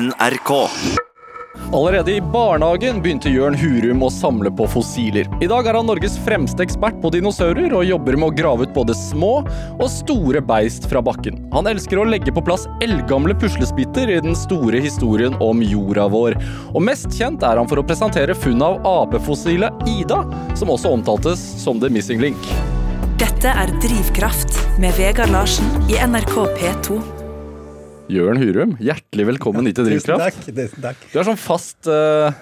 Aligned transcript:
NRK. 0.00 0.50
Allerede 1.72 2.12
i 2.12 2.20
barnehagen 2.20 2.96
begynte 3.02 3.30
Jørn 3.30 3.54
Hurum 3.54 4.00
å 4.02 4.08
samle 4.10 4.50
på 4.50 4.66
fossiler. 4.72 5.28
I 5.42 5.46
dag 5.46 5.68
er 5.70 5.78
han 5.78 5.86
Norges 5.86 6.16
fremste 6.24 6.64
ekspert 6.64 6.98
på 7.02 7.12
dinosaurer, 7.14 7.70
og 7.78 7.86
jobber 7.86 8.18
med 8.18 8.32
å 8.32 8.34
grave 8.34 8.66
ut 8.66 8.74
både 8.74 8.96
små 8.98 9.30
og 9.44 9.86
store 9.92 10.42
beist 10.42 10.88
fra 10.90 11.02
bakken. 11.04 11.38
Han 11.54 11.70
elsker 11.70 12.02
å 12.02 12.08
legge 12.10 12.34
på 12.34 12.42
plass 12.42 12.66
eldgamle 12.82 13.38
puslespiter 13.38 14.10
i 14.10 14.20
den 14.24 14.34
store 14.38 14.82
historien 14.82 15.38
om 15.44 15.62
jorda 15.62 16.08
vår. 16.10 16.40
Og 16.74 16.82
mest 16.82 17.14
kjent 17.14 17.46
er 17.46 17.62
han 17.62 17.70
for 17.70 17.78
å 17.78 17.86
presentere 17.86 18.34
funnet 18.34 18.82
av 18.82 19.06
apefossilet 19.06 19.90
Ida, 19.94 20.24
som 20.58 20.74
også 20.74 20.90
omtaltes 20.98 21.42
som 21.62 21.78
The 21.78 21.92
Missing 21.92 22.24
Link. 22.24 22.54
Dette 23.22 23.46
er 23.62 23.70
Drivkraft 23.78 24.58
med 24.82 24.98
Vegard 24.98 25.30
Larsen 25.30 25.70
i 25.86 26.02
NRK 26.02 26.40
P2. 26.58 27.23
Jørn 28.12 28.36
Hurum, 28.36 28.74
hjertelig 28.84 29.24
velkommen 29.32 29.64
hit 29.68 29.78
til 29.78 29.86
Drivkraft. 29.88 30.36
Tusen 30.44 30.52
takk. 30.52 30.58
Tusen 30.58 30.84
takk. 30.84 31.06
Du 31.08 31.16
er 31.20 31.26
sånn 31.26 31.40
fast 31.40 31.88
uh, 31.88 32.34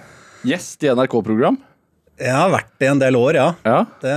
gjest 0.47 0.83
i 0.83 0.91
NRK-program. 0.91 1.59
Jeg 2.23 2.34
har 2.34 2.51
vært 2.53 2.73
det 2.83 2.89
i 2.89 2.91
en 2.91 3.03
del 3.03 3.19
år, 3.19 3.39
ja. 3.39 3.47
Ja. 3.67 3.79
Det, 4.03 4.17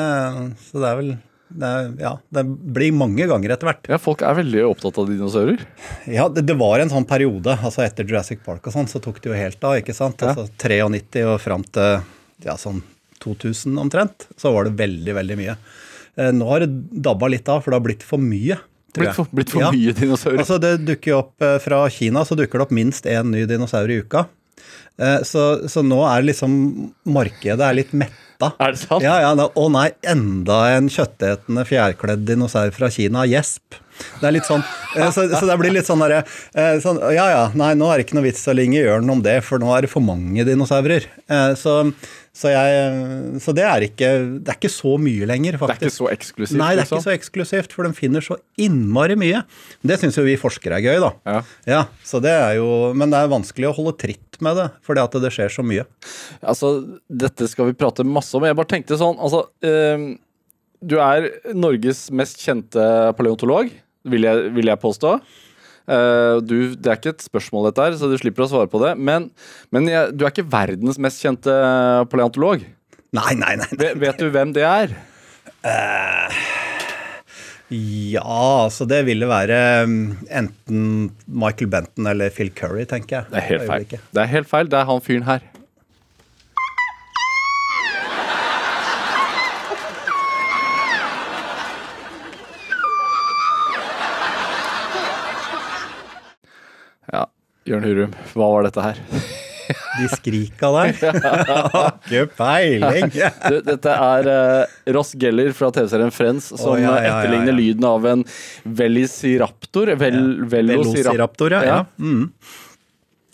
så 0.66 0.81
det 0.81 0.89
er 0.89 1.00
vel 1.00 1.12
det, 1.55 1.70
ja, 2.02 2.16
det 2.34 2.44
blir 2.50 2.95
mange 2.98 3.27
ganger 3.30 3.53
etter 3.53 3.70
hvert. 3.70 3.86
ja, 3.94 4.00
folk 4.02 4.26
er 4.26 4.39
veldig 4.41 4.66
opptatt 4.67 4.98
av 5.00 5.08
dinosaurer. 5.12 5.62
Ja, 6.12 6.26
det, 6.34 6.48
det 6.50 6.58
var 6.59 6.81
en 6.81 6.91
sånn 6.91 7.05
periode, 7.08 7.53
altså 7.62 7.86
etter 7.86 8.09
Jurassic 8.09 8.41
Park 8.45 8.66
og 8.66 8.75
sånn, 8.75 8.89
så 8.91 9.00
tok 9.03 9.22
det 9.22 9.31
jo 9.31 9.38
helt 9.38 9.62
av, 9.70 9.77
ikke 9.80 9.95
sant? 9.95 10.25
Ja. 10.25 10.34
Altså 10.34 10.50
93 10.50 11.27
og 11.30 11.38
fram 11.45 11.64
til 11.77 12.02
ja, 12.44 12.58
sånn 12.59 12.81
2000 13.23 13.77
omtrent, 13.86 14.27
så 14.41 14.52
var 14.58 14.67
det 14.67 14.80
veldig, 14.81 15.14
veldig 15.22 15.38
mye. 15.39 15.55
Eh, 16.17 16.34
Nå 16.36 16.50
har 16.50 16.66
det 16.66 16.73
dabba 17.05 17.30
litt 17.31 17.48
av, 17.53 17.62
for 17.62 17.72
det 17.72 17.80
har 17.80 17.86
blitt 17.88 18.05
for 18.05 18.22
mye. 18.22 18.58
Blitt 19.02 19.16
for, 19.17 19.27
blitt 19.34 19.49
for 19.54 19.62
Ja. 19.66 19.72
mye 19.72 19.94
dinosaurer. 19.98 20.40
Altså 20.44 20.59
det 20.62 20.73
dukker 20.88 21.12
jo 21.13 21.17
opp 21.23 21.41
eh, 21.41 21.58
Fra 21.63 21.84
Kina 21.90 22.23
så 22.26 22.36
dukker 22.40 22.59
det 22.59 22.67
opp 22.67 22.72
minst 22.76 23.05
én 23.05 23.31
ny 23.34 23.45
dinosaur 23.49 23.90
i 23.91 24.02
uka. 24.03 24.26
Eh, 24.98 25.20
Så, 25.27 25.67
så 25.70 25.84
nå 25.84 26.02
er 26.08 26.23
liksom 26.23 26.91
markedet 27.05 27.59
er 27.66 27.73
litt 27.81 27.92
metta. 27.94 28.53
er 28.59 28.72
det 28.75 28.80
sant? 28.80 29.02
Ja, 29.03 29.17
ja, 29.23 29.33
da- 29.36 29.50
Å 29.55 29.70
nei, 29.72 29.89
enda 30.03 30.61
en 30.78 30.88
kjøttetende 30.92 31.66
fjærkledd 31.67 32.25
dinosaur 32.28 32.72
fra 32.75 32.89
Kina. 32.89 33.25
Gjesp. 33.28 33.81
Det 34.20 34.28
er 34.28 34.33
litt 34.36 34.44
sånn, 34.47 34.64
eh, 34.98 35.08
så, 35.11 35.23
så 35.31 35.45
det 35.48 35.55
blir 35.59 35.72
litt 35.72 35.88
sånn 35.88 36.02
derre 36.03 36.23
sånn, 36.83 36.98
Ja 37.16 37.30
ja, 37.31 37.44
nei, 37.55 37.73
nå 37.80 37.88
er 37.92 37.98
det 38.02 38.08
ikke 38.09 38.17
noe 38.17 38.25
vits 38.27 38.44
å 38.52 38.55
linge 38.55 38.81
ørnen 38.83 39.09
om 39.14 39.22
det, 39.23 39.38
for 39.44 39.58
nå 39.59 39.72
er 39.77 39.86
det 39.86 39.89
for 39.92 40.03
mange 40.03 40.44
dinosaurer. 40.44 41.05
Så, 41.55 41.77
så, 42.36 42.50
jeg, 42.52 43.39
så 43.39 43.53
det 43.55 43.64
er 43.64 43.86
ikke 43.86 44.08
Det 44.44 44.52
er 44.52 44.58
ikke 44.58 44.72
så 44.73 44.95
mye 45.00 45.28
lenger, 45.30 45.55
faktisk. 45.61 45.80
Det 45.80 45.86
er 45.86 45.91
ikke 45.91 45.95
så 45.95 46.09
eksklusivt? 46.11 46.59
Nei, 46.59 46.72
det 46.73 46.81
er 46.81 46.81
liksom. 46.81 47.00
ikke 47.00 47.05
så 47.05 47.14
eksklusivt, 47.14 47.75
for 47.77 47.88
de 47.88 47.95
finner 47.95 48.25
så 48.25 48.38
innmari 48.59 49.16
mye. 49.19 49.44
Det 49.88 49.97
syns 50.02 50.19
jo 50.19 50.25
vi 50.27 50.36
forskere 50.39 50.81
er 50.81 50.83
gøy, 50.83 51.00
da. 51.03 51.11
Ja. 51.31 51.38
Ja, 51.72 51.80
så 52.03 52.19
det 52.23 52.33
er 52.36 52.58
jo, 52.59 52.67
Men 52.97 53.14
det 53.14 53.22
er 53.22 53.31
vanskelig 53.31 53.69
å 53.69 53.75
holde 53.77 53.95
tritt 54.03 54.42
med 54.44 54.59
det, 54.59 54.67
fordi 54.83 55.05
at 55.05 55.16
det 55.23 55.31
skjer 55.31 55.55
så 55.55 55.64
mye. 55.64 55.88
Altså, 56.44 56.73
dette 57.08 57.47
skal 57.47 57.72
vi 57.72 57.77
prate 57.80 58.03
masse 58.03 58.36
om. 58.36 58.44
Jeg 58.44 58.59
bare 58.59 58.72
tenkte 58.73 58.99
sånn, 58.99 59.16
altså 59.16 59.45
øh, 59.64 60.05
Du 60.83 60.99
er 60.99 61.31
Norges 61.55 62.09
mest 62.11 62.44
kjente 62.44 62.83
paleontolog, 63.16 63.72
vil 64.11 64.27
jeg, 64.27 64.52
vil 64.59 64.73
jeg 64.73 64.83
påstå. 64.83 65.16
Eh, 65.86 66.38
du, 66.41 66.58
det 66.73 66.91
er 66.91 67.00
ikke 67.00 67.14
et 67.14 67.25
spørsmål, 67.25 67.69
dette 67.69 67.86
her, 67.86 67.97
så 68.00 68.09
du 68.09 68.17
slipper 68.19 68.45
å 68.45 68.50
svare 68.52 68.72
på 68.72 68.81
det. 68.83 68.95
Men, 68.97 69.30
men 69.75 69.89
jeg, 69.92 70.16
du 70.17 70.25
er 70.25 70.33
ikke 70.33 70.47
verdens 70.52 71.00
mest 71.02 71.23
kjente 71.23 71.55
paleontolog. 72.11 72.66
Nei, 73.16 73.31
nei, 73.39 73.55
nei. 73.61 73.72
nei. 73.77 73.92
Vet, 74.02 74.19
du 74.19 74.31
hvem 74.33 74.53
det 74.55 74.66
er? 74.67 74.95
Ja, 77.73 78.67
så 78.69 78.86
det 78.89 79.02
ville 79.08 79.30
være 79.30 79.59
mm, 79.89 80.02
enten 80.42 80.83
Michael 81.25 81.72
Benton 81.73 82.09
eller 82.11 82.33
Phil 82.33 82.52
Curry, 82.53 82.86
tenker 82.89 83.22
jeg. 83.22 83.31
Det 83.31 83.42
er 83.42 83.47
helt 83.49 83.67
feil. 83.72 83.88
Det 83.89 84.22
er 84.22 84.33
helt 84.36 84.52
feil. 84.52 84.70
Det 84.72 84.81
er 84.81 84.89
han 84.92 85.05
fyren 85.05 85.25
her. 85.30 85.47
Jørn 97.65 97.81
Hurum, 97.81 98.11
hva 98.36 98.48
var 98.53 98.67
dette 98.67 98.81
her? 98.83 98.99
De 99.98 100.05
skrika 100.11 100.70
der. 100.76 100.92
Ikke 102.11 102.26
peiling. 102.37 103.08
Dette 103.71 103.93
er 103.95 104.27
uh, 104.30 104.73
Ross 104.93 105.15
Geller 105.17 105.49
fra 105.58 105.71
TV-serien 105.73 106.14
Friends 106.14 106.52
som 106.52 106.75
oh, 106.75 106.77
ja, 106.77 106.92
ja, 106.93 107.08
ja, 107.08 107.15
etterligner 107.15 107.55
lyden 107.58 107.87
av 107.89 108.05
en 108.05 108.21
velisiraptor. 108.64 109.95
Vel, 109.98 110.20
velociraptor. 110.52 111.55
Ja. 111.58 111.64
Ja. 111.65 111.80
Ja, 111.98 112.04
mm. 112.05 112.27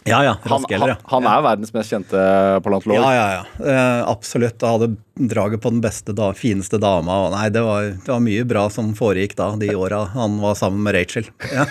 ja. 0.07 0.21
ja, 0.29 0.35
Han, 0.45 0.67
han, 0.69 0.93
han 1.11 1.27
er 1.33 1.43
verdens 1.49 1.73
mest 1.75 1.91
kjente 1.91 2.21
palantolog. 2.63 3.01
Ja, 3.01 3.09
ja, 3.17 3.25
ja. 3.41 3.73
Eh, 3.73 4.05
absolutt. 4.13 4.63
Jeg 4.63 4.77
hadde 4.77 5.27
draget 5.33 5.65
på 5.65 5.73
den 5.75 5.81
beste, 5.83 6.15
da, 6.15 6.29
fineste 6.37 6.79
dama. 6.79 7.25
Og 7.25 7.35
nei, 7.35 7.49
det 7.51 7.65
var, 7.67 7.89
det 7.97 8.13
var 8.13 8.23
mye 8.23 8.47
bra 8.47 8.69
som 8.71 8.93
foregikk 8.95 9.35
da, 9.41 9.49
de 9.59 9.73
åra 9.75 10.05
han 10.15 10.39
var 10.39 10.55
sammen 10.61 10.87
med 10.87 10.95
Rachel. 10.95 11.27
Ja. 11.51 11.67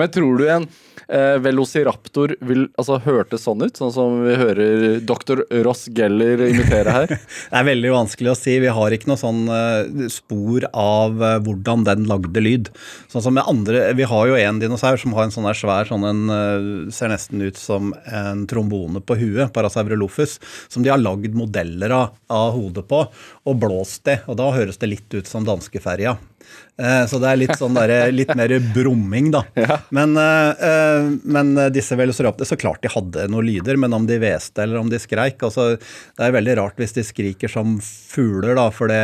Men 0.00 0.16
tror 0.16 0.40
du 0.40 0.48
en 0.48 0.70
eh, 1.12 1.36
velociraptor 1.42 2.34
vil 2.40 2.66
altså, 2.80 2.98
hørtes 3.04 3.44
sånn 3.46 3.62
ut? 3.64 3.76
Sånn 3.78 3.92
som 3.94 4.18
vi 4.24 4.36
hører 4.38 5.00
dr. 5.06 5.44
Ross 5.66 5.86
Geller 5.94 6.40
imitere 6.48 6.94
her? 6.96 7.14
Det 7.52 7.60
er 7.60 7.68
veldig 7.68 7.92
vanskelig 7.92 8.32
å 8.32 8.36
si. 8.38 8.56
Vi 8.62 8.72
har 8.72 8.94
ikke 8.94 9.10
noe 9.10 9.20
sånn 9.20 9.42
eh, 9.52 10.06
spor 10.12 10.66
av 10.72 11.22
eh, 11.22 11.38
hvordan 11.44 11.86
den 11.88 12.06
lagde 12.10 12.44
lyd. 12.44 12.72
Sånn 13.12 13.24
som 13.26 13.36
med 13.36 13.48
andre, 13.50 13.84
Vi 13.98 14.08
har 14.08 14.30
jo 14.30 14.38
en 14.38 14.60
dinosaur 14.62 15.00
som 15.00 15.14
har 15.16 15.28
en 15.28 15.34
sånn 15.34 15.50
svær 15.58 15.88
sånn 15.90 16.06
en, 16.08 16.22
eh, 16.32 16.68
Ser 16.94 17.12
nesten 17.12 17.42
ut 17.44 17.58
som 17.60 17.92
en 18.06 18.46
trombone 18.50 19.02
på 19.04 19.18
huet, 19.20 19.52
Parasaurolophus, 19.54 20.38
som 20.72 20.84
de 20.84 20.92
har 20.92 21.00
lagd 21.00 21.36
modeller 21.36 21.92
av, 21.94 22.16
av 22.32 22.52
hodet 22.56 22.86
på 22.88 23.04
og 23.48 23.58
blåst 23.58 24.04
det. 24.06 24.20
Og 24.30 24.36
da 24.38 24.50
høres 24.54 24.78
det 24.78 24.90
litt 24.90 25.14
ut 25.16 25.26
som 25.26 25.46
danskeferja. 25.46 26.14
Eh, 26.78 27.04
Så 27.06 27.18
det 27.22 27.28
er 27.30 27.38
litt 27.40 27.54
sånn 27.58 27.74
der, 27.74 28.12
litt 28.14 28.30
mer 28.38 28.52
brumming, 28.74 29.30
da. 29.34 29.42
Men, 29.96 30.14
eh, 30.18 30.62
eh, 30.68 31.08
men 31.24 31.54
disse 31.74 31.96
velociraptorene 31.98 32.48
Så 32.48 32.58
klart 32.60 32.82
de 32.84 32.90
hadde 32.92 33.26
noen 33.30 33.46
lyder, 33.46 33.78
men 33.80 33.94
om 33.96 34.06
de 34.08 34.18
hveste 34.22 34.64
eller 34.64 34.80
om 34.80 34.90
de 34.90 34.98
skreik 35.00 35.42
altså, 35.44 35.76
Det 35.78 36.24
er 36.26 36.34
veldig 36.34 36.56
rart 36.58 36.80
hvis 36.80 36.94
de 36.96 37.04
skriker 37.06 37.50
som 37.52 37.76
fugler, 37.82 38.54
da, 38.58 38.68
for 38.74 38.92
det 38.92 39.00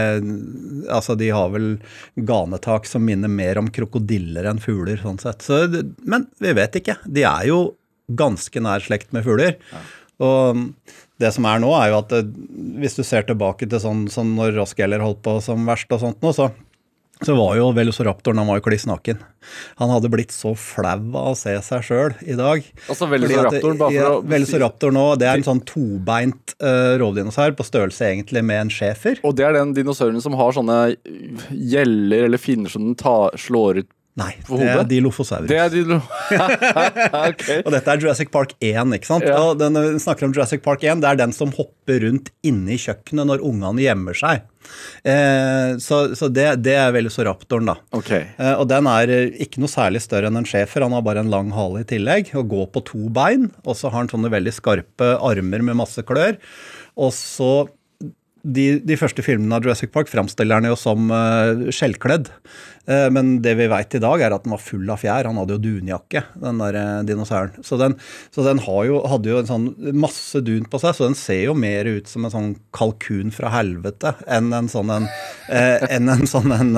Altså, 0.90 1.16
de 1.18 1.30
har 1.34 1.50
vel 1.54 1.68
ganetak 2.16 2.88
som 2.88 3.04
minner 3.06 3.30
mer 3.30 3.60
om 3.60 3.68
krokodiller 3.72 4.48
enn 4.48 4.60
fugler, 4.62 4.98
sånn 5.02 5.20
sett. 5.22 5.44
Så, 5.44 5.60
men 6.08 6.26
vi 6.42 6.54
vet 6.56 6.78
ikke. 6.80 6.98
De 7.06 7.24
er 7.28 7.48
jo 7.50 7.60
ganske 8.08 8.62
nær 8.64 8.80
slekt 8.84 9.12
med 9.12 9.26
fugler. 9.26 9.58
Og 10.18 10.64
det 11.18 11.32
som 11.34 11.46
er 11.50 11.60
nå, 11.62 11.72
er 11.78 11.92
jo 11.92 12.00
at 12.00 12.14
eh, 12.14 12.30
hvis 12.82 12.98
du 12.98 13.04
ser 13.06 13.26
tilbake 13.26 13.68
til 13.70 13.82
sånn, 13.82 14.06
sånn 14.12 14.36
når 14.38 14.56
Ross 14.58 14.74
Geller 14.78 15.02
holdt 15.02 15.22
på 15.26 15.38
som 15.44 15.66
verst 15.68 15.90
og 15.94 16.02
sånt 16.04 16.24
nå, 16.24 16.34
så 16.34 16.50
så 17.26 17.34
var 17.34 17.56
jo 17.58 17.70
velociraptoren 17.74 18.38
han 18.38 18.46
var 18.46 18.60
jo 18.60 18.64
kliss 18.68 18.84
naken. 18.86 19.18
Han 19.80 19.90
hadde 19.90 20.10
blitt 20.12 20.30
så 20.34 20.52
flau 20.58 21.00
av 21.18 21.32
å 21.32 21.34
se 21.38 21.50
seg 21.66 21.82
sjøl 21.82 22.14
i 22.22 22.36
dag. 22.38 22.62
Altså 22.86 23.08
velociraptoren, 23.10 23.78
bare 23.80 23.90
for 23.90 23.96
ja, 23.96 24.12
å 24.14 24.22
Velociraptor 24.28 24.94
nå, 24.94 25.04
det 25.18 25.26
er 25.26 25.40
en 25.40 25.46
sånn 25.48 25.64
tobeint 25.66 26.54
uh, 26.62 26.94
rovdinosaur 27.00 27.56
på 27.58 27.66
størrelse 27.66 28.06
egentlig 28.12 28.44
med 28.46 28.62
en 28.62 28.72
schæfer. 28.72 29.18
Og 29.26 29.34
det 29.38 29.48
er 29.48 29.58
den 29.58 29.74
dinosauren 29.74 30.22
som 30.22 30.36
har 30.38 30.54
sånne 30.54 30.78
gjeller 31.50 32.28
eller 32.28 32.42
finner 32.42 32.70
som 32.70 32.86
den 32.86 32.98
tar, 32.98 33.34
slår 33.40 33.82
ut 33.82 33.90
Nei, 34.18 34.32
det 34.48 34.66
er? 34.66 34.80
Dilophosaurus. 34.90 35.46
Det 35.50 35.58
er 35.62 35.70
dino... 35.70 36.00
ok. 37.30 37.44
Og 37.62 37.70
dette 37.74 37.92
er 37.92 38.02
Jurassic 38.02 38.32
Park 38.34 38.54
1, 38.58 38.94
ikke 38.96 39.06
sant? 39.06 39.26
Ja. 39.28 39.36
Og 39.46 39.58
den, 39.60 39.76
når 39.76 39.92
vi 39.94 40.00
snakker 40.02 40.26
om 40.26 40.32
Jurassic 40.34 40.64
Park 40.64 40.82
1, 40.82 41.02
det 41.04 41.10
er 41.12 41.20
den 41.20 41.34
som 41.36 41.52
hopper 41.54 42.02
rundt 42.02 42.32
inne 42.46 42.74
i 42.74 42.80
kjøkkenet 42.82 43.28
når 43.30 43.44
ungene 43.46 43.84
gjemmer 43.84 44.18
seg. 44.18 44.42
Eh, 45.06 45.76
så 45.80 46.00
så 46.18 46.28
det, 46.34 46.48
det 46.66 46.74
er 46.76 46.90
velociraptoren, 46.96 47.70
da. 47.70 47.76
Ok. 47.96 48.10
Eh, 48.16 48.54
Og 48.58 48.66
den 48.68 48.90
er 48.90 49.12
eh, 49.14 49.30
ikke 49.46 49.62
noe 49.62 49.70
særlig 49.72 50.02
større 50.04 50.32
enn 50.32 50.40
en 50.42 50.48
schæfer. 50.48 50.84
Han 50.84 50.96
har 50.98 51.06
bare 51.06 51.22
en 51.24 51.32
lang 51.32 51.54
hale 51.56 51.84
i 51.84 51.88
tillegg 51.88 52.34
og 52.36 52.50
går 52.52 52.68
på 52.74 52.84
to 52.90 53.06
bein. 53.14 53.48
Og 53.64 53.78
så 53.78 53.88
har 53.92 54.02
han 54.02 54.10
sånne 54.12 54.32
veldig 54.34 54.56
skarpe 54.58 55.14
armer 55.24 55.62
med 55.70 55.78
masse 55.78 56.02
klør. 56.08 56.36
Og 56.98 57.14
så 57.14 57.52
de, 58.42 58.78
de 58.84 58.96
første 58.98 59.22
filmene 59.24 59.56
av 59.56 59.66
Jurassic 59.66 59.92
Park 59.94 60.10
framstiller 60.10 60.60
han 60.60 60.68
jo 60.68 60.76
som 60.78 61.10
uh, 61.10 61.68
skjellkledd. 61.74 62.30
Uh, 62.88 63.08
men 63.12 63.38
det 63.44 63.56
vi 63.58 63.68
veit 63.70 63.96
i 63.98 64.00
dag, 64.02 64.22
er 64.22 64.34
at 64.34 64.44
den 64.46 64.54
var 64.54 64.62
full 64.62 64.88
av 64.90 65.02
fjær. 65.02 65.28
Han 65.28 65.40
hadde 65.40 65.56
jo 65.56 65.62
dunjakke, 65.64 66.22
den 66.40 66.62
der 66.62 66.78
uh, 66.78 67.00
dinosauren. 67.08 67.58
Så 67.66 67.80
den, 67.80 67.96
så 68.34 68.46
den 68.46 68.62
jo, 68.62 69.00
hadde 69.10 69.32
jo 69.32 69.40
en 69.42 69.50
sånn 69.50 69.68
masse 69.98 70.42
dun 70.44 70.68
på 70.70 70.80
seg, 70.82 70.96
så 70.96 71.08
den 71.08 71.18
ser 71.18 71.42
jo 71.48 71.56
mer 71.58 71.88
ut 71.88 72.10
som 72.10 72.26
en 72.26 72.34
sånn 72.34 72.52
kalkun 72.76 73.34
fra 73.34 73.52
helvete 73.56 74.14
enn 74.30 74.52
en 74.54 74.70
sånn 74.70 74.92
en, 74.92 75.08
enn 75.48 76.10
en 76.12 76.28
sånn 76.28 76.54
en, 76.54 76.72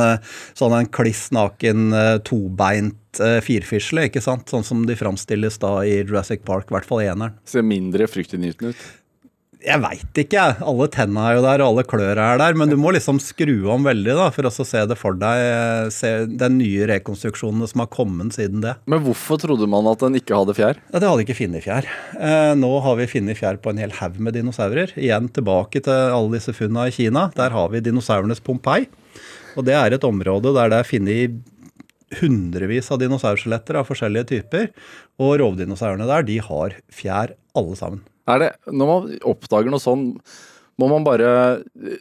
sånn 0.59 0.75
en 0.77 0.89
kliss 0.93 1.29
naken 1.35 1.91
tobeint 2.27 3.21
firfisle? 3.45 4.07
Sånn 4.23 4.65
som 4.67 4.87
de 4.89 4.97
framstilles 4.99 5.59
da 5.63 5.73
i 5.87 6.01
Jurassic 6.01 6.45
Park, 6.47 6.71
i 6.71 6.77
hvert 6.77 6.89
fall 6.89 7.05
eneren. 7.05 7.37
Ser 7.49 7.67
mindre 7.67 8.09
fryktinngytende 8.11 8.75
ut. 8.75 8.89
Jeg 9.61 9.77
veit 9.83 10.19
ikke, 10.23 10.39
jeg. 10.39 10.57
Alle 10.65 10.87
tenna 10.93 11.27
er 11.29 11.35
jo 11.37 11.43
der, 11.45 11.61
og 11.61 11.75
alle 11.75 11.83
klør 11.85 12.17
er 12.17 12.39
der. 12.41 12.57
Men 12.57 12.71
du 12.73 12.79
må 12.81 12.95
liksom 12.97 13.19
skru 13.21 13.69
om 13.73 13.85
veldig 13.85 14.15
da, 14.17 14.29
for 14.33 14.49
å 14.49 14.53
se 14.55 14.85
det 14.89 14.97
for 14.97 15.19
deg. 15.21 15.91
Se 15.93 16.13
den 16.27 16.57
nye 16.61 16.89
rekonstruksjonene 16.89 17.69
som 17.69 17.83
har 17.85 17.91
kommet 17.93 18.37
siden 18.39 18.65
det. 18.65 18.79
Men 18.91 19.05
hvorfor 19.05 19.43
trodde 19.43 19.69
man 19.69 19.89
at 19.91 20.01
den 20.01 20.17
ikke 20.17 20.39
hadde 20.39 20.57
fjær? 20.57 20.81
Ja, 20.89 21.03
Det 21.03 21.11
hadde 21.11 21.27
ikke 21.27 21.37
funnet 21.43 21.67
fjær. 21.67 21.89
Eh, 22.17 22.55
nå 22.57 22.73
har 22.87 22.97
vi 23.03 23.11
funnet 23.13 23.41
fjær 23.41 23.61
på 23.61 23.75
en 23.75 23.83
hel 23.85 23.93
haug 24.01 24.17
med 24.17 24.39
dinosaurer. 24.39 24.95
Igjen 24.97 25.29
tilbake 25.37 25.85
til 25.85 26.17
alle 26.17 26.39
disse 26.39 26.57
funnene 26.57 26.89
i 26.89 26.97
Kina. 26.97 27.29
Der 27.37 27.53
har 27.53 27.69
vi 27.75 27.85
dinosaurenes 27.85 28.41
Pompeii. 28.41 28.89
Og 29.59 29.67
det 29.67 29.77
er 29.77 29.93
et 29.93 30.07
område 30.09 30.55
der 30.57 30.73
det 30.73 30.81
er 30.81 30.89
funnet 30.89 31.41
hundrevis 32.21 32.89
av 32.91 32.99
dinosaurskjeletter 33.03 33.77
av 33.79 33.87
forskjellige 33.91 34.31
typer. 34.33 34.71
Og 35.21 35.37
rovdinosaurene 35.43 36.09
der, 36.09 36.25
de 36.27 36.41
har 36.49 36.79
fjær 36.95 37.37
alle 37.59 37.77
sammen. 37.77 38.07
Er 38.31 38.39
det, 38.47 38.53
når 38.71 38.91
man 38.95 39.11
oppdager 39.35 39.71
noe 39.73 39.83
sånn, 39.83 40.07
må 40.81 40.87
man 40.89 41.05
bare 41.05 41.31
eh, 41.61 41.97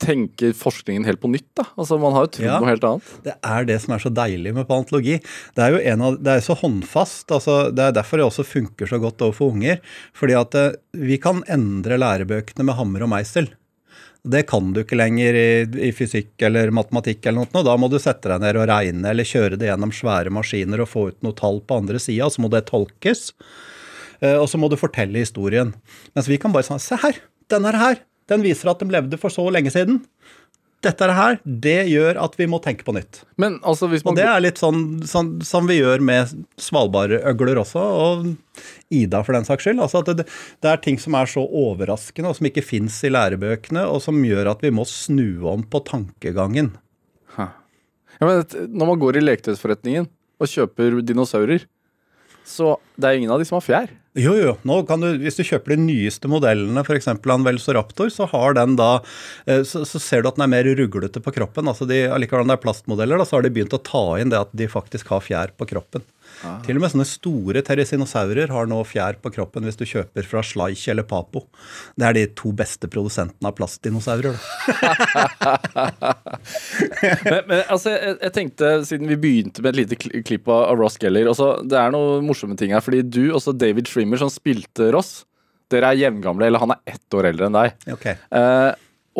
tenke 0.00 0.52
forskningen 0.56 1.04
helt 1.04 1.20
på 1.20 1.28
nytt, 1.28 1.50
da? 1.58 1.66
Altså, 1.76 1.98
Man 2.00 2.14
har 2.16 2.24
jo 2.26 2.30
trodd 2.38 2.46
Ja. 2.48 2.58
noe 2.62 2.70
helt 2.70 2.84
annet. 2.88 3.10
Det 3.26 3.34
er 3.44 3.64
det 3.68 3.76
som 3.82 3.92
er 3.92 4.00
så 4.00 4.12
deilig 4.14 4.54
med 4.56 4.66
paleontologi. 4.68 5.18
Det 5.54 5.64
er 5.66 5.74
jo 5.74 5.80
en 5.92 6.04
av, 6.06 6.16
det 6.22 6.32
er 6.38 6.44
så 6.46 6.56
håndfast. 6.56 7.26
altså 7.28 7.56
Det 7.74 7.84
er 7.90 7.92
derfor 7.98 8.16
det 8.22 8.28
også 8.30 8.46
funker 8.48 8.88
så 8.88 9.00
godt 9.02 9.20
overfor 9.20 9.52
unger. 9.52 9.80
Fordi 10.16 10.38
at 10.40 10.54
eh, 10.54 10.72
vi 10.96 11.18
kan 11.20 11.42
endre 11.46 11.98
lærebøkene 12.00 12.64
med 12.64 12.78
hammer 12.78 13.04
og 13.04 13.12
meisel. 13.12 13.50
Det 14.24 14.46
kan 14.46 14.72
du 14.72 14.80
ikke 14.84 14.96
lenger 14.96 15.34
i, 15.34 15.88
i 15.88 15.92
fysikk 15.92 16.40
eller 16.46 16.70
matematikk. 16.70 17.26
eller 17.26 17.44
noe. 17.52 17.64
Da 17.66 17.76
må 17.76 17.90
du 17.90 17.98
sette 17.98 18.30
deg 18.30 18.40
ned 18.40 18.56
og 18.56 18.68
regne 18.70 19.10
eller 19.10 19.24
kjøre 19.28 19.58
det 19.58 19.66
gjennom 19.68 19.90
svære 19.92 20.30
maskiner 20.32 20.80
og 20.80 20.88
få 20.88 21.08
ut 21.10 21.20
noe 21.26 21.34
tall 21.36 21.60
på 21.60 21.80
andre 21.82 21.98
sida, 21.98 22.30
så 22.30 22.40
må 22.40 22.48
det 22.48 22.64
tolkes. 22.70 23.32
Eh, 24.22 24.38
Og 24.38 24.48
så 24.48 24.60
må 24.60 24.70
du 24.70 24.78
fortelle 24.80 25.18
historien. 25.22 25.74
Mens 26.14 26.30
vi 26.30 26.38
kan 26.38 26.54
bare 26.54 26.66
sånn 26.68 26.82
Se 26.82 26.98
her! 27.02 27.18
Den 27.50 27.66
er 27.68 27.78
her! 27.78 28.00
Den 28.30 28.44
viser 28.44 28.70
at 28.70 28.80
de 28.80 28.86
levde 28.88 29.18
for 29.20 29.34
så 29.34 29.44
lenge 29.52 29.72
siden. 29.74 30.04
Dette 30.82 31.06
er 31.06 31.12
her, 31.14 31.36
det 31.44 31.84
gjør 31.92 32.18
at 32.24 32.34
vi 32.40 32.46
må 32.50 32.58
tenke 32.62 32.82
på 32.82 32.94
nytt. 32.96 33.20
Men 33.38 33.60
altså, 33.62 33.86
Og 33.86 34.16
det 34.18 34.24
er 34.26 34.42
litt 34.42 34.58
sånn, 34.58 35.04
sånn 35.06 35.36
som 35.46 35.68
vi 35.70 35.76
gjør 35.76 36.02
med 36.02 36.32
svalbardøgler 36.58 37.60
også, 37.62 37.78
og 37.78 38.24
Ida 38.90 39.20
for 39.22 39.36
den 39.38 39.46
saks 39.46 39.62
skyld. 39.62 39.78
Altså 39.84 40.00
at 40.02 40.10
det, 40.18 40.26
det 40.58 40.72
er 40.72 40.82
ting 40.82 40.98
som 40.98 41.14
er 41.18 41.30
så 41.30 41.44
overraskende, 41.46 42.32
og 42.32 42.38
som 42.38 42.50
ikke 42.50 42.66
fins 42.66 42.98
i 43.06 43.12
lærebøkene, 43.14 43.84
og 43.86 44.02
som 44.02 44.18
gjør 44.26 44.50
at 44.56 44.66
vi 44.66 44.74
må 44.74 44.86
snu 44.90 45.46
om 45.52 45.62
på 45.62 45.84
tankegangen. 45.86 46.72
ja, 47.38 47.52
men, 48.26 48.42
Når 48.74 48.90
man 48.90 49.02
går 49.06 49.20
i 49.20 49.26
leketøysforretningen 49.28 50.10
og 50.42 50.50
kjøper 50.50 50.98
dinosaurer, 51.06 51.68
så 52.42 52.74
det 52.98 53.06
er 53.06 53.20
ingen 53.20 53.30
av 53.30 53.38
de 53.38 53.46
som 53.46 53.60
har 53.60 53.68
fjær. 53.68 53.98
Jo, 54.12 54.34
jo. 54.36 54.50
Nå 54.68 54.74
kan 54.84 55.00
du, 55.00 55.08
hvis 55.22 55.38
du 55.38 55.44
kjøper 55.48 55.72
de 55.72 55.84
nyeste 55.86 56.28
modellene, 56.28 56.82
f.eks. 56.84 57.06
en 57.08 57.46
Raptor, 57.76 58.10
så 58.12 58.26
har 58.28 58.58
den 58.58 58.74
da 58.76 58.90
eh, 59.46 59.62
så, 59.64 59.86
så 59.88 60.00
ser 60.02 60.20
du 60.20 60.28
at 60.28 60.36
den 60.36 60.44
er 60.44 60.52
mer 60.52 60.68
ruglete 60.76 61.22
på 61.24 61.32
kroppen. 61.32 61.68
altså 61.70 61.88
de, 61.88 62.02
Allikevel 62.12 62.44
om 62.44 62.52
det 62.52 62.58
er 62.58 62.64
plastmodeller, 62.64 63.16
da, 63.16 63.24
så 63.24 63.38
har 63.38 63.46
de 63.46 63.54
begynt 63.54 63.72
å 63.72 63.80
ta 63.80 64.04
inn 64.20 64.32
det 64.34 64.42
at 64.44 64.52
de 64.52 64.68
faktisk 64.68 65.14
har 65.14 65.24
fjær 65.24 65.54
på 65.56 65.70
kroppen. 65.72 66.04
Til 66.66 66.78
og 66.78 66.82
med 66.82 66.92
sånne 66.92 67.06
store 67.08 67.62
terresinosaurer 67.66 68.52
har 68.52 68.68
nå 68.70 68.80
fjær 68.88 69.18
på 69.22 69.32
kroppen 69.34 69.66
hvis 69.66 69.78
du 69.78 69.84
kjøper 69.88 70.26
fra 70.28 70.42
Sleich 70.46 70.84
eller 70.90 71.06
Papo. 71.08 71.44
Det 71.98 72.08
er 72.08 72.16
de 72.16 72.24
to 72.38 72.52
beste 72.56 72.90
produsentene 72.90 73.50
av 73.50 73.56
plastdinosaurer. 73.58 74.38
Men, 77.02 77.40
men 77.48 77.60
altså, 77.70 77.92
jeg, 77.92 78.16
jeg 78.22 78.32
tenkte, 78.34 78.68
siden 78.86 79.10
vi 79.10 79.18
begynte 79.20 79.62
med 79.62 79.72
et 79.72 79.80
lite 79.82 80.22
klipp 80.26 80.48
av, 80.50 80.64
av 80.70 80.78
Ross 80.78 80.98
Geller 81.00 81.28
også, 81.30 81.48
Det 81.68 81.78
er 81.78 81.92
noen 81.94 82.26
morsomme 82.26 82.56
ting 82.58 82.74
her. 82.74 82.82
Fordi 82.84 83.02
du, 83.06 83.24
også 83.34 83.54
David 83.56 83.90
Schwimmer, 83.90 84.20
som 84.20 84.30
spilte 84.32 84.90
Ross, 84.94 85.24
dere 85.72 85.92
er 85.92 86.00
jevngamle. 86.04 86.48
Eller 86.48 86.62
han 86.62 86.74
er 86.74 86.94
ett 86.94 87.18
år 87.18 87.30
eldre 87.32 87.48
enn 87.48 87.58
deg. 87.58 87.76
Okay. 87.96 88.18
Eh, 88.38 88.70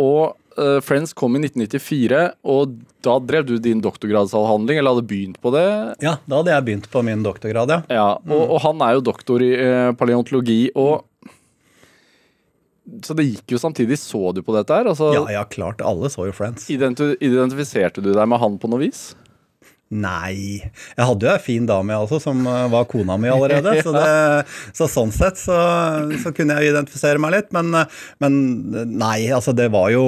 og 0.03 0.39
Friends 0.85 1.13
kom 1.17 1.37
i 1.37 1.43
1994, 1.45 2.21
og 2.45 2.75
da 3.05 3.15
drev 3.23 3.47
du 3.49 3.55
din 3.63 3.81
doktorgradsavhandling, 3.85 4.79
eller 4.79 4.97
hadde 4.97 5.07
begynt 5.11 5.39
på 5.43 5.53
det. 5.55 5.65
Ja, 6.05 6.17
da 6.27 6.41
hadde 6.41 6.53
jeg 6.55 6.67
begynt 6.69 6.91
på 6.93 7.03
min 7.07 7.23
doktorgrad, 7.25 7.71
ja. 7.73 7.81
Ja, 7.93 8.09
og, 8.19 8.43
og 8.57 8.61
han 8.67 8.83
er 8.85 8.99
jo 8.99 9.05
doktor 9.13 9.43
i 9.45 9.53
eh, 9.57 9.93
paleontologi, 9.99 10.61
og 10.77 11.07
Så 13.07 13.15
det 13.15 13.25
gikk 13.29 13.53
jo 13.55 13.59
samtidig. 13.63 13.97
Så 14.03 14.33
du 14.35 14.43
på 14.43 14.53
dette 14.57 14.75
her? 14.75 14.89
Altså, 14.91 15.13
Ja, 15.15 15.23
ja, 15.31 15.45
klart. 15.47 15.81
Alle 15.87 16.11
så 16.11 16.27
jo 16.27 16.33
Friends. 16.35 16.67
identifiserte 16.69 18.03
du 18.03 18.11
deg 18.13 18.27
med 18.29 18.41
han 18.43 18.59
på 18.59 18.69
noe 18.69 18.83
vis? 18.83 19.15
Nei. 19.93 20.62
Jeg 20.97 21.05
hadde 21.05 21.27
jo 21.27 21.31
ei 21.35 21.43
fin 21.43 21.67
dame 21.69 21.93
altså, 21.93 22.17
som 22.23 22.39
eh, 22.49 22.69
var 22.73 22.87
kona 22.89 23.19
mi 23.21 23.29
allerede. 23.29 23.75
så, 23.85 23.93
det, 23.93 24.06
så 24.77 24.89
sånn 24.89 25.12
sett 25.12 25.41
så, 25.41 25.56
så 26.23 26.33
kunne 26.33 26.56
jeg 26.56 26.73
identifisere 26.73 27.21
meg 27.21 27.35
litt. 27.37 27.50
Men, 27.53 27.69
eh, 27.77 27.99
men 28.25 28.39
eh, 28.73 28.89
nei, 28.89 29.19
altså 29.35 29.53
det 29.56 29.69
var 29.75 29.91
jo 29.93 30.05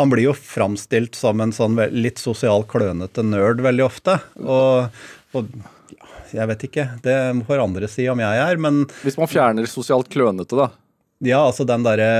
Han 0.00 0.12
blir 0.12 0.30
jo 0.30 0.36
framstilt 0.36 1.18
som 1.18 1.42
en 1.44 1.52
sånn 1.52 1.76
litt 1.92 2.22
sosial 2.22 2.64
klønete 2.68 3.24
nerd 3.26 3.60
veldig 3.64 3.84
ofte. 3.84 4.16
Og, 4.40 5.04
og 5.36 5.52
ja, 5.92 6.12
jeg 6.32 6.52
vet 6.54 6.68
ikke. 6.70 6.88
Det 7.04 7.18
får 7.48 7.66
andre 7.66 7.90
si 7.92 8.08
om 8.08 8.22
jeg 8.24 8.44
er, 8.46 8.60
men 8.64 8.86
Hvis 9.04 9.20
man 9.20 9.30
fjerner 9.30 9.68
sosialt 9.68 10.08
klønete, 10.12 10.56
da. 10.56 10.70
ja, 11.34 11.44
altså 11.44 11.68
den 11.68 11.84
derre 11.84 12.12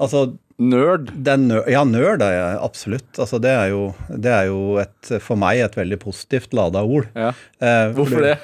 Altså 0.00 0.30
Nerd. 0.60 1.10
Den, 1.24 1.48
nø- 1.48 1.64
ja, 1.72 1.82
nerd 1.88 2.20
er 2.26 2.34
jeg 2.36 2.58
absolutt. 2.66 3.10
Altså, 3.16 3.38
det 3.40 3.52
er 3.56 3.70
jo, 3.72 3.82
det 4.12 4.32
er 4.36 4.48
jo 4.50 4.58
et, 4.82 5.12
for 5.24 5.40
meg 5.40 5.62
et 5.64 5.76
veldig 5.78 5.98
positivt 6.02 6.52
lada 6.56 6.82
ord. 6.84 7.08
Ja. 7.16 7.30
Eh, 7.64 7.92
Hvorfor 7.96 8.26
det? 8.26 8.38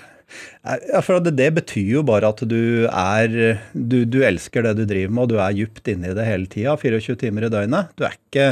Ja, 0.66 0.98
for 1.06 1.20
det, 1.22 1.36
det 1.38 1.52
betyr 1.54 1.90
jo 1.98 2.00
bare 2.02 2.32
at 2.32 2.40
du 2.50 2.56
er 2.88 3.28
du, 3.70 4.00
du 4.10 4.16
elsker 4.26 4.64
det 4.66 4.72
du 4.80 4.82
driver 4.90 5.12
med, 5.14 5.22
og 5.22 5.30
du 5.30 5.36
er 5.38 5.54
djupt 5.54 5.86
inne 5.92 6.10
i 6.10 6.16
det 6.18 6.24
hele 6.26 6.48
tida. 6.50 6.74
24 6.80 7.14
timer 7.20 7.46
i 7.46 7.52
døgnet. 7.52 7.92
Du 7.94 8.02
er 8.08 8.16
ikke 8.16 8.48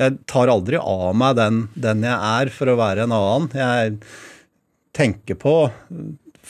Jeg 0.00 0.16
tar 0.30 0.48
aldri 0.54 0.80
av 0.80 1.10
meg 1.20 1.36
den, 1.36 1.60
den 1.76 2.06
jeg 2.08 2.16
er, 2.16 2.54
for 2.54 2.72
å 2.72 2.78
være 2.80 3.04
en 3.04 3.12
annen. 3.18 3.50
Jeg 3.52 3.98
tenker 4.96 5.36
på 5.42 5.54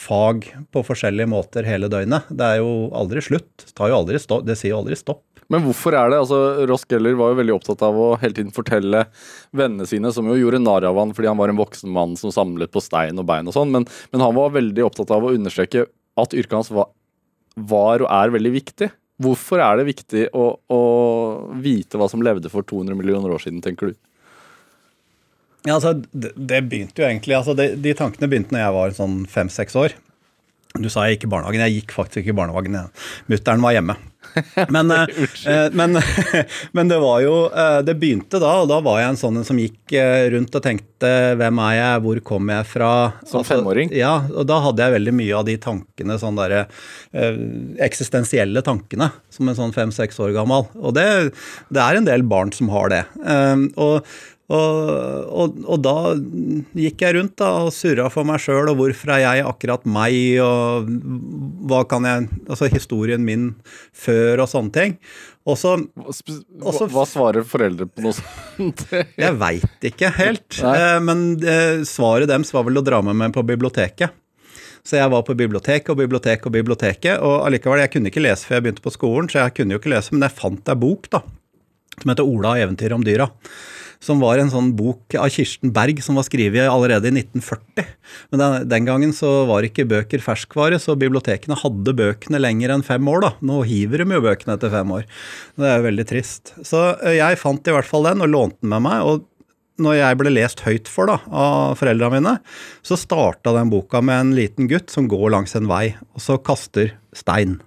fag 0.00 0.46
på 0.72 0.84
forskjellige 0.86 1.28
måter 1.28 1.66
hele 1.66 1.88
døgnet. 1.90 2.30
Det 2.30 2.46
er 2.54 2.60
jo 2.62 2.70
aldri 2.96 3.20
slutt. 3.26 3.50
Det, 3.64 3.74
tar 3.76 3.90
jo 3.90 3.98
aldri 4.04 4.20
stopp, 4.22 4.46
det 4.46 4.54
sier 4.60 4.72
jo 4.76 4.78
aldri 4.84 4.96
stopp. 4.96 5.24
Men 5.50 5.64
hvorfor 5.66 5.96
er 5.98 6.12
det? 6.12 6.20
altså 6.22 6.66
Ross 6.70 6.86
Geller 6.90 7.16
var 7.18 7.32
jo 7.32 7.40
veldig 7.40 7.54
opptatt 7.56 7.82
av 7.82 7.96
å 7.98 8.08
hele 8.22 8.36
tiden 8.36 8.52
fortelle 8.54 9.04
vennene 9.56 9.86
sine, 9.90 10.12
som 10.14 10.28
jo 10.30 10.38
gjorde 10.38 10.62
narr 10.62 10.86
av 10.86 10.98
han 11.00 11.14
fordi 11.16 11.30
han 11.30 11.40
var 11.40 11.50
en 11.50 11.58
voksen 11.58 11.90
mann 11.90 12.14
som 12.20 12.30
samlet 12.34 12.70
på 12.70 12.82
stein 12.84 13.18
og 13.18 13.26
bein 13.26 13.50
og 13.50 13.56
sånn, 13.56 13.72
men, 13.74 13.86
men 14.14 14.22
han 14.22 14.36
var 14.36 14.54
veldig 14.54 14.86
opptatt 14.86 15.10
av 15.16 15.26
å 15.26 15.32
understreke 15.34 15.88
at 16.20 16.36
yrket 16.36 16.54
hans 16.54 16.70
var, 16.74 16.92
var 17.58 18.04
og 18.04 18.12
er 18.14 18.34
veldig 18.36 18.52
viktig. 18.54 18.90
Hvorfor 19.20 19.60
er 19.60 19.80
det 19.80 19.88
viktig 19.90 20.28
å, 20.38 20.46
å 20.56 20.82
vite 21.60 21.98
hva 22.00 22.08
som 22.08 22.22
levde 22.24 22.52
for 22.52 22.64
200 22.64 22.96
millioner 22.96 23.34
år 23.34 23.42
siden, 23.42 23.60
tenker 23.64 23.90
du? 23.90 23.98
Ja, 25.66 25.74
altså, 25.76 25.92
det, 26.12 26.32
det 26.36 26.62
begynte 26.70 27.02
jo 27.02 27.08
egentlig 27.08 27.36
altså, 27.36 27.52
det, 27.52 27.74
De 27.84 27.92
tankene 27.96 28.30
begynte 28.30 28.54
når 28.54 28.62
jeg 28.62 28.76
var 28.78 28.94
sånn 28.96 29.18
fem-seks 29.28 29.76
år. 29.76 29.96
Du 30.78 30.86
sa 30.92 31.06
jeg 31.06 31.18
gikk 31.18 31.26
i 31.26 31.32
barnehagen. 31.34 31.64
Jeg 31.66 31.80
gikk 31.80 31.96
faktisk 31.96 32.22
ikke 32.22 32.34
i 32.34 32.38
barnehagen. 32.38 32.78
Mutter'n 33.30 33.64
var 33.64 33.74
hjemme. 33.74 33.98
Men, 34.68 34.90
eh, 34.90 35.06
eh, 35.46 35.70
men, 35.72 35.96
men 36.76 36.90
det 36.90 36.98
var 37.00 37.22
jo 37.24 37.48
eh, 37.48 37.78
Det 37.82 37.94
begynte 37.98 38.38
da, 38.38 38.50
og 38.60 38.68
da 38.68 38.76
var 38.84 38.98
jeg 39.00 39.14
en 39.14 39.18
sånn 39.18 39.40
som 39.48 39.58
gikk 39.58 39.94
rundt 40.34 40.54
og 40.54 40.62
tenkte 40.62 41.10
Hvem 41.40 41.60
er 41.64 41.72
jeg, 41.78 42.02
hvor 42.04 42.20
kommer 42.28 42.60
jeg 42.60 42.68
fra? 42.74 42.90
Som 43.26 43.46
femåring? 43.48 43.90
Ja, 43.96 44.12
og 44.28 44.44
da 44.46 44.60
hadde 44.66 44.84
jeg 44.84 44.94
veldig 44.98 45.14
mye 45.16 45.38
av 45.40 45.46
de 45.48 45.56
tankene, 45.60 46.18
sånn 46.20 46.38
derre 46.38 46.66
eksistensielle 47.80 48.62
tankene, 48.62 49.08
som 49.32 49.48
en 49.48 49.56
sånn 49.56 49.72
fem-seks 49.74 50.20
år 50.22 50.34
gammel. 50.36 50.68
Og 50.78 50.94
det, 50.94 51.06
det 51.72 51.82
er 51.82 51.98
en 51.98 52.06
del 52.06 52.22
barn 52.28 52.52
som 52.54 52.70
har 52.70 52.92
det. 52.92 53.00
Og 53.80 54.04
og, 54.50 54.88
og, 55.30 55.58
og 55.70 55.82
da 55.84 55.92
gikk 56.74 57.04
jeg 57.04 57.14
rundt 57.16 57.36
da, 57.38 57.50
og 57.66 57.72
surra 57.74 58.08
for 58.10 58.26
meg 58.26 58.42
sjøl, 58.42 58.72
og 58.72 58.80
hvorfor 58.80 59.12
er 59.14 59.22
jeg 59.22 59.44
akkurat 59.46 59.84
meg, 59.86 60.16
og 60.42 60.88
hva 61.70 61.84
kan 61.90 62.08
jeg 62.08 62.26
Altså 62.50 62.66
historien 62.72 63.22
min 63.24 63.52
før, 63.94 64.42
og 64.42 64.50
sånne 64.50 64.74
ting. 64.74 64.96
Og 65.46 65.56
så 65.58 65.76
Hva, 65.78 66.72
hva 66.90 67.04
svarer 67.08 67.46
foreldre 67.46 67.86
på 67.88 68.02
noe 68.04 68.16
sånt? 68.16 68.82
Jeg 69.24 69.36
veit 69.40 69.86
ikke 69.88 70.10
helt, 70.18 70.58
Nei. 70.66 70.74
eh, 70.76 70.98
men 71.06 71.22
eh, 71.40 71.84
svaret 71.88 72.28
deres 72.30 72.50
var 72.54 72.66
vel 72.66 72.82
å 72.82 72.84
dra 72.84 73.00
med 73.06 73.16
meg 73.22 73.32
på 73.36 73.46
biblioteket. 73.46 74.12
Så 74.84 74.96
jeg 74.96 75.10
var 75.12 75.20
på 75.28 75.34
biblioteket 75.36 75.90
og 75.92 75.98
biblioteket 76.00 76.46
og 76.48 76.54
biblioteket, 76.54 77.18
og 77.20 77.42
allikevel, 77.44 77.82
jeg 77.82 77.90
kunne 77.92 78.08
ikke 78.08 78.22
lese 78.24 78.48
før 78.48 78.56
jeg 78.56 78.64
begynte 78.64 78.84
på 78.86 78.92
skolen, 78.94 79.26
så 79.28 79.42
jeg 79.42 79.52
kunne 79.58 79.76
jo 79.76 79.80
ikke 79.82 79.92
lese, 79.92 80.14
men 80.16 80.24
jeg 80.24 80.36
fant 80.38 80.70
ei 80.72 80.76
bok, 80.80 81.04
da, 81.12 81.20
som 82.00 82.12
heter 82.12 82.24
Ola 82.24 82.54
og 82.56 82.62
eventyret 82.64 82.96
om 82.96 83.04
dyra. 83.04 83.26
Som 84.00 84.22
var 84.22 84.40
en 84.40 84.52
sånn 84.52 84.70
bok 84.78 85.14
av 85.20 85.28
Kirsten 85.32 85.74
Berg 85.76 85.98
som 86.04 86.16
var 86.16 86.24
skrevet 86.24 86.70
allerede 86.70 87.10
i 87.10 87.14
1940. 87.20 87.88
Men 88.32 88.42
den, 88.42 88.68
den 88.72 88.88
gangen 88.88 89.12
så 89.16 89.44
var 89.50 89.66
ikke 89.66 89.88
bøker 89.90 90.24
ferskvare, 90.24 90.78
så 90.80 90.96
bibliotekene 90.98 91.58
hadde 91.60 91.96
bøkene 91.98 92.40
lenger 92.40 92.72
enn 92.72 92.86
fem 92.86 93.10
år. 93.12 93.26
da. 93.26 93.32
Nå 93.44 93.60
hiver 93.68 94.04
de 94.04 94.16
jo 94.16 94.24
bøkene 94.24 94.56
etter 94.56 94.72
fem 94.72 94.94
år. 94.96 95.04
Det 95.60 95.68
er 95.68 95.82
jo 95.82 95.88
veldig 95.90 96.06
trist. 96.08 96.54
Så 96.64 96.86
eh, 96.98 97.18
jeg 97.20 97.40
fant 97.42 97.68
i 97.68 97.76
hvert 97.76 97.88
fall 97.88 98.08
den 98.08 98.24
og 98.24 98.32
lånte 98.32 98.64
den 98.64 98.72
med 98.72 98.88
meg. 98.88 99.04
og 99.04 99.26
når 99.80 99.96
jeg 99.96 100.18
ble 100.20 100.32
lest 100.34 100.60
høyt 100.66 100.90
for 100.92 101.08
da, 101.08 101.16
av 101.32 101.78
foreldrene 101.80 102.20
mine, 102.20 102.36
så 102.84 102.98
starta 103.00 103.54
den 103.56 103.72
boka 103.72 104.02
med 104.04 104.26
en 104.26 104.34
liten 104.36 104.68
gutt 104.70 104.92
som 104.92 105.08
går 105.08 105.30
langs 105.32 105.56
en 105.56 105.70
vei, 105.70 105.94
og 106.12 106.24
så 106.24 106.36
kaster 106.36 106.92
stein. 107.16 107.58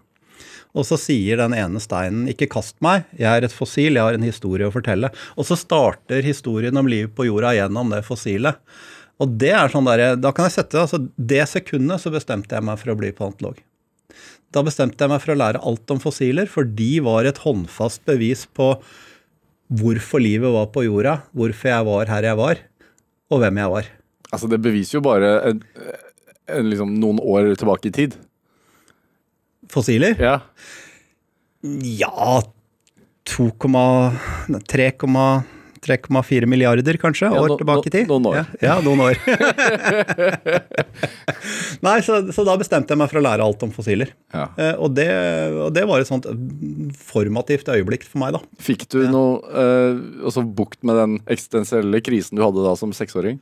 Og 0.74 0.88
så 0.88 0.98
sier 0.98 1.38
den 1.38 1.54
ene 1.54 1.82
steinen 1.82 2.26
'ikke 2.30 2.50
kast 2.50 2.76
meg, 2.82 3.06
jeg 3.14 3.30
er 3.30 3.46
et 3.46 3.54
fossil, 3.54 3.94
jeg 3.94 4.02
har 4.02 4.18
en 4.18 4.26
historie 4.26 4.66
å 4.66 4.74
fortelle'. 4.74 5.14
Og 5.38 5.46
så 5.46 5.58
starter 5.58 6.26
historien 6.26 6.76
om 6.78 6.88
livet 6.88 7.14
på 7.14 7.28
jorda 7.30 7.54
gjennom 7.54 7.94
det 7.94 8.02
fossilet. 8.06 8.58
Og 9.22 9.38
det 9.38 9.54
er 9.54 9.70
sånn 9.70 9.86
der, 9.86 10.16
da 10.18 10.32
kan 10.34 10.50
jeg 10.50 10.58
sette, 10.58 10.82
altså 10.82 10.98
Det 11.16 11.46
sekundet 11.48 12.02
så 12.02 12.10
bestemte 12.10 12.56
jeg 12.56 12.66
meg 12.66 12.80
for 12.82 12.92
å 12.92 12.98
bli 12.98 13.12
paleontolog. 13.12 13.62
Da 14.54 14.62
bestemte 14.66 15.02
jeg 15.02 15.10
meg 15.10 15.22
for 15.22 15.34
å 15.34 15.40
lære 15.40 15.62
alt 15.62 15.94
om 15.94 16.02
fossiler, 16.02 16.50
for 16.50 16.64
de 16.64 17.00
var 17.06 17.26
et 17.26 17.42
håndfast 17.42 18.04
bevis 18.06 18.46
på 18.46 18.76
hvorfor 19.74 20.22
livet 20.22 20.54
var 20.54 20.70
på 20.74 20.86
jorda, 20.86 21.22
hvorfor 21.34 21.70
jeg 21.72 21.88
var 21.88 22.12
her 22.12 22.28
jeg 22.28 22.38
var, 22.38 22.62
og 23.32 23.42
hvem 23.42 23.62
jeg 23.62 23.74
var. 23.74 23.90
Altså, 24.34 24.50
det 24.50 24.62
beviser 24.62 24.98
jo 25.00 25.06
bare 25.06 25.32
en, 25.50 25.64
en, 26.50 26.70
liksom 26.70 26.94
noen 27.02 27.22
år 27.22 27.54
tilbake 27.58 27.90
i 27.90 27.96
tid. 27.96 28.18
Fossiler? 29.74 30.14
Ja. 30.22 30.36
Ja 31.98 32.44
3,4 35.84 36.46
milliarder, 36.48 36.96
kanskje, 37.02 37.28
Ja, 37.28 37.42
år 37.44 37.50
no- 37.52 37.58
tilbake 37.60 37.90
i 37.90 37.92
tid. 37.92 38.08
noen 38.08 38.24
år. 38.30 38.36
Ja, 38.38 38.44
ja 38.62 38.76
noen 38.86 39.02
år. 39.04 39.18
Nei, 41.84 41.98
så, 42.06 42.20
så 42.32 42.46
da 42.48 42.56
bestemte 42.60 42.94
jeg 42.94 43.00
meg 43.02 43.10
for 43.12 43.20
å 43.20 43.24
lære 43.26 43.44
alt 43.44 43.64
om 43.66 43.72
fossiler. 43.76 44.14
ja. 44.34 44.46
Eh, 44.56 44.76
og, 44.80 44.94
det, 44.96 45.08
og 45.66 45.74
det 45.76 45.84
var 45.90 46.00
et 46.04 46.08
sånt 46.10 46.28
formativt 47.10 47.68
øyeblikk 47.74 48.06
for 48.08 48.22
meg, 48.24 48.38
da. 48.38 48.42
Fikk 48.64 48.86
du 48.94 49.02
noe 49.12 49.42
eh, 49.52 50.00
altså 50.30 50.46
bukt 50.48 50.80
med 50.88 50.96
den 51.00 51.18
eksistensielle 51.28 52.00
krisen 52.06 52.40
du 52.40 52.44
hadde 52.46 52.64
da 52.66 52.76
som 52.80 52.96
seksåring? 52.96 53.42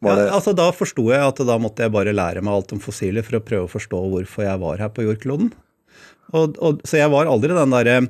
Ja, 0.00 0.30
altså 0.32 0.54
Da 0.56 0.70
forsto 0.72 1.10
jeg 1.12 1.20
at 1.20 1.42
da 1.44 1.58
måtte 1.60 1.84
jeg 1.84 1.92
bare 1.92 2.14
lære 2.16 2.40
meg 2.44 2.54
alt 2.54 2.72
om 2.72 2.80
fossiler 2.80 3.26
for 3.26 3.36
å 3.36 3.44
prøve 3.44 3.68
å 3.68 3.72
forstå 3.72 4.00
hvorfor 4.14 4.46
jeg 4.46 4.62
var 4.62 4.80
her 4.80 4.92
på 4.96 5.04
jordkloden. 5.04 5.52
Og, 6.32 6.56
og, 6.62 6.80
så 6.86 7.00
jeg 7.00 7.12
var 7.12 7.28
aldri 7.28 7.52
den 7.52 7.74
derre 7.74 8.00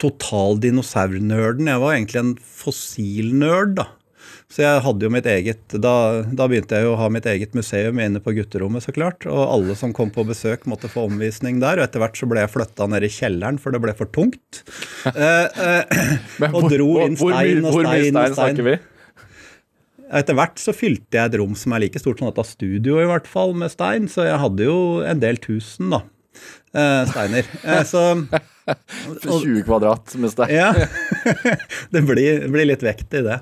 total 0.00 0.58
dinosaurnerden. 0.62 1.68
Jeg 1.68 1.82
var 1.82 1.96
egentlig 1.96 2.22
en 2.22 2.36
fossilnerd, 2.40 3.76
da. 3.82 3.90
Så 4.50 4.64
jeg 4.64 4.82
hadde 4.82 5.06
jo 5.06 5.10
mitt 5.14 5.26
eget 5.30 5.74
da, 5.78 5.94
da 6.26 6.46
begynte 6.50 6.74
jeg 6.74 6.86
jo 6.88 6.94
å 6.96 6.98
ha 6.98 7.06
mitt 7.12 7.26
eget 7.30 7.52
museum 7.54 8.00
inne 8.02 8.18
på 8.22 8.34
gutterommet, 8.34 8.82
så 8.82 8.94
klart. 8.94 9.22
Og 9.30 9.42
alle 9.44 9.76
som 9.78 9.94
kom 9.94 10.10
på 10.10 10.24
besøk, 10.26 10.66
måtte 10.70 10.90
få 10.90 11.06
omvisning 11.06 11.60
der. 11.62 11.78
Og 11.78 11.86
etter 11.86 12.02
hvert 12.02 12.18
så 12.18 12.26
ble 12.30 12.42
jeg 12.42 12.50
flytta 12.56 12.88
ned 12.90 13.06
i 13.06 13.12
kjelleren, 13.14 13.60
for 13.62 13.74
det 13.74 13.82
ble 13.84 13.94
for 13.98 14.10
tungt. 14.10 14.64
Eh, 15.10 15.60
eh, 15.64 16.50
og 16.52 16.66
dro 16.68 16.86
inn 17.00 17.14
stein 17.16 17.64
og 17.64 17.72
stein 17.72 17.72
Hvor 17.72 17.86
mye 17.86 18.10
stein. 18.10 18.34
snakker 18.36 18.66
vi? 18.66 18.74
Etter 20.10 20.34
hvert 20.34 20.58
så 20.58 20.72
fylte 20.74 21.18
jeg 21.20 21.30
et 21.30 21.36
rom 21.38 21.52
som 21.58 21.72
er 21.76 21.84
like 21.84 22.00
stort 22.02 22.18
som 22.18 22.26
dette 22.30 22.42
studioet, 22.48 23.04
i 23.04 23.10
hvert 23.10 23.28
fall, 23.30 23.52
med 23.54 23.70
stein. 23.70 24.08
Så 24.10 24.24
jeg 24.26 24.40
hadde 24.42 24.66
jo 24.66 24.78
en 25.06 25.20
del 25.22 25.38
tusen, 25.42 25.92
da. 25.94 26.02
Eh, 26.74 27.02
steiner. 27.10 27.46
Eh, 27.64 27.82
så 27.86 28.02
og- 28.70 29.42
20 29.42 29.62
kvadrat 29.66 30.14
med 30.18 30.32
stein. 30.34 30.54
Ja. 30.54 30.72
det 31.94 32.02
blir, 32.06 32.46
blir 32.50 32.66
litt 32.72 32.82
vekt 32.86 33.14
i 33.18 33.22
det. 33.26 33.40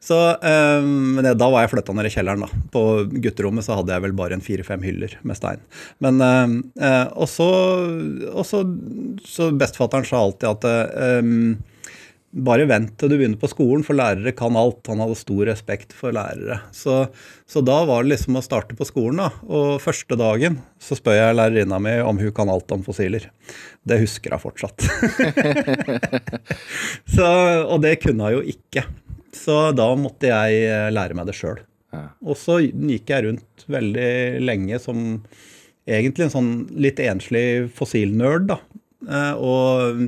Så, 0.00 0.16
eh, 0.40 0.80
men 0.82 1.22
det, 1.26 1.34
Da 1.38 1.50
var 1.52 1.66
jeg 1.66 1.74
flytta 1.74 1.92
ned 1.94 2.08
i 2.08 2.12
kjelleren. 2.14 2.46
da. 2.46 2.60
På 2.72 2.84
gutterommet 3.06 3.66
så 3.66 3.76
hadde 3.78 3.92
jeg 3.94 4.06
vel 4.06 4.14
bare 4.16 4.38
en 4.38 4.42
fire-fem 4.44 4.82
hyller 4.86 5.18
med 5.22 5.36
stein. 5.38 5.60
Men, 6.00 6.22
Og 7.12 7.28
så, 7.28 7.50
så, 8.48 8.62
så 9.28 9.50
Bestefatteren 9.60 10.08
sa 10.08 10.22
alltid 10.24 10.48
at 10.54 11.66
bare 12.30 12.66
vent 12.70 12.92
til 13.00 13.10
du 13.10 13.16
begynner 13.16 13.40
på 13.40 13.48
skolen, 13.50 13.82
for 13.82 13.98
lærere 13.98 14.30
kan 14.38 14.54
alt. 14.58 14.86
Han 14.86 15.00
hadde 15.02 15.16
stor 15.18 15.48
respekt 15.48 15.94
for 15.96 16.14
lærere. 16.14 16.60
Så, 16.76 17.00
så 17.50 17.62
da 17.66 17.80
var 17.88 18.04
det 18.04 18.12
liksom 18.12 18.38
å 18.38 18.44
starte 18.44 18.76
på 18.78 18.86
skolen, 18.86 19.18
da. 19.24 19.30
Og 19.50 19.80
første 19.82 20.18
dagen 20.20 20.60
så 20.78 20.94
spør 20.98 21.18
jeg 21.18 21.38
lærerinna 21.40 21.80
mi 21.82 21.96
om 22.06 22.20
hun 22.22 22.34
kan 22.36 22.52
alt 22.52 22.70
om 22.76 22.84
fossiler. 22.86 23.26
Det 23.82 23.98
husker 24.04 24.36
hun 24.36 24.44
fortsatt. 24.44 24.86
så, 27.16 27.26
og 27.66 27.80
det 27.82 27.96
kunne 28.04 28.28
hun 28.30 28.38
jo 28.38 28.44
ikke. 28.54 28.86
Så 29.34 29.58
da 29.78 29.88
måtte 29.98 30.30
jeg 30.30 30.64
eh, 30.70 30.88
lære 30.94 31.16
meg 31.18 31.28
det 31.30 31.36
sjøl. 31.38 31.60
Og 32.22 32.36
så 32.38 32.60
gikk 32.62 33.10
jeg 33.10 33.24
rundt 33.26 33.64
veldig 33.70 34.10
lenge 34.46 34.78
som 34.82 35.00
egentlig 35.90 36.28
en 36.28 36.34
sånn 36.36 36.52
litt 36.78 37.00
enslig 37.02 37.70
fossilnerd, 37.74 38.46
da. 38.52 38.60
Eh, 39.10 39.32
Og 39.34 40.06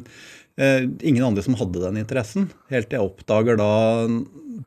ingen 0.59 1.25
andre 1.25 1.42
som 1.42 1.54
hadde 1.59 1.80
den 1.80 1.97
interessen. 2.02 2.50
Helt 2.71 2.88
til 2.90 2.99
jeg 3.00 3.09
oppdager 3.09 3.56
da 3.56 3.68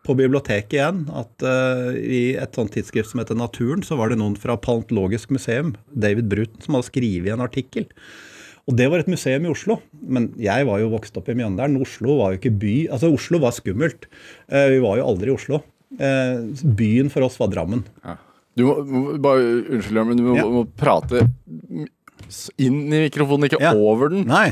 på 0.06 0.15
biblioteket 0.18 0.74
igjen 0.77 1.04
at 1.15 1.46
eh, 1.46 1.96
i 2.01 2.22
et 2.42 2.58
sånt 2.58 2.74
tidsskrift 2.74 3.12
som 3.12 3.22
heter 3.22 3.38
Naturen, 3.38 3.84
så 3.86 3.96
var 3.98 4.10
det 4.12 4.18
noen 4.20 4.36
fra 4.38 4.58
Paleontologisk 4.58 5.32
museum, 5.34 5.75
David 5.94 6.27
Bruton, 6.30 6.62
som 6.65 6.75
hadde 6.77 6.89
skrevet 6.89 7.32
en 7.34 7.46
artikkel. 7.46 7.86
Og 8.65 8.75
det 8.80 8.88
var 8.89 9.04
et 9.04 9.10
museum 9.12 9.46
i 9.46 9.51
Oslo. 9.54 9.77
Men 10.01 10.32
jeg 10.42 10.65
var 10.65 10.80
jo 10.82 10.89
vokst 10.89 11.18
opp 11.22 11.27
i 11.30 11.36
Mjøndalen. 11.38 11.77
Oslo 11.86 12.18
var 12.18 12.34
jo 12.34 12.39
ikke 12.42 12.56
by. 12.63 12.75
Altså, 12.89 13.12
Oslo 13.13 13.38
var 13.44 13.54
skummelt. 13.54 14.08
Eh, 14.50 14.72
Vi 14.74 14.80
var 14.82 14.98
jo 14.98 15.06
aldri 15.06 15.30
i 15.30 15.36
Oslo. 15.38 15.62
Eh, 16.00 16.42
Byen 16.65 17.12
for 17.13 17.22
oss 17.27 17.38
var 17.39 17.54
Drammen. 17.54 17.84
Du 18.58 18.63
må, 18.65 18.74
bare, 19.22 19.44
Unnskyld, 19.70 20.01
men 20.08 20.18
du 20.18 20.24
må, 20.24 20.36
Ja. 20.39 20.46
må 20.50 20.65
prate 20.80 21.27
inn 22.62 22.82
i 22.94 23.01
mikrofonen, 23.05 23.48
ikke 23.50 23.60
Ja. 23.62 23.74
over 23.75 24.10
den. 24.13 24.25
Nei, 24.29 24.50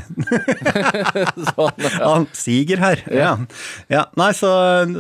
Sånn, 1.54 1.82
ja. 1.84 1.92
han 2.14 2.28
siger 2.38 2.82
her. 2.84 3.04
Ja. 3.14 3.34
ja. 3.92 4.06
Nei, 4.20 4.30
så, 4.38 4.52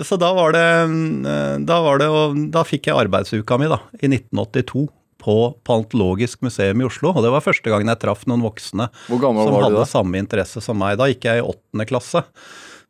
så 0.07 0.17
da 0.21 0.31
var 0.37 0.55
det 0.55 0.63
eh, 0.63 1.55
Da 1.67 1.79
var 1.85 2.01
det, 2.01 2.09
og 2.11 2.37
da 2.53 2.65
fikk 2.67 2.89
jeg 2.91 2.99
arbeidsuka 3.05 3.57
mi, 3.61 3.69
da, 3.71 3.81
i 4.01 4.09
1982. 4.11 4.87
På 5.23 5.53
Paleontologisk 5.63 6.41
museum 6.43 6.81
i 6.81 6.83
Oslo. 6.83 7.13
Og 7.15 7.23
det 7.23 7.29
var 7.31 7.39
første 7.45 7.71
gangen 7.71 7.87
jeg 7.87 8.01
traff 8.01 8.25
noen 8.27 8.41
voksne 8.43 8.89
som 9.07 9.37
hadde 9.39 9.77
da? 9.77 9.85
samme 9.87 10.19
interesse 10.19 10.59
som 10.59 10.75
meg. 10.75 10.97
Da 10.99 11.07
gikk 11.07 11.29
jeg 11.29 11.39
i 11.39 11.45
åttende 11.47 11.85
klasse. 11.87 12.25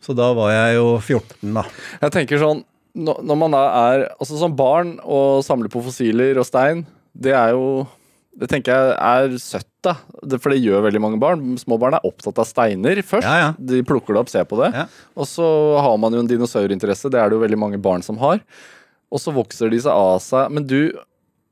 Så 0.01 0.15
da 0.17 0.31
var 0.33 0.49
jeg 0.49 0.79
jo 0.79 0.87
14, 0.97 1.51
da. 1.53 1.61
Jeg 2.01 2.15
tenker 2.15 2.41
sånn 2.41 2.63
når 2.93 3.37
man 3.37 3.55
er 3.57 4.03
Altså 4.21 4.37
som 4.37 4.53
barn 4.57 4.95
og 5.01 5.39
samler 5.45 5.69
på 5.73 5.81
fossiler 5.85 6.37
og 6.41 6.45
stein, 6.45 6.83
det 7.13 7.33
er 7.37 7.53
jo 7.53 7.85
Det 8.33 8.49
tenker 8.49 8.73
jeg 8.73 8.93
er 8.97 9.35
søtt, 9.41 9.69
da. 9.85 9.93
Det, 10.25 10.39
for 10.41 10.53
det 10.53 10.61
gjør 10.63 10.87
veldig 10.87 11.01
mange 11.03 11.19
barn. 11.21 11.43
Små 11.61 11.77
barn 11.81 11.97
er 11.97 12.05
opptatt 12.07 12.39
av 12.41 12.47
steiner 12.49 13.01
først. 13.05 13.27
Ja, 13.27 13.35
ja. 13.43 13.49
De 13.57 13.83
plukker 13.85 14.15
det 14.15 14.23
opp, 14.23 14.31
ser 14.31 14.47
på 14.49 14.57
det. 14.61 14.71
Ja. 14.73 14.87
Og 15.19 15.29
så 15.29 15.45
har 15.85 15.99
man 16.01 16.15
jo 16.15 16.23
en 16.23 16.29
dinosaurinteresse. 16.31 17.11
Det 17.13 17.21
er 17.21 17.29
det 17.29 17.37
jo 17.37 17.43
veldig 17.43 17.59
mange 17.61 17.81
barn 17.83 18.05
som 18.05 18.17
har. 18.23 18.41
Og 19.13 19.21
så 19.21 19.33
vokser 19.35 19.69
de 19.69 19.83
seg 19.85 19.93
av 19.93 20.17
seg. 20.25 20.49
Men 20.55 20.65
du, 20.65 20.79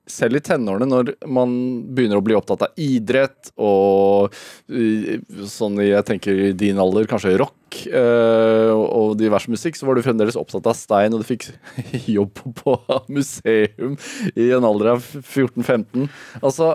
selv 0.10 0.40
i 0.40 0.42
tenårene, 0.44 0.88
når 0.90 1.12
man 1.30 1.52
begynner 1.94 2.20
å 2.20 2.26
bli 2.26 2.36
opptatt 2.38 2.66
av 2.66 2.82
idrett 2.82 3.52
og 3.62 4.34
øh, 4.72 5.22
sånn 5.50 5.80
jeg 5.84 6.06
tenker 6.08 6.42
i 6.48 6.52
din 6.58 6.82
alder, 6.82 7.08
kanskje 7.10 7.36
rock 7.40 7.84
øh, 7.88 8.74
og 8.74 9.16
divers 9.20 9.48
musikk, 9.52 9.78
så 9.78 9.88
var 9.88 9.98
du 9.98 10.06
fremdeles 10.06 10.40
opptatt 10.40 10.68
av 10.72 10.78
stein, 10.78 11.14
og 11.14 11.24
du 11.24 11.30
fikk 11.30 11.50
jobb 12.18 12.44
på 12.62 12.78
museum 13.12 13.98
i 14.34 14.52
en 14.56 14.68
alder 14.68 14.96
av 14.96 15.06
14-15. 15.22 16.10
Altså, 16.42 16.74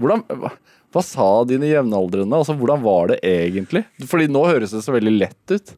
hvordan 0.00 0.24
hva, 0.40 0.54
hva 0.92 1.04
sa 1.04 1.28
dine 1.48 1.70
jevnaldrende? 1.70 2.36
Altså, 2.36 2.56
hvordan 2.58 2.82
var 2.84 3.12
det 3.12 3.22
egentlig? 3.26 3.84
Fordi 4.08 4.28
nå 4.32 4.44
høres 4.48 4.74
det 4.74 4.82
så 4.84 4.96
veldig 4.96 5.14
lett 5.20 5.54
ut. 5.54 5.74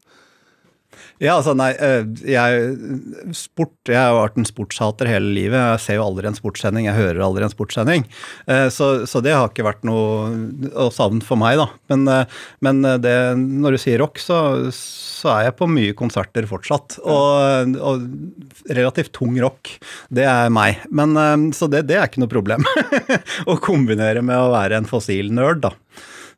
Ja, 1.23 1.37
altså 1.37 1.53
nei, 1.55 1.69
eh, 1.79 2.01
jeg, 2.27 3.29
sport, 3.37 3.71
jeg 3.87 3.95
har 3.95 4.17
vært 4.17 4.35
en 4.41 4.47
sportshater 4.47 5.07
hele 5.07 5.29
livet. 5.37 5.55
Jeg 5.55 5.83
ser 5.85 5.97
jo 5.99 6.03
aldri 6.09 6.27
en 6.27 6.35
sportssending, 6.35 6.89
jeg 6.89 6.97
hører 6.97 7.21
aldri 7.23 7.45
en 7.47 7.53
sportssending. 7.53 8.03
Eh, 8.51 8.65
Så, 8.75 8.89
så 9.07 9.21
det 9.23 9.31
har 9.31 9.47
ikke 9.47 9.63
vært 9.63 9.85
noe 9.87 10.27
å 10.75 10.89
savne 10.91 11.23
for 11.23 11.39
meg, 11.39 11.55
da. 11.61 11.69
Men, 11.93 12.03
eh, 12.11 12.35
men 12.67 12.81
det, 13.03 13.15
når 13.39 13.77
du 13.77 13.81
sier 13.85 14.03
rock, 14.03 14.19
så, 14.19 14.39
så 14.75 15.31
er 15.37 15.47
jeg 15.47 15.57
på 15.61 15.69
mye 15.71 15.95
konserter 15.95 16.49
fortsatt. 16.51 16.97
Og, 17.07 17.77
og 17.79 18.67
relativt 18.75 19.13
tung 19.15 19.39
rock, 19.39 19.71
det 20.11 20.27
er 20.27 20.51
meg. 20.51 20.83
Men, 20.91 21.15
så 21.55 21.71
det, 21.71 21.85
det 21.87 21.95
er 22.01 22.09
ikke 22.09 22.25
noe 22.25 22.33
problem 22.35 22.67
å 23.51 23.55
kombinere 23.63 24.19
med 24.25 24.35
å 24.35 24.51
være 24.51 24.81
en 24.83 24.89
fossil 24.91 25.31
nerd, 25.31 25.63
da. 25.63 25.71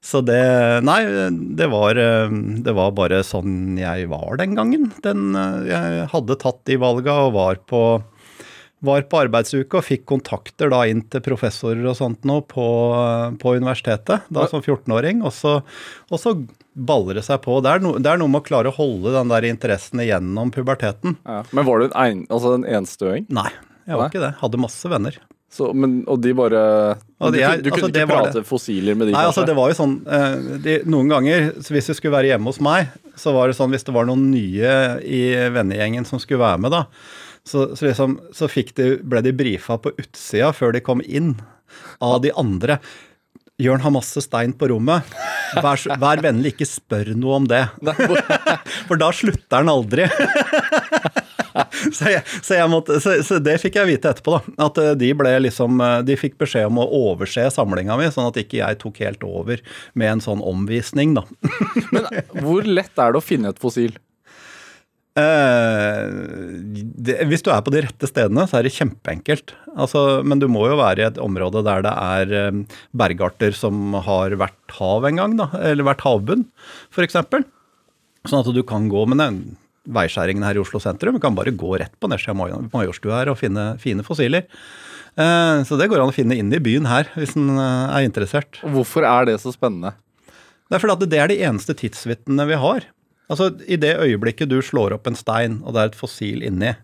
Så 0.03 0.21
det 0.25 0.83
Nei, 0.85 0.99
det 1.57 1.67
var, 1.71 1.97
eh, 1.97 2.29
det 2.63 2.73
var 2.77 2.91
bare 2.95 3.23
sånn 3.25 3.77
jeg 3.79 4.07
var 4.11 4.37
den 4.37 4.53
gangen. 4.55 4.91
Den, 5.03 5.31
eh, 5.35 5.63
jeg 5.71 6.07
hadde 6.13 6.37
tatt 6.39 6.61
de 6.69 6.77
valga 6.81 7.15
og 7.27 7.33
var 7.35 7.55
på, 7.67 7.81
var 8.85 9.01
på 9.09 9.19
arbeidsuke 9.25 9.79
og 9.79 9.83
fikk 9.87 10.05
kontakter 10.05 10.69
da 10.69 10.83
inn 10.85 11.01
til 11.09 11.23
professorer 11.25 11.81
og 11.89 11.97
sånt 11.97 12.23
nå 12.29 12.39
på, 12.47 12.67
på 13.41 13.55
universitetet, 13.57 14.27
da 14.29 14.45
som 14.47 14.61
14-åring. 14.61 15.23
Og, 15.25 15.33
så- 15.33 15.63
og 16.11 16.19
så 16.21 16.35
baller 16.77 17.17
det 17.17 17.23
seg 17.25 17.41
på. 17.41 17.57
Det 17.65 17.71
er, 17.73 17.79
no, 17.81 17.95
det 17.97 18.11
er 18.11 18.19
noe 18.21 18.29
med 18.29 18.43
å 18.43 18.47
klare 18.47 18.69
å 18.69 18.77
holde 18.77 19.15
den 19.17 19.31
der 19.33 19.47
interessen 19.49 19.99
igjennom 20.05 20.51
puberteten. 20.53 21.17
Men 21.25 21.65
var 21.65 21.79
du 21.81 21.89
en, 21.89 22.27
altså 22.29 22.53
en 22.59 22.67
enstøing? 22.69 23.25
Nei, 23.33 23.49
jeg 23.89 23.97
var 23.97 24.05
Nei? 24.05 24.11
ikke 24.13 24.21
det. 24.27 24.35
Hadde 24.43 24.61
masse 24.61 24.93
venner. 24.93 25.17
Så, 25.49 25.69
men, 25.73 26.01
og 26.11 26.19
de 26.21 26.33
bare 26.35 26.59
Og 27.23 27.31
Du, 27.31 27.37
de 27.37 27.41
er- 27.41 27.53
kunne- 27.55 27.63
du 27.63 27.69
altså, 27.71 27.79
kunne 27.87 27.93
ikke 27.93 28.07
prate 28.11 28.31
prate 28.33 28.43
fossiler 28.49 28.97
med 28.99 29.07
de, 29.07 29.13
Nei, 29.15 29.23
altså 29.29 29.45
det 29.47 29.55
var 29.55 29.69
jo 29.71 29.77
sånn 29.79 29.93
eh, 30.05 30.57
de, 30.65 30.73
Noen 30.91 31.07
ganger, 31.13 31.47
hvis 31.63 31.87
du 31.87 31.93
skulle 31.95 32.13
være 32.17 32.33
hjemme 32.33 32.51
hos 32.51 32.59
meg, 32.59 32.89
så 33.15 33.31
var 33.33 33.47
det 33.47 33.55
sånn 33.55 33.71
hvis 33.71 33.87
det 33.87 33.95
var 33.95 34.05
noen 34.09 34.25
nye 34.29 34.73
i 35.07 35.21
vennegjengen 35.55 36.05
som 36.05 36.19
skulle 36.19 36.43
være 36.43 36.59
med, 36.65 36.75
da, 36.75 36.83
så, 37.47 37.69
så, 37.79 37.87
liksom, 37.87 38.17
så 38.35 38.49
de, 38.75 38.89
ble 39.07 39.23
de 39.23 39.31
brifa 39.31 39.77
på 39.79 39.95
utsida 39.95 40.51
før 40.53 40.75
de 40.75 40.83
kom 40.83 40.99
inn 41.07 41.37
av 42.03 42.19
de 42.21 42.31
andre. 42.37 42.77
Jørn 43.57 43.81
har 43.81 43.89
masse 43.95 44.21
stein 44.21 44.51
på 44.53 44.67
rommet. 44.69 45.01
Vær, 45.63 45.79
vær 45.97 46.21
vennlig, 46.21 46.51
ikke 46.53 46.67
spør 46.69 47.15
noe 47.17 47.39
om 47.39 47.47
det. 47.49 47.63
For 48.87 48.99
da 48.99 49.09
slutter 49.15 49.63
han 49.63 49.71
aldri. 49.71 50.05
så, 51.97 52.09
jeg, 52.11 52.23
så, 52.41 52.57
jeg 52.57 52.71
måtte, 52.71 52.99
så, 53.03 53.17
så 53.25 53.39
det 53.43 53.57
fikk 53.63 53.79
jeg 53.79 53.91
vite 53.91 54.11
etterpå, 54.13 54.37
da. 54.37 54.67
At 54.67 54.81
eh, 54.81 54.93
de 54.99 55.11
liksom 55.43 55.81
eh, 55.83 55.99
De 56.07 56.17
fikk 56.19 56.37
beskjed 56.41 56.69
om 56.69 56.81
å 56.83 56.89
overse 57.11 57.47
samlinga 57.53 57.97
mi, 57.99 58.09
sånn 58.13 58.29
at 58.31 58.39
ikke 58.41 58.61
jeg 58.61 58.81
tok 58.83 59.01
helt 59.03 59.23
over 59.27 59.63
med 59.93 60.17
en 60.17 60.23
sånn 60.23 60.43
omvisning, 60.45 61.17
da. 61.17 61.25
Men 61.93 62.11
hvor 62.43 62.67
lett 62.67 62.93
er 62.97 63.15
det 63.15 63.21
å 63.21 63.25
finne 63.25 63.53
et 63.53 63.61
fossil? 63.61 63.95
Eh, 65.17 66.07
det, 66.93 67.15
hvis 67.29 67.41
du 67.45 67.49
er 67.49 67.63
på 67.65 67.73
de 67.73 67.81
rette 67.87 68.09
stedene, 68.09 68.45
så 68.49 68.59
er 68.59 68.67
det 68.67 68.75
kjempeenkelt. 68.75 69.55
Altså, 69.73 70.21
men 70.25 70.41
du 70.41 70.45
må 70.51 70.67
jo 70.69 70.77
være 70.77 71.01
i 71.01 71.07
et 71.07 71.21
område 71.21 71.63
der 71.65 71.85
det 71.85 71.93
er 71.93 72.33
eh, 72.37 72.59
bergarter 72.97 73.55
som 73.57 73.97
har 74.05 74.35
vært 74.37 74.77
hav 74.77 75.07
en 75.09 75.21
gang, 75.21 75.37
da, 75.39 75.49
eller 75.57 75.87
vært 75.87 76.05
havbunn, 76.05 76.45
f.eks. 76.93 77.17
Sånn 78.27 78.43
at 78.43 78.53
du 78.53 78.61
kan 78.67 78.91
gå 78.91 79.07
med 79.09 79.23
den 79.87 79.95
veiskjæringen 79.95 80.43
her 80.45 80.57
i 80.57 80.61
Oslo 80.61 80.81
sentrum. 80.83 81.15
Du 81.15 81.23
kan 81.23 81.35
bare 81.35 81.55
gå 81.55 81.77
rett 81.79 81.95
på 81.99 82.09
nedsida 82.11 82.35
av 82.35 82.67
Majorstua 82.73 83.21
her 83.21 83.31
og 83.31 83.39
finne 83.39 83.75
fine 83.81 84.03
fossiler. 84.03 84.47
Eh, 85.17 85.63
så 85.65 85.77
det 85.79 85.89
går 85.89 86.03
an 86.03 86.11
å 86.11 86.15
finne 86.15 86.37
inn 86.37 86.51
i 86.53 86.61
byen 86.61 86.87
her, 86.89 87.09
hvis 87.15 87.35
en 87.39 87.55
eh, 87.55 87.95
er 87.97 88.07
interessert. 88.07 88.59
Hvorfor 88.61 89.07
er 89.07 89.29
det 89.29 89.39
så 89.41 89.53
spennende? 89.55 89.95
Det 90.67 90.77
er 90.77 90.83
fordi 90.83 90.97
at 90.97 91.11
det 91.11 91.21
er 91.21 91.31
de 91.31 91.39
eneste 91.47 91.75
tidsvitnene 91.77 92.47
vi 92.49 92.59
har. 92.59 92.89
Altså, 93.31 93.51
I 93.67 93.79
det 93.79 93.97
øyeblikket 93.99 94.51
du 94.51 94.59
slår 94.63 94.95
opp 94.95 95.07
en 95.09 95.17
stein, 95.17 95.61
og 95.63 95.75
det 95.75 95.81
er 95.81 95.91
et 95.91 95.99
fossil 95.99 96.43
inni, 96.45 96.75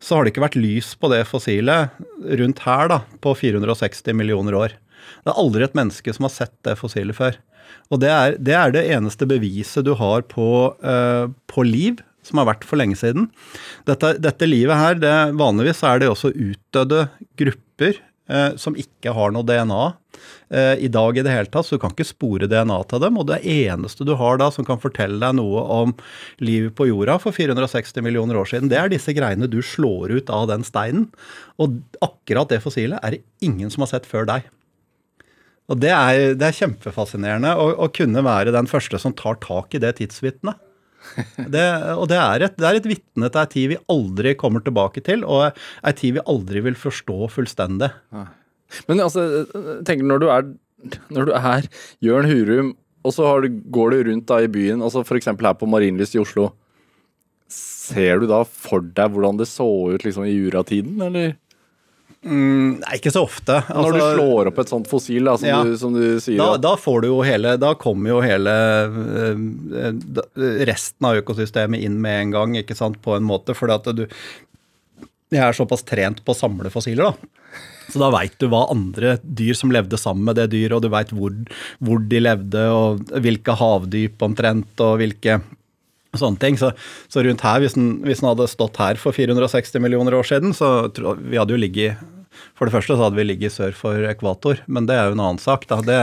så 0.00 0.16
har 0.16 0.24
det 0.24 0.32
ikke 0.32 0.46
vært 0.46 0.56
lys 0.56 0.94
på 0.96 1.10
det 1.12 1.26
fossilet 1.28 1.98
rundt 2.40 2.62
her 2.64 2.88
da, 2.88 3.02
på 3.20 3.34
460 3.36 4.16
millioner 4.16 4.56
år. 4.56 4.74
Det 5.20 5.32
er 5.32 5.40
aldri 5.42 5.66
et 5.66 5.76
menneske 5.76 6.14
som 6.16 6.24
har 6.24 6.32
sett 6.32 6.54
det 6.64 6.78
fossilet 6.80 7.16
før. 7.16 7.36
Og 7.92 8.00
det 8.00 8.08
er 8.10 8.38
det, 8.38 8.54
er 8.56 8.72
det 8.72 8.86
eneste 8.94 9.28
beviset 9.28 9.84
du 9.86 9.92
har 9.98 10.24
på, 10.30 10.48
uh, 10.80 11.28
på 11.50 11.66
liv 11.66 12.00
som 12.26 12.40
har 12.40 12.50
vært 12.50 12.66
for 12.68 12.80
lenge 12.80 12.98
siden. 13.00 13.30
Dette, 13.88 14.14
dette 14.22 14.48
livet 14.48 14.76
her, 14.76 15.00
det, 15.00 15.16
vanligvis 15.40 15.82
er 15.86 16.02
det 16.02 16.10
også 16.12 16.32
utdødde 16.34 17.06
grupper 17.40 17.96
eh, 18.30 18.52
som 18.60 18.76
ikke 18.78 19.14
har 19.16 19.32
noe 19.34 19.46
DNA 19.46 19.80
eh, 20.52 20.84
i 20.86 20.90
dag 20.92 21.18
i 21.18 21.24
det 21.26 21.32
hele 21.34 21.50
tatt, 21.50 21.66
så 21.66 21.76
du 21.76 21.82
kan 21.82 21.94
ikke 21.94 22.08
spore 22.10 22.48
DNA 22.50 22.78
til 22.90 23.02
dem. 23.04 23.18
Og 23.20 23.28
det 23.30 23.40
eneste 23.40 24.06
du 24.06 24.14
har 24.20 24.40
da 24.40 24.50
som 24.54 24.66
kan 24.68 24.82
fortelle 24.82 25.20
deg 25.22 25.36
noe 25.40 25.64
om 25.80 25.96
livet 26.44 26.76
på 26.78 26.90
jorda 26.90 27.18
for 27.22 27.36
460 27.36 28.04
millioner 28.06 28.38
år 28.40 28.52
siden, 28.52 28.70
det 28.72 28.80
er 28.80 28.92
disse 28.92 29.14
greiene 29.16 29.50
du 29.50 29.60
slår 29.64 30.16
ut 30.20 30.32
av 30.34 30.48
den 30.52 30.66
steinen. 30.66 31.10
Og 31.60 31.80
akkurat 32.04 32.52
det 32.52 32.62
fossilet 32.64 33.02
er 33.02 33.18
det 33.18 33.24
ingen 33.44 33.72
som 33.72 33.86
har 33.86 33.94
sett 33.96 34.08
før 34.08 34.28
deg. 34.28 34.48
Og 35.70 35.78
det 35.78 35.92
er, 35.94 36.32
det 36.34 36.48
er 36.48 36.56
kjempefascinerende 36.56 37.52
å, 37.54 37.68
å 37.86 37.86
kunne 37.94 38.24
være 38.26 38.50
den 38.54 38.66
første 38.66 38.98
som 38.98 39.14
tar 39.14 39.38
tak 39.42 39.76
i 39.76 39.80
det 39.82 39.94
tidsvitnet. 40.00 40.58
Det, 41.54 41.64
og 41.96 42.04
det 42.10 42.18
er 42.20 42.44
et, 42.46 42.56
det 42.60 42.66
er 42.68 42.78
et 42.78 42.88
vitne 42.90 43.30
til 43.32 43.40
ei 43.40 43.50
tid 43.54 43.70
vi 43.72 43.78
aldri 43.92 44.34
kommer 44.38 44.62
tilbake 44.64 45.02
til, 45.06 45.24
og 45.24 45.56
ei 45.86 45.94
tid 45.96 46.18
vi 46.18 46.26
aldri 46.28 46.62
vil 46.66 46.76
forstå 46.78 47.30
fullstendig. 47.32 47.90
Men 48.86 49.02
altså, 49.02 49.24
tenker 49.86 50.06
når 50.06 50.22
du 50.22 50.28
er, 50.30 50.50
når 51.10 51.30
du 51.30 51.34
er 51.36 51.68
Jørn 52.04 52.28
Hurum, 52.30 52.74
og 53.00 53.16
så 53.16 53.32
du, 53.40 53.48
går 53.72 53.94
du 53.94 54.02
rundt 54.10 54.28
da 54.28 54.42
i 54.44 54.50
byen, 54.52 54.84
altså 54.84 55.02
f.eks. 55.06 55.30
her 55.32 55.56
på 55.56 55.68
Marienlyst 55.70 56.16
i 56.18 56.20
Oslo. 56.22 56.50
Ser 57.50 58.20
du 58.20 58.28
da 58.30 58.44
for 58.44 58.84
deg 58.84 59.14
hvordan 59.14 59.40
det 59.40 59.48
så 59.50 59.66
ut 59.90 60.04
liksom 60.04 60.28
i 60.28 60.36
juratiden, 60.36 61.00
eller? 61.08 61.34
Nei, 62.22 62.98
ikke 62.98 63.08
så 63.14 63.22
ofte. 63.24 63.62
Når 63.70 63.94
du 63.94 63.96
Altså, 63.96 64.08
slår 64.18 64.48
opp 64.50 64.58
et 64.60 64.68
sånt 64.68 64.88
fossil, 64.90 65.24
da, 65.24 65.38
som, 65.40 65.48
Ja. 65.48 65.60
du, 65.64 65.72
som 65.80 65.94
du 65.96 66.20
sier 66.20 66.36
da, 66.36 66.58
da 66.60 66.74
får 66.76 67.00
du 67.00 67.06
jo 67.08 67.22
hele 67.24 67.54
Da 67.56 67.70
kommer 67.80 68.10
jo 68.12 68.18
hele 68.20 68.52
øh, 68.52 69.94
resten 70.68 71.08
av 71.08 71.16
økosystemet 71.22 71.80
inn 71.80 71.96
med 72.02 72.26
en 72.26 72.34
gang, 72.36 72.56
ikke 72.60 72.76
sant, 72.76 73.00
på 73.00 73.16
en 73.16 73.24
måte. 73.24 73.56
Fordi 73.56 73.72
at 73.78 73.88
du 73.96 74.04
Jeg 75.32 75.40
er 75.46 75.56
såpass 75.56 75.84
trent 75.86 76.20
på 76.26 76.34
å 76.34 76.36
samle 76.36 76.68
fossiler, 76.74 77.08
da. 77.12 77.14
Så 77.90 77.98
da 78.02 78.10
veit 78.12 78.36
du 78.38 78.48
hva 78.50 78.64
andre 78.70 79.16
dyr 79.24 79.54
som 79.58 79.70
levde 79.72 79.96
sammen 79.98 80.24
med 80.28 80.36
det 80.36 80.48
dyret, 80.52 80.76
og 80.76 80.82
du 80.84 80.88
veit 80.92 81.10
hvor, 81.14 81.32
hvor 81.82 82.02
de 82.10 82.20
levde, 82.20 82.64
og 82.70 83.00
hvilke 83.22 83.54
havdyp 83.58 84.20
omtrent, 84.22 84.74
og 84.82 84.98
hvilke 85.00 85.40
sånne 86.18 86.40
ting. 86.42 86.58
Så, 86.58 86.72
så 87.12 87.24
rundt 87.26 87.44
her, 87.46 87.60
hvis 87.62 87.76
den, 87.76 88.00
hadde 88.26 88.48
stått 88.50 88.80
her 88.82 88.98
for 89.00 89.16
460 89.16 89.82
millioner 89.82 90.16
år 90.18 90.26
siden, 90.26 90.56
så 90.56 90.88
tror 90.94 91.20
vi 91.22 91.38
hadde 91.38 91.54
jo 91.54 91.60
ligget 91.60 92.00
for 92.60 92.68
det 92.68 92.74
første 92.74 92.92
så 92.92 93.06
hadde 93.06 93.16
vi 93.16 93.24
ligget 93.24 93.54
sør 93.54 93.72
for 93.72 94.04
ekvator, 94.04 94.58
men 94.68 94.84
det 94.84 94.98
er 94.98 95.08
jo 95.08 95.14
en 95.16 95.22
annen 95.24 95.40
sak. 95.40 95.62
da. 95.70 95.78
Det, 95.80 95.96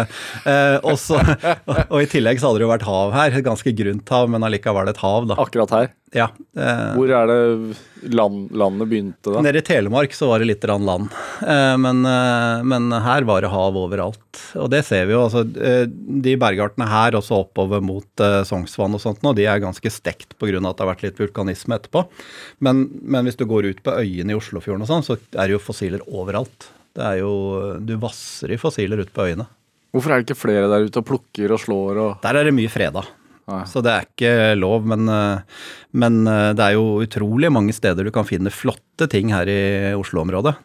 eh, 0.50 0.78
også, 0.82 1.20
og 1.94 2.00
i 2.02 2.10
tillegg 2.10 2.42
så 2.42 2.50
hadde 2.50 2.64
det 2.64 2.66
jo 2.66 2.72
vært 2.72 2.88
hav 2.88 3.14
her. 3.14 3.38
Et 3.38 3.46
ganske 3.46 3.74
grunt 3.78 4.10
hav, 4.16 4.26
men 4.34 4.48
allikevel 4.48 4.90
et 4.90 5.04
hav, 5.04 5.30
da. 5.30 5.38
Akkurat 5.46 5.76
her. 5.78 5.94
Ja, 6.16 6.30
eh, 6.56 6.94
Hvor 6.96 7.12
er 7.12 7.28
det 7.28 8.12
land, 8.16 8.48
landet 8.56 8.88
begynte, 8.88 9.28
da? 9.34 9.42
Nede 9.44 9.60
i 9.60 9.66
Telemark 9.68 10.14
så 10.16 10.30
var 10.30 10.40
det 10.40 10.48
litt 10.48 10.64
land, 10.64 11.12
eh, 11.44 11.74
men, 11.84 12.06
eh, 12.08 12.64
men 12.64 12.88
her 13.04 13.28
var 13.28 13.44
det 13.44 13.52
hav 13.52 13.76
overalt. 13.76 14.24
Og 14.56 14.70
det 14.72 14.86
ser 14.88 15.10
vi 15.10 15.14
jo. 15.18 15.26
altså 15.26 15.44
eh, 15.60 15.84
De 15.88 16.38
bergartene 16.40 16.88
her, 16.88 17.18
også 17.18 17.42
oppover 17.44 17.84
mot 17.84 18.24
eh, 18.24 18.40
Sognsvann 18.48 18.96
og 18.96 19.04
sånt, 19.04 19.20
nå, 19.26 19.34
de 19.36 19.50
er 19.52 19.60
ganske 19.60 19.92
stekt 19.92 20.38
pga. 20.40 20.56
at 20.62 20.78
det 20.78 20.86
har 20.86 20.94
vært 20.94 21.04
litt 21.04 21.20
vulkanisme 21.20 21.76
etterpå. 21.76 22.06
Men, 22.64 22.88
men 23.04 23.28
hvis 23.28 23.36
du 23.36 23.44
går 23.50 23.68
ut 23.74 23.84
på 23.84 23.98
øyene 24.00 24.32
i 24.32 24.40
Oslofjorden 24.40 24.88
og 24.88 24.92
sånn, 24.94 25.04
så 25.04 25.20
er 25.36 25.50
det 25.50 25.58
jo 25.58 25.64
fossiler 25.64 26.06
overalt. 26.08 26.47
Det 26.98 27.06
er 27.06 27.20
jo, 27.22 27.32
Du 27.84 27.96
vasser 28.02 28.52
i 28.54 28.58
fossiler 28.58 29.04
ute 29.04 29.14
på 29.14 29.28
øyene. 29.30 29.46
Hvorfor 29.94 30.12
er 30.12 30.22
det 30.22 30.28
ikke 30.28 30.44
flere 30.46 30.68
der 30.70 30.86
ute 30.88 31.02
og 31.02 31.08
plukker 31.08 31.54
og 31.54 31.62
slår 31.62 32.02
og 32.04 32.10
Der 32.22 32.38
er 32.38 32.48
det 32.48 32.56
mye 32.56 32.72
freda. 32.72 33.06
Så 33.48 33.80
det 33.80 33.92
er 33.94 34.04
ikke 34.04 34.32
lov, 34.60 34.84
men, 34.84 35.08
eh, 35.08 35.62
men 35.96 36.28
eh, 36.28 36.52
det 36.58 36.66
er 36.66 36.74
jo 36.76 37.00
utrolig 37.06 37.48
mange 37.54 37.72
steder 37.72 38.04
du 38.04 38.12
kan 38.12 38.28
finne 38.28 38.52
flotte 38.52 39.08
ting 39.08 39.32
her 39.32 39.48
i 39.48 39.94
Oslo-området. 39.96 40.58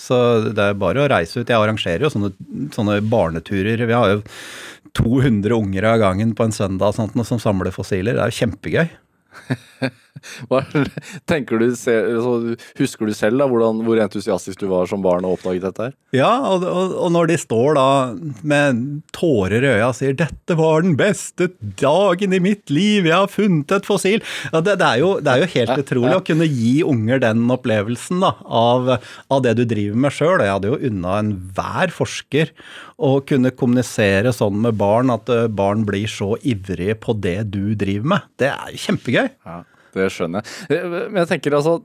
Så 0.00 0.16
det 0.56 0.64
er 0.64 0.78
bare 0.80 1.04
å 1.04 1.10
reise 1.12 1.42
ut. 1.42 1.50
Jeg 1.50 1.58
arrangerer 1.58 2.06
jo 2.06 2.12
sånne, 2.14 2.32
sånne 2.72 3.02
barneturer. 3.04 3.84
Vi 3.84 3.92
har 3.92 4.14
jo 4.14 4.22
200 4.96 5.52
unger 5.52 5.90
av 5.90 6.00
gangen 6.00 6.32
på 6.34 6.46
en 6.46 6.56
søndag 6.56 6.96
sånt, 6.96 7.18
som 7.28 7.42
samler 7.42 7.74
fossiler. 7.74 8.16
Det 8.16 8.24
er 8.24 8.32
jo 8.32 8.38
kjempegøy. 8.40 8.88
Hva, 10.50 10.60
tenker 11.30 11.60
du, 11.62 11.68
se- 11.78 11.98
så 12.20 12.32
Husker 12.80 13.08
du 13.08 13.14
selv 13.16 13.40
da, 13.40 13.46
hvordan, 13.50 13.80
hvor 13.86 14.00
entusiastisk 14.02 14.60
du 14.62 14.68
var 14.70 14.88
som 14.90 15.02
barn 15.04 15.24
og 15.26 15.38
oppdaget 15.38 15.64
dette 15.68 15.86
her? 15.88 15.94
Ja, 16.16 16.30
og, 16.50 16.64
og, 16.66 16.94
og 17.06 17.12
når 17.14 17.30
de 17.30 17.38
står 17.40 17.76
da 17.78 17.86
med 18.46 18.82
tårer 19.16 19.64
i 19.64 19.72
øya 19.76 19.90
og 19.90 19.96
sier 19.98 20.16
'dette 20.18 20.56
var 20.58 20.82
den 20.84 20.96
beste 20.98 21.50
dagen 21.80 22.34
i 22.36 22.42
mitt 22.42 22.70
liv, 22.72 23.06
jeg 23.08 23.16
har 23.16 23.30
funnet 23.30 23.72
et 23.76 23.86
fossil' 23.88 24.20
ja, 24.52 24.60
det, 24.60 24.76
det, 24.80 24.88
er 24.88 25.00
jo, 25.02 25.10
det 25.22 25.32
er 25.32 25.44
jo 25.44 25.50
helt 25.54 25.84
utrolig 25.84 26.16
å 26.18 26.24
kunne 26.26 26.48
gi 26.50 26.74
unger 26.86 27.22
den 27.22 27.46
opplevelsen 27.52 28.20
da, 28.24 28.34
av, 28.44 28.94
av 29.30 29.42
det 29.46 29.54
du 29.60 29.64
driver 29.68 29.96
med 30.06 30.14
sjøl. 30.16 30.42
Jeg 30.44 30.54
hadde 30.56 30.72
jo 30.72 30.80
unna 30.90 31.18
enhver 31.22 31.92
forsker 31.94 32.52
å 33.00 33.14
kunne 33.24 33.52
kommunisere 33.56 34.32
sånn 34.36 34.58
med 34.66 34.76
barn 34.80 35.12
at 35.14 35.30
eh, 35.32 35.46
barn 35.48 35.86
blir 35.88 36.08
så 36.10 36.34
ivrige 36.42 36.96
på 37.00 37.14
det 37.16 37.38
du 37.54 37.74
driver 37.78 38.16
med. 38.16 38.26
Det 38.40 38.50
er 38.52 38.74
jo 38.74 38.82
kjempegøy. 38.88 39.28
Ja, 39.46 39.60
det 39.96 40.10
skjønner 40.14 40.44
jeg. 40.44 40.76
Eh, 40.76 40.98
Men 41.08 41.22
jeg 41.22 41.32
tenker 41.34 41.58
altså 41.58 41.80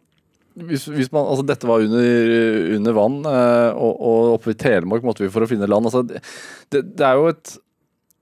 hvis, 0.55 0.85
hvis 0.87 1.11
man, 1.11 1.25
altså 1.27 1.43
Dette 1.43 1.67
var 1.67 1.83
under, 1.83 2.05
under 2.77 2.95
vann, 2.95 3.17
eh, 3.27 3.71
og, 3.75 3.93
og 3.99 4.33
oppe 4.37 4.53
i 4.53 4.59
Telemark 4.59 5.03
måtte 5.03 5.25
vi 5.25 5.31
for 5.33 5.43
å 5.43 5.49
finne 5.49 5.67
land. 5.67 5.89
Altså, 5.89 6.05
det, 6.07 6.83
det 6.95 7.07
er 7.07 7.19
jo 7.19 7.31
et 7.33 7.57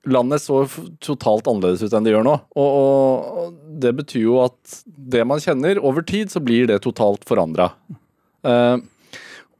Landet 0.03 0.41
så 0.43 0.65
totalt 0.99 1.47
annerledes 1.47 1.79
ut 1.85 1.93
enn 1.95 2.03
det 2.03 2.11
gjør 2.11 2.25
nå. 2.27 2.33
Og, 2.59 2.71
og, 3.39 3.53
det 3.79 3.93
betyr 3.95 4.25
jo 4.25 4.41
at 4.43 4.81
det 4.83 5.23
man 5.27 5.39
kjenner, 5.39 5.79
over 5.79 6.03
tid 6.03 6.33
så 6.33 6.41
blir 6.43 6.67
det 6.67 6.81
totalt 6.83 7.23
forandra. 7.27 7.69
Uh, 8.43 8.83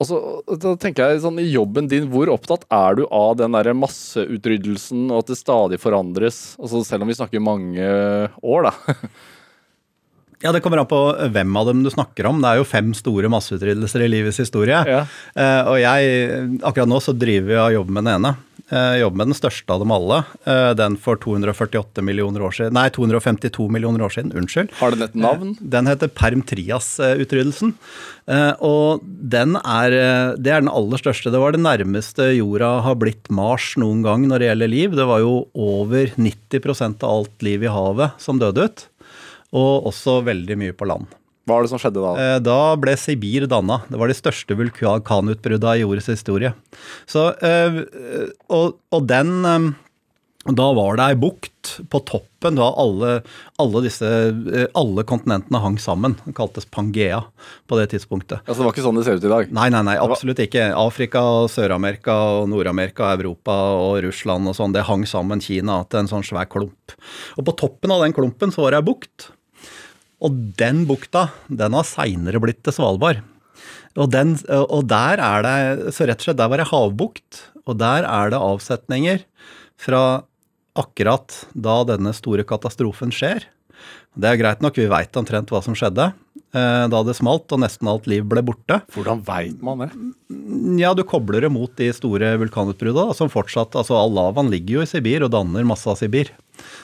og 0.03 0.09
så 0.09 0.19
da 0.59 0.73
tenker 0.79 1.13
jeg 1.13 1.21
sånn 1.23 1.39
I 1.39 1.47
jobben 1.47 1.87
din, 1.87 2.09
hvor 2.11 2.27
opptatt 2.33 2.65
er 2.75 2.97
du 2.99 3.05
av 3.07 3.37
den 3.39 3.55
der 3.55 3.71
masseutryddelsen, 3.77 5.05
og 5.13 5.23
at 5.23 5.31
det 5.31 5.39
stadig 5.39 5.79
forandres? 5.79 6.41
Altså 6.59 6.83
Selv 6.83 7.05
om 7.05 7.13
vi 7.13 7.15
snakker 7.15 7.43
mange 7.43 7.87
år, 8.43 8.67
da. 8.67 9.07
Ja, 10.43 10.51
Det 10.51 10.59
kommer 10.59 10.81
an 10.81 10.89
på 10.91 11.01
hvem 11.31 11.55
av 11.55 11.69
dem 11.69 11.85
du 11.85 11.89
snakker 11.91 12.27
om. 12.27 12.41
Det 12.43 12.49
er 12.49 12.59
jo 12.59 12.67
fem 12.67 12.91
store 12.97 13.29
masseutryddelser 13.31 14.03
i 14.03 14.09
livets 14.11 14.41
historie. 14.43 14.81
Ja. 14.83 15.05
Uh, 15.39 15.61
og 15.71 15.77
jeg, 15.79 16.57
akkurat 16.59 16.91
nå 16.91 16.99
så 17.03 17.15
driver 17.15 17.55
jeg 17.55 17.63
og 17.63 17.77
jobber 17.77 17.95
med 17.95 18.09
den 18.09 18.17
ene. 18.17 18.33
Uh, 18.73 18.97
jobber 18.99 19.21
med 19.21 19.31
den 19.31 19.37
største 19.37 19.71
av 19.71 19.79
dem 19.79 19.93
alle. 19.95 20.19
Uh, 20.43 20.73
den 20.75 20.99
for 20.99 21.15
248 21.23 22.03
millioner 22.03 22.43
år 22.43 22.57
siden. 22.59 22.75
Nei, 22.75 22.89
252 22.91 23.69
millioner 23.71 24.03
år 24.03 24.17
siden. 24.17 24.35
Unnskyld. 24.35 24.75
Har 24.81 24.91
den 24.91 25.07
et 25.07 25.15
navn? 25.15 25.55
Den 25.63 25.87
heter 25.87 26.11
Permtrias-utryddelsen. 26.11 27.77
Og 28.63 29.03
den 29.03 29.57
er, 29.59 29.95
det 30.39 30.51
er 30.51 30.61
den 30.63 30.71
aller 30.71 30.99
største. 30.99 31.31
Det 31.31 31.39
var 31.39 31.55
det 31.55 31.63
nærmeste 31.63 32.29
jorda 32.37 32.77
har 32.83 32.95
blitt 32.99 33.27
Mars 33.31 33.73
noen 33.79 33.99
gang 34.03 34.27
når 34.27 34.39
det 34.39 34.47
gjelder 34.51 34.71
liv. 34.71 34.95
Det 34.95 35.07
var 35.07 35.23
jo 35.23 35.33
over 35.55 36.15
90% 36.15 37.03
av 37.03 37.19
alt 37.19 37.43
liv 37.43 37.67
i 37.67 37.71
havet 37.71 38.23
som 38.23 38.39
døde 38.39 38.67
ut. 38.67 38.87
Og 39.53 39.89
også 39.91 40.21
veldig 40.25 40.57
mye 40.57 40.73
på 40.73 40.87
land. 40.89 41.11
Hva 41.43 41.57
var 41.57 41.65
det 41.65 41.73
som 41.73 41.79
skjedde 41.81 41.99
da? 41.99 42.11
Eh, 42.17 42.39
Da 42.39 42.59
ble 42.79 42.95
Sibir 42.97 43.45
danna. 43.51 43.81
Det 43.91 43.99
var 43.99 44.07
de 44.07 44.15
største 44.15 44.55
vulkanutbruddene 44.55 45.77
i 45.77 45.83
jordets 45.83 46.07
historie. 46.13 46.53
Så, 47.05 47.31
eh, 47.43 47.81
og, 48.49 48.77
og 48.95 49.09
den 49.09 49.33
eh, 49.45 49.65
Da 50.55 50.69
var 50.75 50.97
det 50.99 51.03
ei 51.07 51.15
bukt 51.19 51.73
på 51.91 51.99
toppen 52.03 52.57
da 52.57 52.65
alle, 52.75 53.11
alle 53.63 53.81
disse 53.85 54.07
Alle 54.75 55.05
kontinentene 55.07 55.61
hang 55.63 55.77
sammen. 55.79 56.17
Det 56.25 56.33
kaltes 56.35 56.65
Pangea 56.67 57.21
på 57.67 57.77
det 57.79 57.89
tidspunktet. 57.93 58.41
Altså, 58.47 58.59
det 58.63 58.65
var 58.67 58.73
ikke 58.75 58.87
sånn 58.87 58.99
det 58.99 59.05
ser 59.07 59.19
ut 59.19 59.27
i 59.27 59.31
dag? 59.35 59.51
Nei, 59.55 59.69
nei, 59.71 59.83
nei, 59.87 59.95
absolutt 60.03 60.39
ikke. 60.43 60.65
Afrika, 60.75 61.21
Sør-Amerika, 61.51 62.17
og 62.41 62.49
Nord-Amerika, 62.51 63.13
Europa 63.15 63.55
og 63.83 64.01
Russland 64.07 64.47
og 64.51 64.55
sånn, 64.59 64.75
det 64.75 64.83
hang 64.89 65.03
sammen 65.07 65.43
Kina 65.43 65.81
til 65.87 66.03
en 66.03 66.11
sånn 66.11 66.27
svær 66.27 66.47
klump. 66.51 66.95
Og 67.39 67.47
på 67.47 67.55
toppen 67.63 67.91
av 67.95 68.03
den 68.03 68.15
klumpen 68.15 68.51
så 68.51 68.63
var 68.65 68.75
det 68.75 68.83
ei 68.83 68.89
bukt. 68.91 69.29
Og 70.23 70.35
den 70.59 70.83
bukta, 70.87 71.27
den 71.51 71.75
har 71.75 71.87
seinere 71.87 72.41
blitt 72.43 72.61
til 72.63 72.75
Svalbard. 72.75 73.21
Og, 73.93 74.07
den, 74.09 74.33
og 74.49 74.87
der 74.89 75.21
er 75.21 75.43
det 75.45 75.93
Så 75.93 76.07
rett 76.09 76.23
og 76.23 76.25
slett, 76.25 76.39
der 76.39 76.49
var 76.49 76.57
det 76.57 76.71
havbukt, 76.71 77.43
og 77.69 77.77
der 77.77 78.07
er 78.09 78.31
det 78.33 78.41
avsetninger 78.41 79.25
fra 79.79 80.23
akkurat 80.79 81.43
da 81.53 81.83
denne 81.85 82.15
store 82.17 82.45
katastrofen 82.47 83.13
skjer. 83.13 83.45
Det 84.17 84.29
er 84.29 84.39
greit 84.39 84.63
nok, 84.63 84.77
vi 84.77 84.89
veit 84.89 85.19
omtrent 85.19 85.53
hva 85.53 85.61
som 85.65 85.77
skjedde 85.77 86.09
da 86.53 86.99
det 87.01 87.15
smalt 87.17 87.49
og 87.55 87.63
nesten 87.63 87.89
alt 87.89 88.05
liv 88.05 88.27
ble 88.29 88.43
borte. 88.45 88.77
Hvordan 88.93 89.23
veit 89.25 89.57
man 89.65 89.81
det? 89.81 89.87
Ja, 90.83 90.91
du 90.93 91.01
kobler 91.07 91.41
det 91.41 91.49
mot 91.49 91.73
de 91.79 91.87
store 91.95 92.35
vulkanutbruddene, 92.41 93.15
som 93.17 93.31
fortsatt 93.33 93.73
Altså, 93.79 93.97
all 93.97 94.13
lavaen 94.13 94.51
ligger 94.53 94.77
jo 94.77 94.85
i 94.85 94.89
Sibir 94.89 95.25
og 95.25 95.33
danner 95.33 95.65
masse 95.65 95.89
av 95.89 95.97
Sibir. 95.97 96.29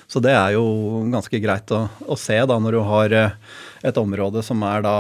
Så 0.10 0.22
det 0.24 0.34
er 0.34 0.56
jo 0.56 0.66
ganske 1.14 1.42
greit 1.44 1.70
å, 1.76 1.86
å 2.10 2.18
se 2.18 2.38
da, 2.50 2.58
når 2.58 2.78
du 2.78 2.82
har 2.88 3.16
eh, 3.16 3.58
et 3.86 4.00
område 4.02 4.42
som 4.46 4.64
er 4.66 4.86
da 4.86 4.96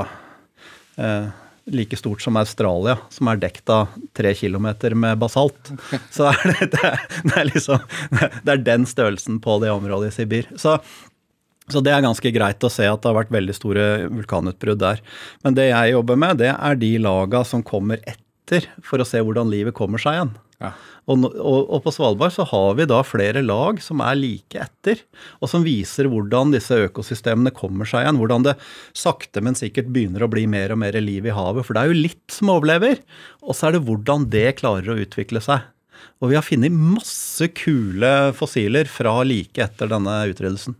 eh, 1.01 1.29
like 1.69 1.97
stort 1.97 2.21
som 2.21 2.37
Australia, 2.39 2.97
som 3.13 3.29
er 3.29 3.41
dekt 3.41 3.69
av 3.73 3.89
tre 4.17 4.33
kilometer 4.37 4.95
med 4.97 5.19
basalt. 5.21 5.71
Så 6.15 6.29
er 6.31 6.39
det, 6.53 6.71
det, 6.75 6.83
er, 6.85 7.03
det 7.25 7.35
er 7.37 7.49
liksom 7.49 7.85
Det 8.45 8.53
er 8.53 8.65
den 8.65 8.87
størrelsen 8.89 9.39
på 9.43 9.59
det 9.63 9.73
området 9.73 10.11
i 10.11 10.17
Sibir. 10.19 10.49
Så 10.57 10.77
så 11.69 11.83
det 11.85 11.93
er 11.93 12.05
ganske 12.05 12.33
greit 12.33 12.65
å 12.65 12.71
se 12.73 12.87
at 12.89 13.01
det 13.01 13.11
har 13.11 13.19
vært 13.21 13.33
veldig 13.33 13.55
store 13.57 13.85
vulkanutbrudd 14.09 14.81
der. 14.81 15.01
Men 15.45 15.57
det 15.57 15.69
jeg 15.69 15.95
jobber 15.95 16.19
med, 16.19 16.41
det 16.41 16.53
er 16.55 16.79
de 16.81 16.93
laga 17.01 17.43
som 17.47 17.65
kommer 17.65 18.01
etter, 18.09 18.65
for 18.85 19.01
å 19.01 19.07
se 19.07 19.21
hvordan 19.21 19.51
livet 19.51 19.77
kommer 19.77 20.01
seg 20.01 20.17
igjen. 20.17 20.37
Ja. 20.59 20.73
Og, 21.09 21.23
og, 21.25 21.69
og 21.71 21.79
på 21.85 21.93
Svalbard 21.95 22.33
så 22.35 22.43
har 22.51 22.75
vi 22.77 22.85
da 22.89 22.99
flere 23.07 23.41
lag 23.41 23.79
som 23.81 24.03
er 24.05 24.17
like 24.19 24.59
etter, 24.61 25.01
og 25.39 25.49
som 25.49 25.63
viser 25.65 26.09
hvordan 26.11 26.51
disse 26.53 26.75
økosystemene 26.85 27.53
kommer 27.55 27.89
seg 27.89 28.03
igjen. 28.03 28.19
Hvordan 28.21 28.45
det 28.45 28.55
sakte, 28.97 29.41
men 29.45 29.57
sikkert 29.57 29.89
begynner 29.93 30.25
å 30.25 30.31
bli 30.31 30.45
mer 30.51 30.75
og 30.75 30.81
mer 30.83 30.99
liv 31.01 31.25
i 31.25 31.33
havet. 31.33 31.65
For 31.65 31.75
det 31.75 31.81
er 31.83 31.93
jo 31.93 32.03
litt 32.03 32.35
som 32.35 32.53
overlever. 32.53 33.01
Og 33.41 33.57
så 33.57 33.69
er 33.69 33.77
det 33.77 33.85
hvordan 33.87 34.27
det 34.33 34.47
klarer 34.61 34.93
å 34.93 34.99
utvikle 35.01 35.41
seg. 35.43 35.65
Og 36.19 36.31
vi 36.31 36.37
har 36.37 36.45
funnet 36.45 36.75
masse 36.75 37.47
kule 37.55 38.13
fossiler 38.35 38.89
fra 38.91 39.21
like 39.27 39.63
etter 39.63 39.89
denne 39.91 40.21
utryddelsen. 40.29 40.77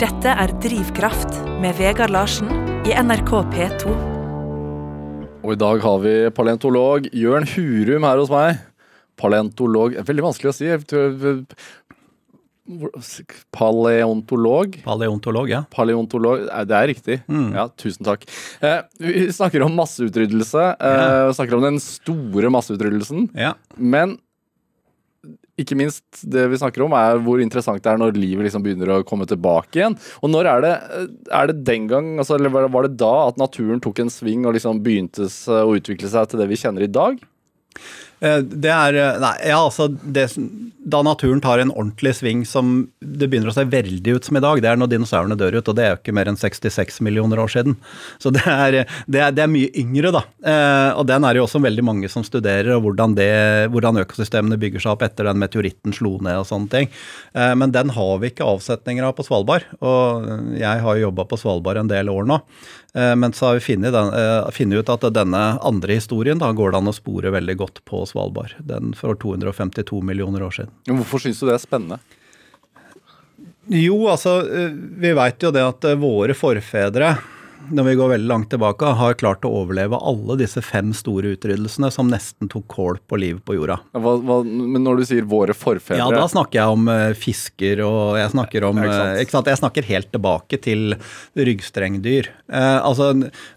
Dette 0.00 0.28
er 0.32 0.50
Drivkraft 0.60 1.38
med 1.62 1.76
Vegard 1.78 2.12
Larsen 2.12 2.50
i 2.88 2.92
NRK 2.96 3.30
P2. 3.52 3.94
Og 5.46 5.52
i 5.54 5.58
dag 5.60 5.80
har 5.84 6.00
vi 6.02 6.14
paleontolog 6.36 7.06
Jørn 7.16 7.46
Hurum 7.54 8.06
her 8.08 8.20
hos 8.20 8.32
meg. 8.32 8.58
Paleontolog 9.16 9.94
Veldig 10.04 10.24
vanskelig 10.26 10.50
å 10.52 10.56
si. 10.56 10.66
Paleontolog? 13.54 14.76
Paleontolog, 14.84 15.48
ja. 15.50 15.62
Paleontolog, 15.72 16.44
det 16.66 16.76
er 16.76 16.88
riktig. 16.90 17.16
Ja, 17.54 17.68
tusen 17.78 18.04
takk. 18.06 18.26
Eh, 18.60 18.80
vi 19.00 19.26
snakker 19.32 19.62
om 19.66 19.76
masseutryddelse. 19.78 20.64
Eh, 20.80 20.96
Ja. 20.98 21.26
vi 21.28 21.34
snakker 21.38 21.56
om 21.56 21.62
den 21.62 21.78
store 21.80 22.50
masseutryddelsen. 22.50 23.30
ja. 23.34 23.54
Men 23.76 24.18
ikke 25.60 25.76
minst 25.78 26.24
det 26.28 26.44
vi 26.52 26.58
snakker 26.60 26.84
om, 26.84 26.94
er 26.96 27.20
hvor 27.24 27.40
interessant 27.40 27.82
det 27.82 27.92
er 27.92 28.00
når 28.00 28.18
livet 28.18 28.46
liksom 28.46 28.64
begynner 28.64 28.92
å 28.92 29.04
komme 29.08 29.28
tilbake 29.28 29.80
igjen. 29.80 29.96
Og 30.20 30.32
når 30.32 30.50
er 30.50 30.64
det, 30.64 30.72
er 31.32 31.50
det 31.50 31.62
den 31.64 31.86
gang, 31.90 32.10
altså, 32.20 32.36
eller 32.36 32.68
var 32.68 32.86
det 32.86 32.98
da 33.00 33.14
at 33.28 33.40
naturen 33.40 33.80
tok 33.82 34.04
en 34.04 34.12
sving 34.12 34.44
og 34.44 34.56
liksom 34.56 34.82
begynte 34.84 35.30
å 35.52 35.72
utvikle 35.76 36.12
seg 36.12 36.28
til 36.28 36.42
det 36.42 36.50
vi 36.52 36.60
kjenner 36.60 36.84
i 36.84 36.92
dag? 36.92 37.16
Eh, 38.20 38.38
Det 38.40 38.70
er 38.72 38.96
eh, 38.96 39.18
Nei, 39.20 39.34
ja, 39.50 39.58
altså 39.60 39.88
det, 39.90 40.28
Da 40.86 41.02
naturen 41.04 41.40
tar 41.44 41.60
en 41.60 41.72
ordentlig 41.74 42.14
sving 42.16 42.44
som 42.48 42.86
det 43.00 43.28
begynner 43.28 43.50
å 43.50 43.54
se 43.56 43.64
veldig 43.68 44.14
ut 44.16 44.28
som 44.28 44.38
i 44.38 44.42
dag, 44.44 44.60
det 44.62 44.70
er 44.70 44.78
når 44.78 44.90
dinosaurene 44.92 45.36
dør 45.38 45.58
ut, 45.58 45.68
og 45.68 45.76
det 45.76 45.84
er 45.84 45.90
jo 45.94 45.98
ikke 45.98 46.14
mer 46.14 46.30
enn 46.30 46.38
66 46.38 47.00
millioner 47.02 47.40
år 47.42 47.50
siden. 47.50 47.74
Så 48.22 48.30
det 48.34 48.44
er, 48.46 48.76
det 49.10 49.22
er, 49.22 49.34
det 49.34 49.42
er 49.42 49.50
mye 49.50 49.72
yngre, 49.82 50.12
da. 50.14 50.22
Eh, 50.46 50.90
og 51.00 51.08
den 51.10 51.26
er 51.26 51.38
jo 51.40 51.46
også 51.46 51.62
veldig 51.64 51.84
mange 51.86 52.10
som 52.12 52.22
studerer, 52.26 52.70
og 52.76 52.84
hvordan, 52.86 53.16
hvordan 53.72 54.02
økosystemene 54.04 54.60
bygger 54.62 54.84
seg 54.84 54.94
opp 54.94 55.02
etter 55.08 55.26
den 55.30 55.40
meteoritten 55.42 55.96
slo 55.96 56.16
ned 56.22 56.42
og 56.42 56.48
sånne 56.50 56.72
ting. 56.72 56.92
Eh, 57.34 57.54
men 57.58 57.74
den 57.74 57.90
har 57.96 58.22
vi 58.22 58.30
ikke 58.30 58.46
avsetninger 58.46 59.08
av 59.08 59.16
på 59.18 59.26
Svalbard, 59.26 59.66
og 59.80 60.30
jeg 60.54 60.86
har 60.86 60.98
jo 61.00 61.08
jobba 61.08 61.26
på 61.26 61.40
Svalbard 61.40 61.82
en 61.82 61.90
del 61.90 62.12
år 62.12 62.30
nå. 62.30 62.42
Eh, 62.96 63.16
Men 63.16 63.32
så 63.32 63.46
har 63.46 63.54
vi 63.54 63.60
funnet, 63.60 63.94
eh, 63.94 64.78
ut 64.78 64.88
at 64.88 65.12
denne 65.12 65.58
andre 65.60 65.92
historien 65.94 66.38
da 66.38 66.52
går 66.52 66.70
det 66.72 66.78
an 66.78 66.88
å 66.88 66.94
spore 66.94 67.30
veldig 67.30 67.56
godt 67.56 67.84
på. 67.84 68.06
Den 68.58 68.94
for 68.98 69.18
252 69.22 70.02
millioner 70.02 70.42
år 70.46 70.56
siden. 70.60 70.72
Hvorfor 70.88 71.22
syns 71.22 71.40
du 71.40 71.46
det 71.48 71.56
er 71.56 71.62
spennende? 71.62 72.00
Jo, 73.66 73.96
altså, 74.12 74.38
eh, 74.46 74.70
vi 74.72 75.10
veit 75.16 75.42
jo 75.42 75.50
det 75.54 75.64
at 75.66 75.86
eh, 75.90 75.98
våre 75.98 76.34
forfedre, 76.38 77.16
når 77.70 77.86
vi 77.88 77.94
går 77.98 78.10
veldig 78.12 78.28
langt 78.30 78.48
tilbake, 78.52 78.90
har 78.98 79.16
klart 79.18 79.44
å 79.46 79.50
overleve 79.62 79.98
alle 79.98 80.36
disse 80.38 80.62
fem 80.62 80.92
store 80.96 81.32
utryddelsene 81.34 81.90
som 81.94 82.10
nesten 82.10 82.50
tok 82.52 82.66
kål 82.70 83.00
på 83.10 83.18
livet 83.18 83.42
på 83.46 83.56
jorda. 83.56 83.78
Hva, 83.96 84.16
hva, 84.22 84.36
men 84.46 84.84
når 84.86 85.00
du 85.00 85.04
sier 85.08 85.26
våre 85.28 85.56
forfedre 85.56 85.98
Ja, 85.98 86.06
da 86.12 86.28
snakker 86.30 86.60
jeg 86.60 86.76
om 86.76 86.86
uh, 86.90 87.10
fisker, 87.18 87.82
og 87.86 88.18
jeg 88.20 88.32
snakker 88.34 88.68
om 88.68 88.80
ikke 88.80 88.92
sant. 88.92 89.12
eh, 89.16 89.22
ikke 89.24 89.36
sant? 89.36 89.50
Jeg 89.52 89.60
snakker 89.62 89.88
helt 89.90 90.10
tilbake 90.14 90.60
til 90.66 90.96
ryggstrengdyr. 91.36 92.30
Uh, 92.50 92.80
altså, 92.86 93.10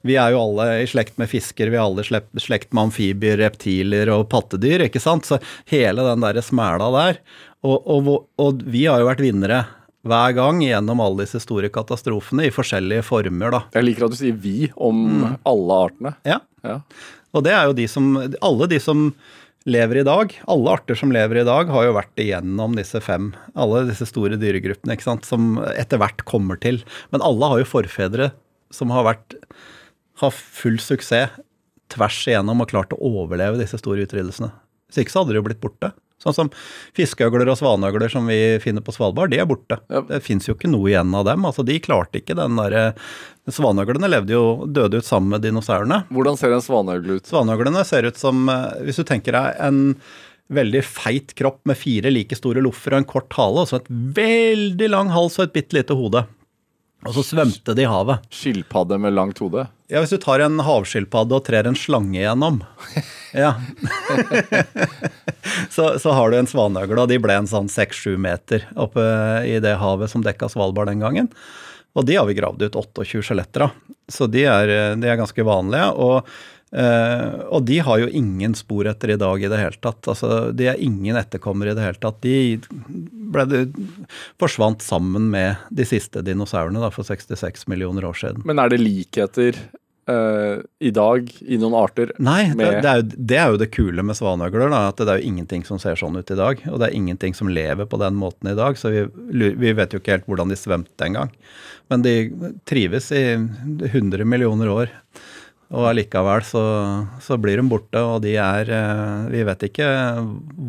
vi 0.07 0.17
er 0.19 0.33
jo 0.33 0.43
alle 0.45 0.69
i 0.83 0.87
slekt 0.89 1.19
med 1.21 1.29
fisker, 1.31 1.69
vi 1.71 1.77
er 1.79 1.85
alle 1.85 2.05
i 2.05 2.09
slekt- 2.09 2.43
slekt 2.43 2.73
med 2.73 2.89
amfibier, 2.89 3.37
reptiler 3.43 4.11
og 4.15 4.27
pattedyr, 4.33 4.87
ikke 4.87 5.03
sant? 5.03 5.27
Så 5.29 5.41
hele 5.71 6.05
den 6.07 6.25
derre 6.25 6.43
smæla 6.45 6.89
der. 6.97 7.21
Og, 7.67 7.77
og, 7.91 8.13
og 8.39 8.61
vi 8.71 8.85
har 8.87 9.01
jo 9.01 9.09
vært 9.09 9.23
vinnere 9.23 9.65
hver 10.07 10.35
gang 10.37 10.61
gjennom 10.63 11.01
alle 11.03 11.25
disse 11.25 11.41
store 11.43 11.69
katastrofene 11.73 12.47
i 12.47 12.53
forskjellige 12.53 13.03
former, 13.07 13.51
da. 13.51 13.63
Jeg 13.75 13.87
liker 13.87 14.07
at 14.07 14.15
du 14.15 14.19
sier 14.19 14.37
'vi' 14.37 14.71
om 14.77 15.37
alle 15.45 15.79
artene. 15.89 16.15
Ja. 16.25 16.39
Ja. 16.63 16.79
Og 17.35 17.43
det 17.43 17.53
er 17.53 17.67
jo 17.69 17.73
de 17.77 17.87
som 17.87 18.15
Alle 18.41 18.67
de 18.67 18.79
som 18.79 19.13
lever 19.65 19.99
i 19.99 20.03
dag, 20.07 20.33
alle 20.47 20.71
arter 20.71 20.95
som 20.95 21.11
lever 21.11 21.41
i 21.41 21.45
dag, 21.45 21.67
har 21.67 21.83
jo 21.83 21.93
vært 21.93 22.15
igjennom 22.17 22.75
disse 22.75 22.99
fem. 23.03 23.33
Alle 23.55 23.85
disse 23.89 24.07
store 24.07 24.39
dyregruppene, 24.39 24.95
ikke 24.95 25.03
sant, 25.03 25.25
som 25.25 25.59
etter 25.75 25.99
hvert 25.99 26.23
kommer 26.25 26.59
til. 26.59 26.81
Men 27.11 27.21
alle 27.21 27.45
har 27.45 27.59
jo 27.59 27.67
forfedre 27.67 28.31
som 28.71 28.89
har 28.89 29.03
vært 29.03 29.35
Har 30.19 30.31
full 30.31 30.75
suksess 30.83 31.29
tvers 31.87 32.17
igjennom 32.27 32.59
og 32.59 32.67
klart 32.67 32.91
å 32.91 32.99
overleve 32.99 33.57
disse 33.61 33.77
store 33.79 34.03
utryddelsene. 34.03 34.51
Hvis 34.89 35.05
ikke 35.05 35.13
så 35.13 35.21
hadde 35.23 35.31
de 35.31 35.39
jo 35.39 35.45
blitt 35.45 35.61
borte. 35.63 35.93
Sånn 36.19 36.35
som 36.35 36.49
fiskeøgler 36.97 37.47
og 37.47 37.59
svaneøgler 37.59 38.11
som 38.11 38.27
vi 38.27 38.57
finner 38.63 38.83
på 38.83 38.91
Svalbard, 38.95 39.31
de 39.31 39.39
er 39.39 39.47
borte. 39.47 39.79
Ja. 39.87 40.03
Det 40.09 40.21
fins 40.25 40.49
jo 40.49 40.57
ikke 40.57 40.71
noe 40.71 40.91
igjen 40.91 41.13
av 41.15 41.27
dem. 41.29 41.45
altså 41.47 41.63
De 41.67 41.77
klarte 41.83 42.19
ikke 42.19 42.37
den 42.39 42.59
derre 42.59 42.89
Svaneøglene 43.49 44.09
levde 44.11 44.35
jo, 44.35 44.43
døde 44.69 44.99
ut 45.01 45.07
sammen 45.07 45.31
med 45.33 45.41
dinosaurene. 45.41 46.03
Hvordan 46.13 46.35
ser 46.37 46.53
en 46.53 46.61
svaneøgle 46.61 47.17
ut? 47.17 47.29
Svaneøglene 47.29 47.81
ser 47.87 48.05
ut 48.05 48.19
som, 48.19 48.43
eh, 48.51 48.83
hvis 48.85 48.99
du 49.01 49.07
tenker 49.09 49.33
deg 49.33 49.55
en 49.65 49.79
veldig 50.53 50.83
feit 50.85 51.33
kropp 51.37 51.63
med 51.69 51.77
fire 51.77 52.11
like 52.13 52.37
store 52.37 52.61
loffer 52.61 52.93
og 52.93 53.01
en 53.01 53.09
kort 53.09 53.33
hale, 53.37 53.63
og 53.63 53.69
så 53.69 53.79
et 53.79 53.89
veldig 53.89 54.89
lang 54.89 55.09
hals 55.13 55.39
og 55.39 55.47
et 55.47 55.55
bitte 55.57 55.77
lite 55.77 55.97
hode. 55.97 56.25
Og 57.07 57.13
så 57.15 57.23
svømte 57.23 57.73
de 57.77 57.85
i 57.85 57.87
havet. 57.87 58.25
Skilpadde 58.33 58.97
med 58.99 59.15
langt 59.15 59.39
hode? 59.39 59.67
Ja, 59.87 60.01
hvis 60.01 60.11
du 60.11 60.19
tar 60.21 60.43
en 60.43 60.59
havskilpadde 60.61 61.37
og 61.37 61.45
trer 61.47 61.69
en 61.69 61.77
slange 61.79 62.19
gjennom, 62.19 62.59
ja. 63.33 63.53
så, 65.73 65.95
så 66.01 66.13
har 66.13 66.29
du 66.29 66.37
en 66.37 66.49
svanøgle, 66.49 66.99
og 66.99 67.09
de 67.09 67.21
ble 67.23 67.39
en 67.39 67.49
sånn 67.49 67.71
seks-sju 67.71 68.17
meter 68.21 68.67
oppe 68.77 69.01
i 69.47 69.55
det 69.63 69.77
havet 69.79 70.11
som 70.11 70.25
dekka 70.25 70.51
Svalbard 70.51 70.91
den 70.91 71.01
gangen. 71.01 71.31
Og 71.97 72.05
de 72.05 72.19
har 72.19 72.27
vi 72.29 72.37
gravd 72.37 72.67
ut 72.67 72.77
28 72.83 73.23
skjeletter 73.25 73.65
av. 73.65 73.77
Så 74.11 74.27
de 74.29 74.43
er, 74.49 74.73
de 74.99 75.09
er 75.09 75.17
ganske 75.19 75.45
vanlige. 75.45 75.89
Og, 75.97 76.29
eh, 76.71 77.39
og 77.49 77.65
de 77.69 77.79
har 77.85 78.01
jo 78.03 78.11
ingen 78.21 78.55
spor 78.57 78.89
etter 78.91 79.15
i 79.15 79.19
dag 79.19 79.43
i 79.43 79.49
det 79.51 79.59
hele 79.61 79.81
tatt. 79.81 80.01
Altså, 80.11 80.51
de 80.55 80.69
er 80.71 80.81
ingen 80.83 81.19
etterkommere 81.19 81.73
i 81.73 81.77
det 81.77 81.85
hele 81.85 82.01
tatt. 82.01 82.21
De 82.25 82.59
ble, 83.33 83.45
de 83.49 83.65
forsvant 84.41 84.83
sammen 84.85 85.29
med 85.33 85.59
de 85.69 85.87
siste 85.87 86.23
dinosaurene 86.25 86.81
da, 86.83 86.91
for 86.93 87.07
66 87.07 87.67
millioner 87.71 88.07
år 88.09 88.17
siden. 88.21 88.45
Men 88.49 88.61
er 88.61 88.73
det 88.73 88.81
likheter 88.83 89.59
uh, 90.09 90.61
i 90.79 90.91
dag 90.95 91.29
i 91.41 91.57
noen 91.61 91.77
arter. 91.77 92.13
Nei, 92.21 92.51
det, 92.57 92.69
det, 92.83 92.89
er 92.89 93.01
jo, 93.01 93.07
det 93.31 93.39
er 93.39 93.53
jo 93.53 93.61
det 93.61 93.69
kule 93.75 94.05
med 94.05 94.17
svanøgler. 94.17 94.69
Da, 94.73 94.83
at 94.91 95.01
det 95.01 95.13
er 95.13 95.21
jo 95.21 95.31
ingenting 95.31 95.65
som 95.67 95.81
ser 95.81 95.99
sånn 95.99 96.17
ut 96.19 96.33
i 96.33 96.39
dag. 96.39 96.63
Og 96.71 96.81
det 96.81 96.89
er 96.89 96.97
ingenting 96.97 97.37
som 97.37 97.51
lever 97.51 97.89
på 97.89 97.99
den 98.01 98.17
måten 98.19 98.51
i 98.51 98.57
dag. 98.57 98.79
Så 98.79 98.93
vi, 98.93 99.05
vi 99.53 99.75
vet 99.77 99.93
jo 99.93 100.01
ikke 100.01 100.17
helt 100.17 100.29
hvordan 100.29 100.53
de 100.53 100.59
svømte 100.59 101.09
engang. 101.09 101.33
Men 101.89 102.05
de 102.05 102.15
trives 102.69 103.11
i 103.15 103.25
100 103.35 104.25
millioner 104.25 104.71
år. 104.73 104.95
Og 105.69 105.85
allikevel 105.91 106.41
så, 106.47 106.63
så 107.21 107.37
blir 107.37 107.59
de 107.59 107.67
borte, 107.69 108.01
og 108.01 108.23
de 108.23 108.33
er 108.41 108.71
eh, 108.73 109.27
Vi 109.29 109.43
vet 109.45 109.65
ikke 109.67 109.89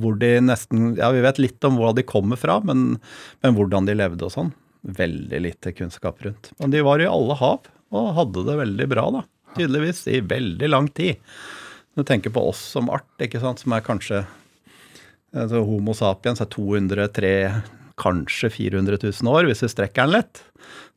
hvor 0.02 0.18
de 0.20 0.34
nesten 0.44 0.92
Ja, 0.98 1.08
vi 1.14 1.22
vet 1.24 1.40
litt 1.40 1.64
om 1.64 1.78
hvor 1.80 1.94
de 1.96 2.04
kommer 2.04 2.40
fra, 2.40 2.58
men, 2.64 2.98
men 3.40 3.56
hvordan 3.56 3.88
de 3.88 3.96
levde 3.96 4.28
og 4.28 4.34
sånn. 4.34 4.52
Veldig 4.84 5.40
lite 5.46 5.72
kunnskap 5.76 6.20
rundt. 6.24 6.52
Men 6.60 6.74
de 6.74 6.84
var 6.84 7.00
i 7.00 7.08
alle 7.08 7.36
hav, 7.40 7.70
og 7.96 8.12
hadde 8.18 8.44
det 8.48 8.58
veldig 8.60 8.88
bra, 8.92 9.06
da. 9.16 9.24
Tydeligvis. 9.56 10.04
I 10.12 10.20
veldig 10.20 10.68
lang 10.68 10.88
tid. 10.94 11.16
Du 11.96 12.04
tenker 12.06 12.32
på 12.32 12.44
oss 12.52 12.60
som 12.76 12.92
art, 12.92 13.08
ikke 13.24 13.40
sant, 13.42 13.60
som 13.64 13.74
er 13.76 13.84
kanskje 13.84 14.22
altså 15.36 15.62
Homo 15.62 15.94
sapiens 15.94 16.42
er 16.42 16.48
200 16.50 17.08
3 17.14 17.34
kanskje 18.00 18.48
400 18.50 18.98
000 19.02 19.32
år, 19.32 19.48
hvis 19.48 19.64
vi 19.64 19.68
strekker 19.68 20.06
den 20.06 20.14
lett. 20.14 20.40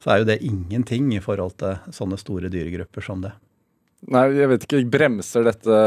Så 0.03 0.11
er 0.11 0.21
jo 0.21 0.29
det 0.29 0.43
ingenting 0.45 1.11
i 1.15 1.21
forhold 1.23 1.57
til 1.59 1.95
sånne 1.95 2.19
store 2.19 2.51
dyregrupper 2.51 3.03
som 3.03 3.23
det. 3.25 3.33
Nei, 4.11 4.23
jeg 4.35 4.49
vet 4.51 4.65
ikke. 4.65 4.81
Bremser 4.91 5.45
dette 5.47 5.77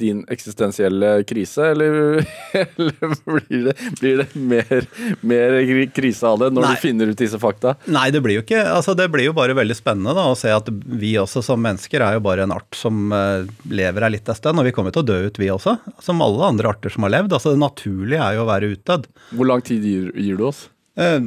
din 0.00 0.22
eksistensielle 0.32 1.10
krise, 1.28 1.70
eller, 1.74 2.22
eller 2.62 3.14
blir, 3.26 3.68
det, 3.68 3.74
blir 4.00 4.22
det 4.22 4.28
mer, 4.34 4.86
mer 5.20 5.58
krise 5.94 6.28
av 6.30 6.40
det 6.40 6.50
når 6.54 6.64
Nei. 6.66 6.72
du 6.72 6.84
finner 6.86 7.12
ut 7.12 7.20
disse 7.20 7.40
fakta? 7.42 7.74
Nei, 7.92 8.08
det 8.14 8.22
blir 8.24 8.38
jo 8.38 8.44
ikke 8.44 8.62
altså 8.70 8.94
Det 8.98 9.08
blir 9.12 9.28
jo 9.28 9.36
bare 9.36 9.56
veldig 9.56 9.76
spennende 9.76 10.14
da, 10.16 10.24
å 10.30 10.38
se 10.38 10.52
at 10.54 10.68
vi 10.70 11.12
også 11.20 11.42
som 11.44 11.60
mennesker 11.62 12.02
er 12.04 12.16
jo 12.16 12.24
bare 12.24 12.46
en 12.46 12.54
art 12.54 12.76
som 12.76 13.12
eh, 13.14 13.46
lever 13.70 14.08
litt 14.10 14.28
en 14.28 14.38
stund. 14.38 14.60
Og 14.60 14.66
vi 14.66 14.74
kommer 14.74 14.94
til 14.94 15.04
å 15.04 15.08
dø 15.12 15.20
ut, 15.28 15.40
vi 15.40 15.50
også. 15.52 15.76
Som 16.02 16.24
alle 16.24 16.48
andre 16.48 16.72
arter 16.72 16.92
som 16.92 17.06
har 17.06 17.14
levd. 17.18 17.36
Altså 17.36 17.54
Det 17.54 17.62
naturlige 17.62 18.24
er 18.24 18.38
jo 18.38 18.44
å 18.44 18.50
være 18.50 18.74
utdødd. 18.74 19.08
Hvor 19.36 19.48
lang 19.52 19.64
tid 19.66 19.84
gir, 19.86 20.10
gir 20.18 20.40
du 20.40 20.46
oss? 20.48 20.66
Eh, 21.00 21.20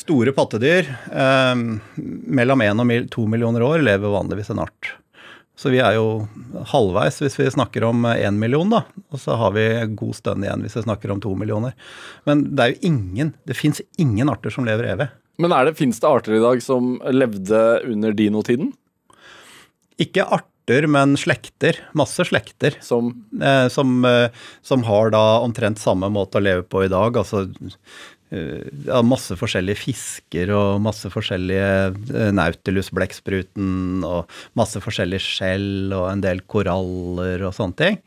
store 0.00 0.32
pattedyr, 0.36 0.88
eh, 1.12 1.54
mellom 2.40 2.64
1 2.64 2.82
og 2.82 2.88
mil, 2.88 3.06
to 3.12 3.26
millioner 3.30 3.64
år, 3.66 3.84
lever 3.84 4.16
vanligvis 4.16 4.50
en 4.54 4.64
art. 4.64 4.94
Så 5.60 5.68
vi 5.68 5.80
er 5.84 5.98
jo 5.98 6.24
halvveis 6.72 7.18
hvis 7.20 7.36
vi 7.36 7.50
snakker 7.52 7.84
om 7.84 8.06
1 8.08 8.38
million, 8.40 8.70
da. 8.72 8.86
Og 9.12 9.20
så 9.20 9.36
har 9.36 9.52
vi 9.52 9.66
god 9.98 10.16
stønn 10.16 10.46
igjen 10.46 10.64
hvis 10.64 10.78
vi 10.78 10.86
snakker 10.86 11.12
om 11.12 11.20
to 11.20 11.34
millioner. 11.36 11.74
Men 12.24 12.46
det 12.56 12.64
er 12.64 12.72
jo 12.72 12.92
ingen, 12.92 13.34
det 13.44 13.58
fins 13.58 13.82
ingen 14.00 14.32
arter 14.32 14.54
som 14.54 14.64
lever 14.64 14.88
evig. 14.94 15.10
Men 15.40 15.52
er 15.56 15.68
det, 15.68 15.76
Fins 15.76 16.00
det 16.00 16.08
arter 16.08 16.36
i 16.36 16.40
dag 16.42 16.62
som 16.64 16.94
levde 17.12 17.60
under 17.88 18.16
dinotiden? 18.16 18.72
Ikke 20.00 20.24
arter, 20.24 20.88
men 20.88 21.12
slekter. 21.20 21.76
Masse 21.96 22.24
slekter. 22.28 22.76
Som 22.84 23.12
Eh, 23.40 23.68
som, 23.68 24.04
eh, 24.04 24.28
som 24.62 24.82
har 24.82 25.10
da 25.10 25.40
omtrent 25.40 25.78
samme 25.78 26.10
måte 26.12 26.38
å 26.38 26.44
leve 26.44 26.62
på 26.62 26.84
i 26.84 26.88
dag. 26.88 27.16
Altså 27.16 27.46
ja, 28.30 29.00
masse 29.02 29.34
forskjellige 29.38 29.80
fisker 29.80 30.52
og 30.54 30.80
masse 30.84 31.10
forskjellige 31.10 31.70
eh, 32.14 32.30
Nautilus-blekkspruten 32.36 34.04
og 34.06 34.30
masse 34.58 34.82
forskjellige 34.82 35.24
skjell 35.24 35.94
og 35.96 36.06
en 36.12 36.22
del 36.22 36.44
koraller 36.46 37.42
og 37.48 37.56
sånne 37.56 37.78
ting. 37.80 37.98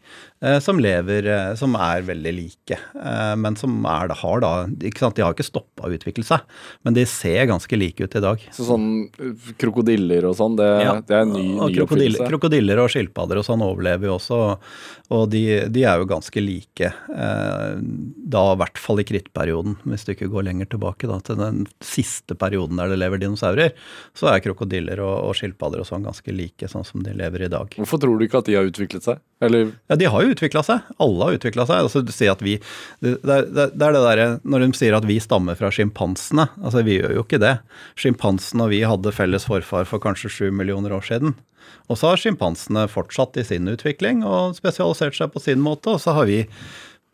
Eh, 0.44 0.60
Som 0.64 0.80
lever, 0.84 1.28
eh, 1.32 1.56
som 1.60 1.76
er 1.80 2.04
veldig 2.08 2.34
like, 2.36 2.78
eh, 3.00 3.36
men 3.40 3.56
som 3.60 3.78
er, 3.90 4.12
har 4.20 4.44
da 4.44 4.52
ikke 4.68 5.00
sant, 5.06 5.16
De 5.18 5.24
har 5.26 5.34
ikke 5.36 5.48
stoppa 5.48 5.88
å 5.88 5.94
utvikle 5.96 6.26
seg, 6.28 6.44
men 6.84 6.98
de 6.98 7.06
ser 7.10 7.48
ganske 7.50 7.80
like 7.80 8.04
ut 8.04 8.18
i 8.20 8.24
dag. 8.24 8.44
så 8.52 8.68
sånn 8.68 8.88
krokodiller 9.62 10.28
og 10.30 10.36
sånn, 10.40 10.58
det, 10.60 10.68
Ja, 10.84 10.98
det 11.02 11.16
er 11.16 11.24
en 11.26 11.34
ny, 11.34 11.46
og 11.58 11.72
ny 11.72 11.78
krokodiller, 11.80 11.88
oppfinnelse. 11.88 12.30
krokodiller 12.32 12.84
og 12.84 12.92
skilpadder 12.94 13.42
og 13.42 13.48
sånn 13.48 13.64
overlever 13.66 14.10
jo 14.12 14.18
også, 14.20 14.42
og 15.14 15.24
de, 15.32 15.44
de 15.70 15.84
er 15.88 16.02
jo 16.02 16.08
ganske 16.10 16.42
like. 16.42 16.90
Da 18.34 18.44
i 18.54 18.58
hvert 18.60 18.80
fall 18.82 19.02
i 19.04 19.06
krittperioden, 19.08 19.76
hvis 19.86 20.06
du 20.08 20.14
ikke 20.16 20.30
går 20.32 20.48
lenger 20.48 20.70
tilbake 20.74 21.10
da, 21.10 21.20
til 21.26 21.38
den 21.40 21.64
siste 21.86 22.36
perioden 22.40 22.80
der 22.82 22.90
det 22.94 22.98
lever 23.02 23.22
dinosaurer, 23.22 23.74
så 24.18 24.32
er 24.32 24.42
krokodiller 24.44 25.02
og, 25.04 25.14
og 25.30 25.38
skilpadder 25.38 25.84
og 25.84 25.90
sånn 25.90 26.08
ganske 26.08 26.34
like 26.34 26.70
sånn 26.72 26.88
som 26.88 27.04
de 27.06 27.14
lever 27.18 27.46
i 27.46 27.52
dag. 27.54 27.78
Hvorfor 27.78 28.02
tror 28.02 28.18
du 28.18 28.26
ikke 28.26 28.42
at 28.42 28.50
de 28.50 28.58
har 28.58 28.70
utviklet 28.70 29.06
seg? 29.06 29.22
Eller 29.44 29.70
Ja, 29.92 29.98
de 30.00 30.10
har 30.10 30.24
jo 30.26 30.33
utvikla 30.34 30.64
seg. 30.68 30.84
Alle 31.02 31.28
har 31.30 31.38
utvikla 31.38 31.66
seg. 31.70 31.86
Altså, 31.88 32.02
du 32.06 32.12
sier 32.14 32.34
at 32.36 32.44
vi, 32.46 32.58
det, 33.06 33.16
er- 33.24 33.48
det 33.54 33.64
er 33.70 33.96
det 33.96 34.04
derre 34.04 34.28
Når 34.44 34.66
de 34.66 34.70
sier 34.78 34.98
at 34.98 35.08
vi 35.10 35.18
stammer 35.24 35.56
fra 35.60 35.72
sjimpansene 35.74 36.48
altså 36.62 36.84
Vi 36.86 37.00
gjør 37.00 37.16
jo 37.18 37.24
ikke 37.26 37.40
det. 37.42 37.56
Sjimpansene 38.00 38.68
og 38.68 38.74
vi 38.76 38.84
hadde 38.88 39.14
felles 39.16 39.48
forfar 39.50 39.88
for 39.90 40.04
kanskje 40.04 40.32
sju 40.34 40.48
millioner 40.52 40.94
år 40.98 41.06
siden. 41.08 41.36
Og 41.92 41.98
så 42.00 42.12
har 42.14 42.20
sjimpansene 42.20 42.86
fortsatt 42.92 43.38
i 43.40 43.44
sin 43.48 43.68
utvikling 43.72 44.22
og 44.28 44.56
spesialisert 44.58 45.16
seg 45.18 45.32
på 45.34 45.42
sin 45.44 45.62
måte, 45.64 45.92
og 45.96 46.00
så 46.04 46.14
har 46.16 46.28
vi 46.30 46.42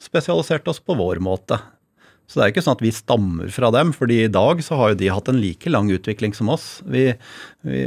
spesialisert 0.01 0.67
oss 0.71 0.79
på 0.81 0.95
vår 0.97 1.19
måte. 1.23 1.57
Så 2.29 2.37
det 2.37 2.43
er 2.45 2.51
ikke 2.53 2.61
sånn 2.61 2.75
at 2.77 2.83
vi 2.85 2.91
stammer 2.93 3.49
fra 3.53 3.71
dem, 3.73 3.89
fordi 3.95 4.19
i 4.27 4.29
dag 4.31 4.59
så 4.61 4.77
har 4.77 4.91
jo 4.93 4.99
de 4.99 5.07
hatt 5.09 5.31
en 5.31 5.39
like 5.41 5.71
lang 5.73 5.89
utvikling 5.89 6.35
som 6.37 6.51
oss. 6.53 6.67
Vi, 6.85 7.07
vi, 7.65 7.79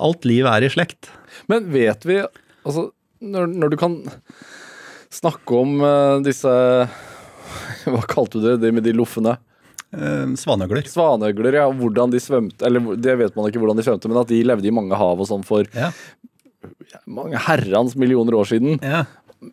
alt 0.00 0.24
liv 0.28 0.48
er 0.48 0.64
i 0.64 0.70
slekt. 0.72 1.10
Men 1.52 1.68
vet 1.74 2.06
vi 2.08 2.22
Altså, 2.62 2.86
når, 3.22 3.46
når 3.54 3.72
du 3.72 3.76
kan 3.80 3.96
snakke 5.12 5.56
om 5.62 5.78
eh, 5.86 6.18
disse 6.26 6.50
Hva 7.92 8.02
kalte 8.08 8.38
du 8.40 8.46
det, 8.50 8.58
det 8.62 8.70
med 8.74 8.84
de 8.86 8.92
loffene? 8.96 9.36
Eh, 9.92 10.30
svanøgler. 10.40 10.86
Svanøgler, 10.88 11.58
ja. 11.60 11.66
Hvordan 11.76 12.12
de 12.14 12.20
svømte 12.22 12.64
Eller 12.68 12.94
det 12.96 13.16
vet 13.20 13.34
man 13.36 13.48
ikke 13.50 13.60
hvordan 13.62 13.80
de 13.80 13.84
svømte, 13.86 14.08
men 14.10 14.20
at 14.22 14.30
de 14.30 14.38
levde 14.46 14.68
i 14.70 14.74
mange 14.74 14.96
hav 14.98 15.20
og 15.20 15.28
sånn 15.28 15.44
for 15.46 15.66
Ja. 15.76 15.90
mange 17.10 17.40
herrens 17.48 17.96
millioner 17.98 18.36
år 18.38 18.48
siden. 18.54 18.78
ja. 18.82 19.04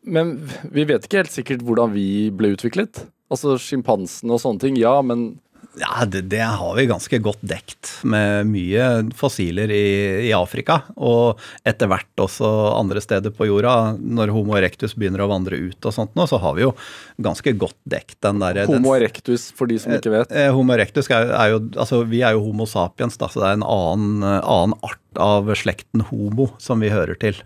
Men 0.05 0.35
vi 0.69 0.83
vet 0.85 1.07
ikke 1.07 1.23
helt 1.23 1.33
sikkert 1.33 1.63
hvordan 1.65 1.89
vi 1.95 2.29
ble 2.29 2.51
utviklet. 2.53 2.99
Altså 3.33 3.55
sjimpansene 3.57 4.35
og 4.35 4.41
sånne 4.43 4.61
ting, 4.61 4.75
ja, 4.77 4.99
men 5.01 5.39
Ja, 5.77 6.05
det, 6.05 6.21
det 6.31 6.41
har 6.41 6.75
vi 6.75 6.85
ganske 6.89 7.19
godt 7.21 7.41
dekt 7.45 7.91
med 8.01 8.47
mye 8.49 8.85
fossiler 9.15 9.69
i, 9.69 9.85
i 10.27 10.31
Afrika. 10.33 10.79
Og 10.97 11.39
etter 11.67 11.89
hvert 11.91 12.23
også 12.23 12.49
andre 12.73 13.03
steder 13.03 13.33
på 13.35 13.47
jorda. 13.47 13.93
Når 13.99 14.33
Homo 14.33 14.57
erectus 14.57 14.95
begynner 14.97 15.23
å 15.23 15.29
vandre 15.29 15.59
ut 15.61 15.85
og 15.85 15.95
sånt 15.95 16.17
nå, 16.17 16.25
så 16.29 16.41
har 16.41 16.57
vi 16.57 16.65
jo 16.65 16.73
ganske 17.21 17.53
godt 17.61 17.77
dekt 17.89 18.17
den 18.25 18.41
derre 18.41 18.65
Homo 18.69 18.95
erectus, 18.97 19.49
for 19.55 19.69
de 19.69 19.77
som 19.79 19.93
ikke 19.95 20.15
vet. 20.15 20.33
Eh, 20.33 20.49
Homo 20.55 20.73
erectus 20.75 21.11
er, 21.11 21.33
er 21.37 21.53
jo 21.53 21.61
Altså, 21.79 22.01
vi 22.07 22.23
er 22.25 22.35
jo 22.35 22.47
Homo 22.47 22.65
sapiens, 22.69 23.19
da, 23.19 23.29
så 23.29 23.43
det 23.43 23.51
er 23.51 23.59
en 23.59 23.67
annen, 23.67 24.25
eh, 24.25 24.41
annen 24.41 24.77
art 24.81 24.99
av 25.19 25.49
slekten 25.57 26.03
homo 26.09 26.49
som 26.61 26.81
vi 26.83 26.91
hører 26.93 27.17
til. 27.19 27.37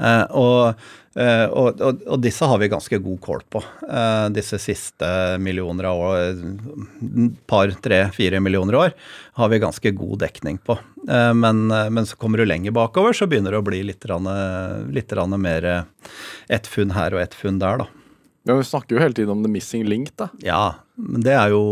Eh, 0.00 0.24
og, 0.30 0.68
eh, 0.68 0.74
og, 1.18 1.80
og, 1.82 2.02
og 2.06 2.20
disse 2.22 2.46
har 2.46 2.60
vi 2.62 2.68
ganske 2.70 3.00
god 3.02 3.18
kål 3.24 3.40
på. 3.50 3.62
Eh, 3.82 4.26
disse 4.36 4.60
siste 4.62 5.08
millioner 5.42 5.88
av 5.90 6.02
år, 6.06 6.44
par, 7.50 7.72
tre, 7.82 8.04
fire 8.14 8.38
millioner 8.40 8.78
år, 8.78 8.94
har 9.40 9.50
vi 9.50 9.58
ganske 9.62 9.90
god 9.98 10.20
dekning 10.22 10.60
på. 10.62 10.78
Eh, 11.08 11.34
men, 11.34 11.70
eh, 11.70 11.90
men 11.90 12.06
så 12.06 12.16
kommer 12.16 12.38
du 12.38 12.46
lenger 12.46 12.70
bakover, 12.70 13.12
så 13.12 13.26
begynner 13.26 13.54
det 13.54 13.62
å 13.62 13.66
bli 13.66 13.82
litt, 13.86 14.04
rann, 14.06 14.28
litt 14.92 15.12
rann 15.16 15.34
mer 15.40 15.64
eh, 15.64 16.12
ett 16.48 16.68
funn 16.68 16.94
her 16.96 17.16
og 17.16 17.24
ett 17.24 17.34
funn 17.34 17.60
der, 17.62 17.84
da. 17.84 17.88
Ja, 18.48 18.56
vi 18.56 18.64
snakker 18.64 18.96
jo 18.96 19.02
hele 19.02 19.16
tiden 19.16 19.34
om 19.34 19.42
the 19.44 19.52
missing 19.52 19.84
link, 19.88 20.14
da. 20.16 20.30
Ja, 20.44 20.62
men 21.00 21.24
det 21.24 21.34
er 21.36 21.52
jo 21.54 21.62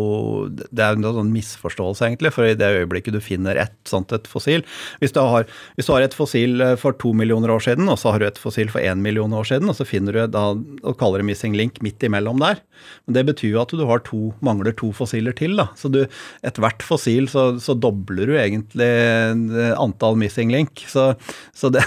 det 0.49 0.85
er 0.85 0.97
en 0.97 1.07
sånn 1.07 1.33
misforståelse, 1.35 2.07
egentlig. 2.07 2.33
For 2.35 2.49
i 2.49 2.57
det 2.59 2.71
øyeblikket 2.81 3.17
du 3.17 3.21
finner 3.25 3.59
et 3.61 3.77
sånt 3.89 4.13
et 4.15 4.27
fossil 4.31 4.65
Hvis 5.03 5.15
du 5.15 5.21
har, 5.21 5.47
hvis 5.77 5.89
du 5.89 5.95
har 5.95 6.05
et 6.05 6.17
fossil 6.17 6.63
eh, 6.65 6.75
for 6.81 6.97
to 7.01 7.13
millioner 7.17 7.53
år 7.55 7.65
siden, 7.65 7.89
og 7.91 7.99
så 8.01 8.15
har 8.15 8.23
du 8.23 8.29
et 8.29 8.41
fossil 8.41 8.71
for 8.73 8.85
én 8.85 9.03
million 9.05 9.33
år 9.35 9.49
siden, 9.51 9.71
og 9.71 9.79
så 9.79 9.87
finner 9.89 10.15
du 10.17 10.23
da, 10.33 10.45
og 10.57 10.99
kaller 11.01 11.23
det 11.23 11.29
missing 11.31 11.57
link 11.59 11.83
midt 11.85 12.03
imellom 12.07 12.41
der. 12.43 12.63
Men 13.07 13.19
det 13.19 13.25
betyr 13.33 13.57
jo 13.57 13.63
at 13.63 13.75
du 13.75 13.85
to, 14.07 14.21
mangler 14.45 14.75
to 14.77 14.93
fossiler 14.95 15.35
til. 15.37 15.57
da. 15.59 15.69
Så 15.77 15.91
du, 15.93 16.05
ethvert 16.47 16.85
fossil 16.87 17.29
så, 17.31 17.51
så 17.63 17.75
dobler 17.75 18.31
du 18.31 18.37
egentlig 18.39 18.89
eh, 18.89 19.75
antall 19.79 20.19
missing 20.21 20.53
link. 20.55 20.85
Så, 20.89 21.11
så, 21.55 21.73
det, 21.75 21.85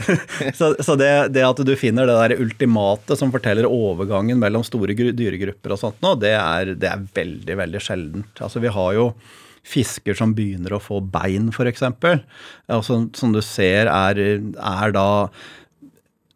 så 0.58 0.96
det, 0.98 1.12
det 1.34 1.44
at 1.44 1.64
du 1.64 1.74
finner 1.78 2.08
det 2.08 2.16
der 2.18 2.42
ultimate 2.42 3.18
som 3.18 3.32
forteller 3.34 3.68
overgangen 3.68 4.40
mellom 4.40 4.64
store 4.66 4.94
dyregrupper 4.94 5.74
og 5.74 5.80
sånt 5.80 6.00
nå, 6.04 6.14
det 6.20 6.32
er, 6.36 6.63
det 6.72 6.90
er 6.90 7.08
veldig, 7.16 7.58
veldig 7.60 7.82
sjeldent. 7.82 8.44
Altså 8.44 8.62
vi 8.64 8.72
har 8.72 8.94
jo 8.96 9.08
fisker 9.64 10.16
som 10.16 10.34
begynner 10.36 10.76
å 10.76 10.82
få 10.82 11.00
bein, 11.00 11.48
f.eks. 11.52 11.84
Altså, 12.68 12.98
som 13.16 13.32
du 13.32 13.40
ser 13.44 13.88
er, 13.88 14.20
er 14.20 14.94
da 14.96 15.08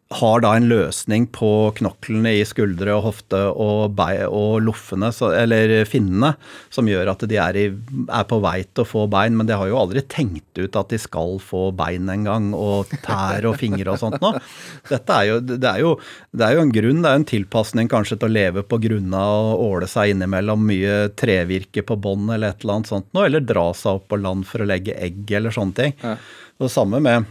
har 0.09 0.41
da 0.41 0.55
en 0.57 0.65
løsning 0.65 1.27
på 1.29 1.69
knoklene 1.77 2.31
i 2.39 2.45
skuldre 2.47 2.95
og 2.95 3.03
hofte 3.05 3.43
og, 3.51 3.91
bei, 3.93 4.23
og 4.25 4.63
loffene, 4.65 5.11
så, 5.13 5.29
eller 5.37 5.85
finnene, 5.85 6.31
som 6.73 6.89
gjør 6.89 7.11
at 7.11 7.25
de 7.29 7.37
er, 7.37 7.59
i, 7.61 7.65
er, 8.07 8.25
på 8.29 8.39
vei 8.41 8.63
til 8.65 8.81
å 8.81 8.89
få 8.89 9.05
bein. 9.11 9.37
Men 9.37 9.45
de 9.45 9.53
har 9.59 9.69
jo 9.69 9.77
aldri 9.77 10.01
tenkt 10.09 10.57
ut 10.57 10.79
at 10.81 10.89
de 10.89 10.97
skal 11.01 11.37
få 11.43 11.67
bein 11.77 12.09
en 12.09 12.25
gang, 12.25 12.49
og 12.57 12.89
tær 13.05 13.45
og 13.51 13.59
fingre 13.61 13.93
og 13.93 14.01
sånt 14.01 14.17
noe. 14.23 14.41
Dette 14.89 15.21
er 15.21 15.29
jo, 15.29 15.39
det, 15.45 15.61
er 15.61 15.83
jo, 15.85 15.95
det 16.33 16.47
er 16.47 16.57
jo 16.57 16.65
en 16.65 16.73
grunn, 16.73 17.05
det 17.05 17.11
er 17.11 17.17
jo 17.17 17.23
en 17.23 17.31
tilpasning 17.35 17.93
kanskje 17.93 18.17
til 18.17 18.31
å 18.31 18.37
leve 18.39 18.65
på 18.65 18.81
grunna 18.81 19.23
og 19.29 19.65
åle 19.69 19.89
seg 19.89 20.15
innimellom 20.15 20.65
mye 20.73 20.99
trevirke 21.21 21.85
på 21.85 22.01
bånd 22.01 22.33
eller 22.33 22.55
et 22.55 22.65
eller 22.65 22.79
annet 22.79 22.95
sånt 22.95 23.13
noe, 23.13 23.29
eller 23.29 23.45
dra 23.45 23.69
seg 23.77 24.01
opp 24.01 24.09
på 24.09 24.23
land 24.25 24.49
for 24.49 24.65
å 24.65 24.73
legge 24.73 24.97
egg 24.97 25.29
eller 25.37 25.53
sånne 25.53 25.83
ting. 25.83 25.99
Ja. 26.01 26.17
Det 26.59 26.73
samme 26.73 26.97
med 26.99 27.29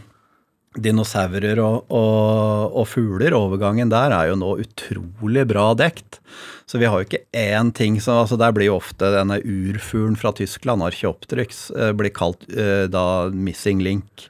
dinosaurer 0.77 1.59
og, 1.63 1.89
og, 1.89 2.75
og, 2.77 2.85
fugler. 2.89 3.33
Overgangen 3.37 3.89
der 3.91 4.13
er 4.13 4.29
jo 4.29 4.37
nå 4.39 4.55
utrolig 4.61 5.47
bra 5.49 5.71
dekt. 5.77 6.19
Så 6.69 6.77
vi 6.77 6.85
har 6.85 7.01
jo 7.01 7.07
ikke 7.07 7.23
én 7.33 7.71
ting 7.73 7.95
som 7.97 8.19
altså 8.21 8.37
Der 8.37 8.53
blir 8.53 8.67
jo 8.67 8.75
ofte 8.77 9.07
denne 9.09 9.39
urfuglen 9.41 10.13
fra 10.19 10.29
Tyskland, 10.37 10.85
Archeopteryx, 10.85 11.71
eh, 11.73 11.89
blir 11.97 12.13
kalt 12.13 12.45
uh, 12.53 12.85
da 12.85 13.31
missing 13.33 13.81
link. 13.81 14.27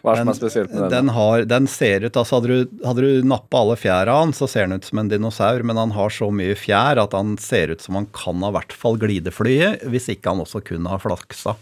Hva 0.00 0.14
er 0.14 0.22
det 0.22 0.24
som 0.24 0.32
er 0.32 0.38
spesielt 0.38 0.72
med 0.72 0.86
den? 0.86 0.94
Den, 0.94 1.12
har, 1.12 1.44
den 1.50 1.68
ser 1.68 2.06
ut, 2.06 2.16
altså 2.16 2.40
Hadde 2.40 2.48
du, 2.48 2.80
hadde 2.88 3.04
du 3.04 3.28
nappa 3.28 3.60
alle 3.60 3.76
fjæra 3.76 4.16
hans, 4.22 4.40
så 4.40 4.48
ser 4.48 4.64
den 4.64 4.80
ut 4.80 4.88
som 4.88 5.02
en 5.02 5.12
dinosaur, 5.12 5.60
men 5.68 5.76
han 5.76 5.92
har 5.92 6.16
så 6.16 6.30
mye 6.32 6.56
fjær 6.56 7.02
at 7.04 7.12
han 7.12 7.36
ser 7.36 7.76
ut 7.76 7.84
som 7.84 8.00
han 8.00 8.08
kan 8.16 8.40
ha 8.40 8.54
hvert 8.56 8.72
fall 8.72 8.96
glideflyet, 9.02 9.84
hvis 9.92 10.08
ikke 10.16 10.32
han 10.32 10.40
også 10.46 10.64
kunne 10.72 10.90
ha 10.90 10.96
flaksa. 11.02 11.58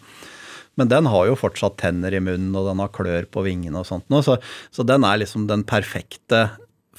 Men 0.80 0.88
den 0.88 1.10
har 1.12 1.28
jo 1.28 1.36
fortsatt 1.36 1.76
tenner 1.82 2.14
i 2.16 2.22
munnen, 2.24 2.54
og 2.56 2.70
den 2.70 2.80
har 2.80 2.92
klør 2.96 3.28
på 3.28 3.44
vingene 3.44 3.82
og 3.82 3.88
sånt. 3.88 4.08
Så, 4.24 4.38
så 4.72 4.86
den 4.88 5.04
er 5.04 5.20
liksom 5.20 5.44
den 5.50 5.66
perfekte 5.68 6.46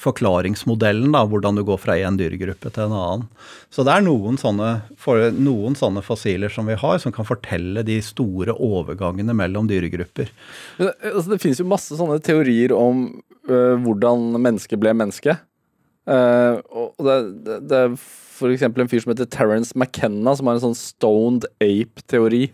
forklaringsmodellen, 0.02 1.12
da, 1.14 1.22
hvordan 1.28 1.58
du 1.58 1.62
går 1.66 1.78
fra 1.82 1.96
én 2.00 2.16
dyregruppe 2.18 2.70
til 2.72 2.86
en 2.86 2.94
annen. 2.96 3.26
Så 3.74 3.84
det 3.86 3.94
er 3.94 4.04
noen 4.06 4.38
sånne, 4.40 4.70
noen 5.36 5.76
sånne, 5.78 6.02
fossiler 6.06 6.52
som 6.52 6.70
vi 6.70 6.78
har, 6.78 6.96
som 7.02 7.14
kan 7.14 7.28
fortelle 7.28 7.84
de 7.86 7.98
store 8.02 8.56
overgangene 8.56 9.34
mellom 9.36 9.68
dyregrupper. 9.70 10.32
Det, 10.78 10.90
altså, 11.12 11.28
det 11.34 11.40
finnes 11.42 11.62
jo 11.62 11.68
masse 11.70 11.98
sånne 11.98 12.18
teorier 12.24 12.74
om 12.74 13.04
øh, 13.50 13.76
hvordan 13.84 14.32
mennesket 14.40 14.82
ble 14.82 14.94
menneske. 14.96 15.36
Uh, 16.02 16.58
og 16.74 17.06
det, 17.06 17.18
det, 17.46 17.60
det 17.70 17.78
er 17.78 17.92
f.eks. 17.94 18.64
en 18.66 18.90
fyr 18.90 19.04
som 19.04 19.12
heter 19.12 19.28
Terence 19.30 19.76
McKenna, 19.76 20.34
som 20.34 20.48
har 20.50 20.58
en 20.58 20.66
sånn 20.70 20.78
stoned 20.78 21.46
ape-teori. 21.62 22.48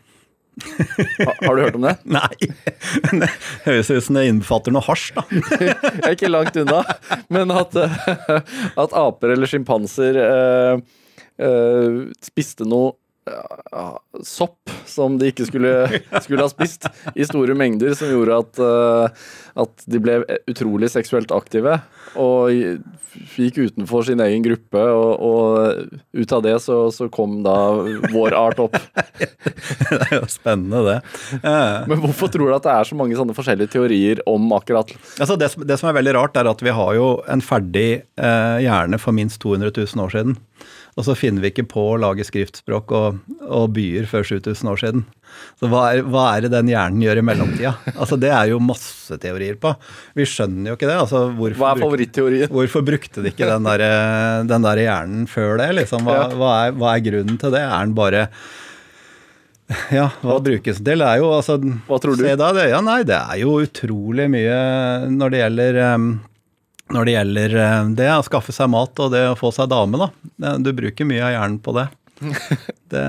Har, 0.62 1.57
du 1.57 1.62
hørt 1.62 1.79
om 1.79 1.87
det? 1.87 1.97
Nei. 2.18 2.51
Det 3.11 3.31
høres 3.64 3.90
ut 3.90 4.07
som 4.07 4.18
det 4.18 4.27
innbefatter 4.31 4.75
noe 4.75 4.85
hasj, 4.87 5.11
da. 5.16 5.25
Jeg 5.61 5.75
er 6.05 6.16
ikke 6.16 6.31
langt 6.33 6.59
unna. 6.61 6.83
Men 7.33 7.53
at, 7.55 7.77
at 7.79 8.97
aper 8.97 9.35
eller 9.35 9.51
sjimpanser 9.51 10.18
eh, 10.23 10.81
eh, 11.44 12.01
spiste 12.25 12.68
noe 12.68 12.97
sopp 14.25 14.73
som 14.88 15.19
de 15.21 15.31
ikke 15.33 15.47
skulle, 15.49 15.73
skulle, 16.25 16.45
ha 16.45 16.51
spist, 16.51 16.88
i 17.14 17.27
store 17.29 17.57
mengder, 17.59 17.95
som 17.99 18.11
gjorde 18.11 18.38
at, 18.43 18.62
uh, 18.62 19.29
at 19.64 19.85
de 19.91 20.01
ble 20.03 20.21
utrolig 20.51 20.91
seksuelt 20.93 21.33
aktive. 21.35 21.79
Og 22.19 22.81
gikk 23.37 23.59
utenfor 23.59 24.07
sin 24.07 24.23
egen 24.23 24.45
gruppe, 24.45 24.81
og, 24.81 25.11
og 25.25 26.21
ut 26.21 26.35
av 26.35 26.45
det 26.45 26.57
så, 26.64 26.79
så, 26.95 27.09
kom 27.12 27.41
da 27.45 27.57
vår 28.12 28.37
art 28.37 28.62
opp. 28.62 28.77
det 29.19 30.01
er 30.09 30.17
jo 30.19 30.25
spennende, 30.31 30.83
det. 30.87 30.99
Uh, 31.43 31.88
Men 31.91 32.03
hvorfor 32.05 32.33
tror 32.33 32.49
du 32.51 32.57
at 32.57 32.67
det 32.67 32.75
er 32.75 32.91
så 32.91 32.99
mange 32.99 33.19
sånne 33.19 33.37
forskjellige 33.37 33.75
teorier 33.77 34.23
om 34.29 34.51
akkurat 34.57 34.91
altså 35.21 35.37
det, 35.38 35.51
det, 35.69 35.77
som 35.81 35.91
er 35.91 35.97
veldig 35.99 36.14
rart, 36.17 36.37
er 36.38 36.49
at 36.51 36.62
vi 36.64 36.75
har 36.75 36.95
jo 36.97 37.09
en 37.31 37.43
ferdig 37.45 37.88
uh, 38.21 38.59
hjerne 38.62 39.01
for 39.01 39.17
minst 39.17 39.41
200 39.45 39.73
000 39.75 40.05
år 40.05 40.14
siden. 40.14 40.38
Og 40.99 41.07
så 41.07 41.15
finner 41.15 41.45
vi 41.45 41.53
ikke 41.53 41.69
på 41.71 41.83
å 41.93 41.99
lage 42.03 42.27
skriftspråk 42.27 42.91
og, 42.99 43.21
og 43.47 43.71
byer 43.77 44.09
før 44.11 44.27
7000 44.27 44.71
år 44.73 44.81
siden. 44.83 45.05
Så 45.61 45.69
hva 45.71 45.85
er, 45.93 46.01
hva 46.03 46.25
er, 46.33 46.45
det 46.45 46.51
den 46.57 46.71
hjernen 46.73 47.05
gjør 47.05 47.21
i 47.21 47.25
mellomtida? 47.29 47.75
Altså 47.95 48.19
Det 48.19 48.33
er 48.35 48.51
jo 48.51 48.59
masse 48.63 49.19
teorier 49.23 49.59
på. 49.63 49.71
Vi 50.19 50.27
skjønner 50.27 50.73
jo 50.73 50.79
ikke 50.79 50.89
det. 50.91 50.97
Altså, 50.99 51.25
hva 51.31 51.51
er 51.53 51.83
favoritteorien? 51.85 52.51
Hvorfor 52.51 52.83
brukte 52.87 53.23
de 53.23 53.31
ikke 53.31 53.47
den 53.47 53.69
der, 53.69 53.85
den 54.51 54.67
der 54.67 54.83
hjernen 54.83 55.29
før 55.31 55.61
det? 55.63 55.69
Liksom? 55.79 56.09
Hva, 56.09 56.25
hva, 56.35 56.55
er, 56.65 56.75
hva, 56.81 56.97
er, 56.97 57.05
grunnen 57.07 57.39
til 57.39 57.55
det? 57.55 57.63
Er 57.63 57.87
den 57.87 57.95
bare 57.99 58.25
ja, 59.93 60.09
hva 60.25 60.41
brukes 60.43 60.81
den 60.81 60.89
til? 60.89 61.05
Det 61.05 61.13
er 61.13 61.21
jo 61.21 61.31
altså 61.37 61.59
Hva 61.61 62.01
tror 62.03 62.19
du? 62.19 62.25
Da, 62.27 62.51
det, 62.57 62.71
ja, 62.73 62.83
nei, 62.83 63.03
det 63.07 63.21
er 63.21 63.39
jo 63.45 63.59
utrolig 63.63 64.27
mye 64.33 64.59
når 65.13 65.35
det 65.35 65.43
gjelder 65.45 65.81
um, 65.95 66.11
når 66.94 67.09
det 67.09 67.14
gjelder 67.14 67.57
eh, 67.62 67.88
det 67.98 68.11
å 68.14 68.27
skaffe 68.27 68.55
seg 68.55 68.70
mat 68.72 69.01
og 69.05 69.12
det 69.14 69.24
å 69.31 69.38
få 69.38 69.53
seg 69.55 69.70
dame, 69.72 70.01
da. 70.01 70.55
Du 70.62 70.72
bruker 70.77 71.09
mye 71.09 71.24
av 71.24 71.35
hjernen 71.35 71.59
på 71.64 71.74
det. 71.77 71.88
det. 72.92 73.05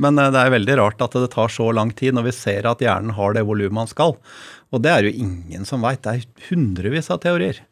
Men 0.00 0.20
eh, 0.20 0.30
det 0.34 0.42
er 0.42 0.54
veldig 0.54 0.76
rart 0.80 1.02
at 1.04 1.16
det 1.18 1.30
tar 1.34 1.52
så 1.52 1.70
lang 1.74 1.92
tid 1.96 2.16
når 2.16 2.28
vi 2.30 2.36
ser 2.36 2.68
at 2.70 2.82
hjernen 2.84 3.16
har 3.16 3.34
det 3.36 3.46
volumet 3.48 3.84
han 3.84 3.90
skal. 3.90 4.16
Og 4.72 4.84
det 4.84 4.92
er 4.92 5.08
jo 5.08 5.26
ingen 5.26 5.66
som 5.68 5.84
veit. 5.84 6.02
Det 6.04 6.14
er 6.14 6.48
hundrevis 6.50 7.10
av 7.14 7.22
teorier. 7.24 7.62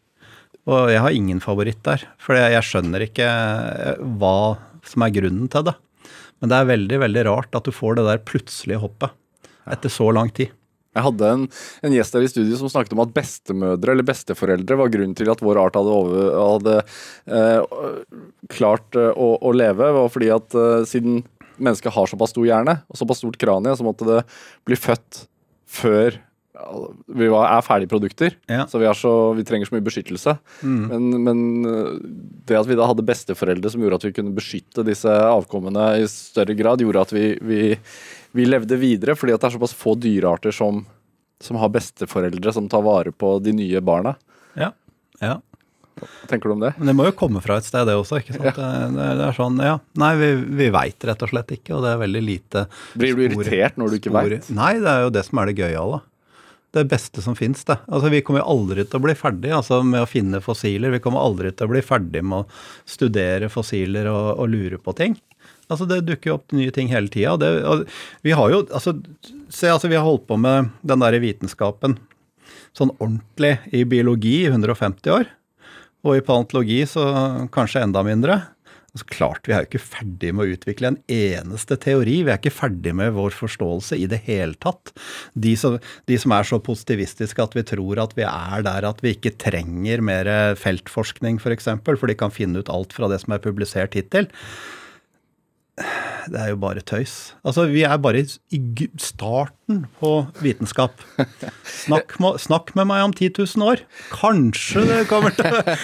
Og 0.66 0.90
jeg 0.90 1.02
har 1.02 1.14
ingen 1.14 1.42
favoritt 1.42 1.82
der. 1.86 2.02
For 2.22 2.38
jeg 2.38 2.64
skjønner 2.66 3.06
ikke 3.06 3.26
eh, 3.26 4.06
hva 4.18 4.56
som 4.86 5.06
er 5.06 5.14
grunnen 5.14 5.50
til 5.52 5.68
det. 5.68 5.76
Men 6.40 6.52
det 6.52 6.58
er 6.58 6.72
veldig, 6.72 6.98
veldig 7.06 7.26
rart 7.30 7.56
at 7.56 7.66
du 7.66 7.72
får 7.74 7.98
det 7.98 8.10
der 8.10 8.24
plutselige 8.28 8.82
hoppet 8.82 9.14
etter 9.72 9.90
så 9.90 10.10
lang 10.14 10.28
tid. 10.34 10.52
Jeg 10.96 11.04
hadde 11.06 11.30
en, 11.34 11.46
en, 11.84 11.96
gjest 11.96 12.16
her 12.16 12.26
i 12.26 12.32
studio 12.32 12.58
som 12.60 12.72
snakket 12.72 12.96
om 12.96 13.04
at 13.04 13.14
bestemødre 13.16 13.94
eller 13.94 14.06
besteforeldre 14.06 14.80
var 14.80 14.92
grunnen 14.92 15.16
til 15.18 15.30
at 15.32 15.42
vår 15.44 15.60
art 15.60 15.78
hadde, 15.78 15.96
over, 16.00 16.28
hadde 16.40 16.76
eh, 17.36 18.12
klart 18.56 18.96
eh, 18.98 19.12
å, 19.12 19.34
å, 19.36 19.54
leve. 19.56 19.92
var 19.98 20.12
fordi 20.12 20.32
at 20.34 20.56
eh, 20.56 20.84
siden 20.88 21.22
mennesket 21.56 21.94
har 21.94 22.08
såpass 22.10 22.32
stor 22.34 22.48
hjerne 22.48 22.80
og 22.88 23.00
såpass 23.00 23.22
stort 23.22 23.38
kranie, 23.40 23.76
så 23.76 23.84
måtte 23.86 24.08
det 24.08 24.22
bli 24.68 24.78
født 24.80 25.26
før 25.66 26.20
vi 27.06 27.28
var, 27.28 27.46
er 27.50 27.64
ferdigprodukter, 27.64 28.36
ja. 28.48 28.64
så, 28.68 28.80
vi 28.80 28.88
så 28.96 29.12
vi, 29.36 29.44
trenger 29.46 29.68
så 29.68 29.74
mye 29.76 29.84
beskyttelse. 29.84 30.36
Mm. 30.64 30.84
Men, 30.88 31.08
men, 31.26 31.40
eh, 31.68 31.90
det 32.48 32.58
at 32.58 32.68
vi 32.68 32.78
da 32.78 32.88
hadde 32.88 33.04
besteforeldre 33.06 33.72
som 33.72 33.82
gjorde 33.82 34.00
at 34.00 34.06
vi 34.08 34.14
kunne 34.16 34.34
beskytte 34.36 34.86
disse 34.86 35.10
avkommene 35.10 35.88
i 36.00 36.06
større 36.10 36.56
grad, 36.58 36.84
gjorde 36.84 37.04
at 37.04 37.14
vi, 37.14 37.26
vi 37.44 37.60
vi 38.36 38.46
levde 38.46 38.78
videre 38.80 39.16
fordi 39.16 39.34
at 39.34 39.42
det 39.42 39.50
er 39.50 39.56
såpass 39.56 39.74
få 39.76 39.96
dyrearter 40.00 40.54
som, 40.54 40.84
som 41.42 41.58
har 41.60 41.72
besteforeldre 41.74 42.52
som 42.52 42.68
tar 42.70 42.84
vare 42.86 43.12
på 43.12 43.36
de 43.44 43.54
nye 43.56 43.82
barna. 43.84 44.16
Ja, 44.58 44.72
ja. 45.24 45.38
Hva 45.96 46.28
tenker 46.28 46.50
du 46.50 46.56
om 46.58 46.60
det? 46.60 46.74
Men 46.76 46.90
det 46.90 46.94
må 46.98 47.06
jo 47.06 47.14
komme 47.16 47.40
fra 47.40 47.56
et 47.56 47.64
sted, 47.64 47.86
det 47.88 47.94
også. 47.96 48.18
ikke 48.20 48.34
sant? 48.36 48.58
Ja. 48.60 48.72
Det, 48.92 49.06
det, 49.16 49.28
er 49.30 49.36
sånn, 49.36 49.56
ja. 49.64 49.78
Nei, 49.96 50.10
vi, 50.20 50.28
vi 50.58 50.66
veit 50.74 51.06
rett 51.08 51.24
og 51.24 51.30
slett 51.32 51.54
ikke, 51.56 51.78
og 51.78 51.86
det 51.86 51.94
er 51.94 52.02
veldig 52.02 52.22
lite 52.24 52.66
Blir 53.00 53.16
du 53.16 53.22
irritert 53.24 53.80
når 53.80 53.94
du 53.94 53.98
ikke 54.00 54.12
veit? 54.12 54.50
Nei, 54.52 54.74
det 54.82 54.92
er 54.92 55.06
jo 55.06 55.14
det 55.16 55.24
som 55.24 55.40
er 55.40 55.48
det 55.48 55.56
gøyale. 55.62 56.02
Det 56.76 56.84
beste 56.90 57.24
som 57.24 57.38
fins, 57.38 57.64
det. 57.64 57.78
Altså, 57.88 58.10
vi 58.12 58.20
kommer 58.26 58.44
aldri 58.44 58.84
til 58.84 59.00
å 59.00 59.06
bli 59.06 59.14
ferdig 59.16 59.54
altså, 59.56 59.80
med 59.86 60.04
å 60.04 60.10
finne 60.10 60.42
fossiler. 60.44 60.92
Vi 60.92 61.00
kommer 61.00 61.24
aldri 61.24 61.54
til 61.56 61.64
å 61.64 61.72
bli 61.72 61.80
ferdig 61.86 62.20
med 62.20 62.44
å 62.44 62.90
studere 62.96 63.48
fossiler 63.48 64.10
og, 64.12 64.34
og 64.36 64.52
lure 64.52 64.82
på 64.82 64.92
ting. 64.98 65.16
Altså 65.72 65.86
Det 65.90 66.04
dukker 66.06 66.30
jo 66.30 66.36
opp 66.38 66.54
nye 66.54 66.72
ting 66.74 66.90
hele 66.92 67.10
tida. 67.12 67.36
Vi 68.22 68.34
har 68.38 68.52
jo 68.52 68.62
altså, 68.66 68.96
se, 69.48 69.70
altså, 69.70 69.90
vi 69.90 69.98
har 69.98 70.06
holdt 70.06 70.28
på 70.28 70.38
med 70.38 70.70
den 70.86 71.02
der 71.02 71.18
vitenskapen 71.22 71.98
sånn 72.76 72.92
ordentlig 73.00 73.56
i 73.74 73.86
biologi 73.88 74.42
i 74.44 74.50
150 74.50 75.14
år. 75.14 75.30
Og 76.06 76.18
i 76.18 76.24
paleontologi 76.24 76.82
så 76.88 77.06
kanskje 77.54 77.82
enda 77.86 78.04
mindre. 78.06 78.42
Altså 78.96 79.08
klart, 79.12 79.42
Vi 79.44 79.52
er 79.52 79.64
jo 79.64 79.68
ikke 79.68 79.82
ferdig 79.82 80.30
med 80.32 80.46
å 80.46 80.54
utvikle 80.56 80.88
en 80.88 80.98
eneste 81.12 81.76
teori. 81.76 82.22
Vi 82.24 82.32
er 82.32 82.38
ikke 82.38 82.54
ferdig 82.54 82.94
med 82.96 83.12
vår 83.12 83.34
forståelse 83.36 83.98
i 84.00 84.06
det 84.08 84.22
hele 84.24 84.56
tatt. 84.56 84.94
De 85.34 85.52
som, 85.56 85.76
de 86.08 86.16
som 86.16 86.32
er 86.32 86.48
så 86.48 86.56
positivistiske 86.64 87.42
at 87.42 87.56
vi 87.56 87.66
tror 87.66 88.00
at 88.00 88.16
vi 88.16 88.24
er 88.24 88.64
der 88.64 88.88
at 88.88 89.02
vi 89.04 89.12
ikke 89.12 89.34
trenger 89.36 90.00
mer 90.00 90.30
feltforskning 90.56 91.36
f.eks., 91.42 91.68
for, 91.84 92.00
for 92.00 92.08
de 92.08 92.16
kan 92.16 92.32
finne 92.32 92.62
ut 92.62 92.72
alt 92.72 92.96
fra 92.96 93.10
det 93.12 93.20
som 93.20 93.36
er 93.36 93.44
publisert 93.44 93.98
hittil 93.98 94.30
det 96.32 96.38
er 96.40 96.50
jo 96.54 96.58
bare 96.60 96.80
tøys. 96.80 97.34
Altså, 97.44 97.66
Vi 97.68 97.82
er 97.84 97.96
bare 98.00 98.22
i 98.24 98.60
starten 99.00 99.84
på 100.00 100.12
vitenskap. 100.40 101.02
Snakk, 101.84 102.16
snakk, 102.40 102.72
med 102.78 102.88
meg 102.88 103.04
om 103.04 103.12
10 103.12 103.34
000 103.36 103.66
år. 103.66 103.82
Kanskje 104.14 104.86
det 104.88 105.02
kommer 105.10 105.34
til 105.36 105.74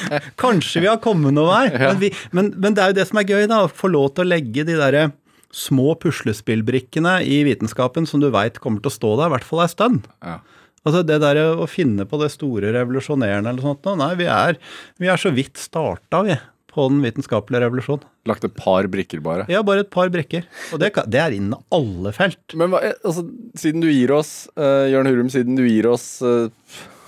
Kanskje 0.40 0.84
vi 0.84 0.90
har 0.90 1.02
kommet 1.02 1.36
noen 1.36 1.50
vei. 1.50 1.66
Men, 1.76 2.00
vi, 2.00 2.12
men, 2.32 2.52
men, 2.56 2.76
det 2.76 2.84
er 2.84 2.94
jo 2.94 2.98
det 3.02 3.08
som 3.10 3.20
er 3.20 3.28
gøy, 3.28 3.44
da. 3.50 3.64
Å 3.66 3.72
få 3.72 3.92
lov 3.92 4.14
til 4.14 4.24
å 4.24 4.32
legge 4.32 4.64
de 4.68 4.78
derre 4.80 5.10
små 5.52 5.92
puslespillbrikkene 6.00 7.18
i 7.28 7.42
vitenskapen 7.44 8.08
som 8.08 8.22
du 8.22 8.30
veit 8.32 8.56
kommer 8.62 8.80
til 8.80 8.88
å 8.88 8.96
stå 8.96 9.12
der, 9.20 9.28
i 9.28 9.34
hvert 9.36 9.48
fall 9.50 9.66
ei 9.66 9.70
stund. 9.70 10.08
Ja. 10.24 10.40
Altså 10.82 11.04
Det 11.06 11.20
der 11.22 11.38
å 11.62 11.68
finne 11.70 12.06
på 12.08 12.18
det 12.18 12.32
store 12.32 12.72
revolusjonerende 12.74 13.52
eller 13.52 13.62
sånt, 13.62 13.86
nei, 14.00 14.14
vi 14.18 14.26
er, 14.26 14.56
vi 14.98 15.10
er 15.12 15.20
så 15.20 15.30
vidt 15.34 15.60
starta, 15.60 16.24
vi 16.26 16.34
på 16.72 16.86
den 16.88 17.02
vitenskapelige 17.04 17.64
revolusjon. 17.66 18.04
Lagt 18.28 18.46
et 18.46 18.54
par 18.56 18.86
brikker, 18.92 19.20
bare? 19.24 19.44
Ja, 19.52 19.64
bare 19.66 19.84
et 19.84 19.92
par 19.92 20.12
brikker. 20.12 20.46
Og 20.72 20.80
det, 20.82 20.94
det 21.12 21.20
er 21.20 21.36
innen 21.36 21.58
alle 21.74 22.14
felt. 22.16 22.40
Men 22.58 22.72
hva, 22.72 22.80
altså, 23.02 23.26
siden 23.58 23.84
du 23.84 23.90
gir 23.90 24.14
oss, 24.16 24.46
uh, 24.56 24.88
Jørn 24.92 25.10
Hurum, 25.10 25.30
siden 25.32 25.58
du 25.58 25.66
gir 25.66 25.90
oss 25.90 26.06
uh, 26.24 26.48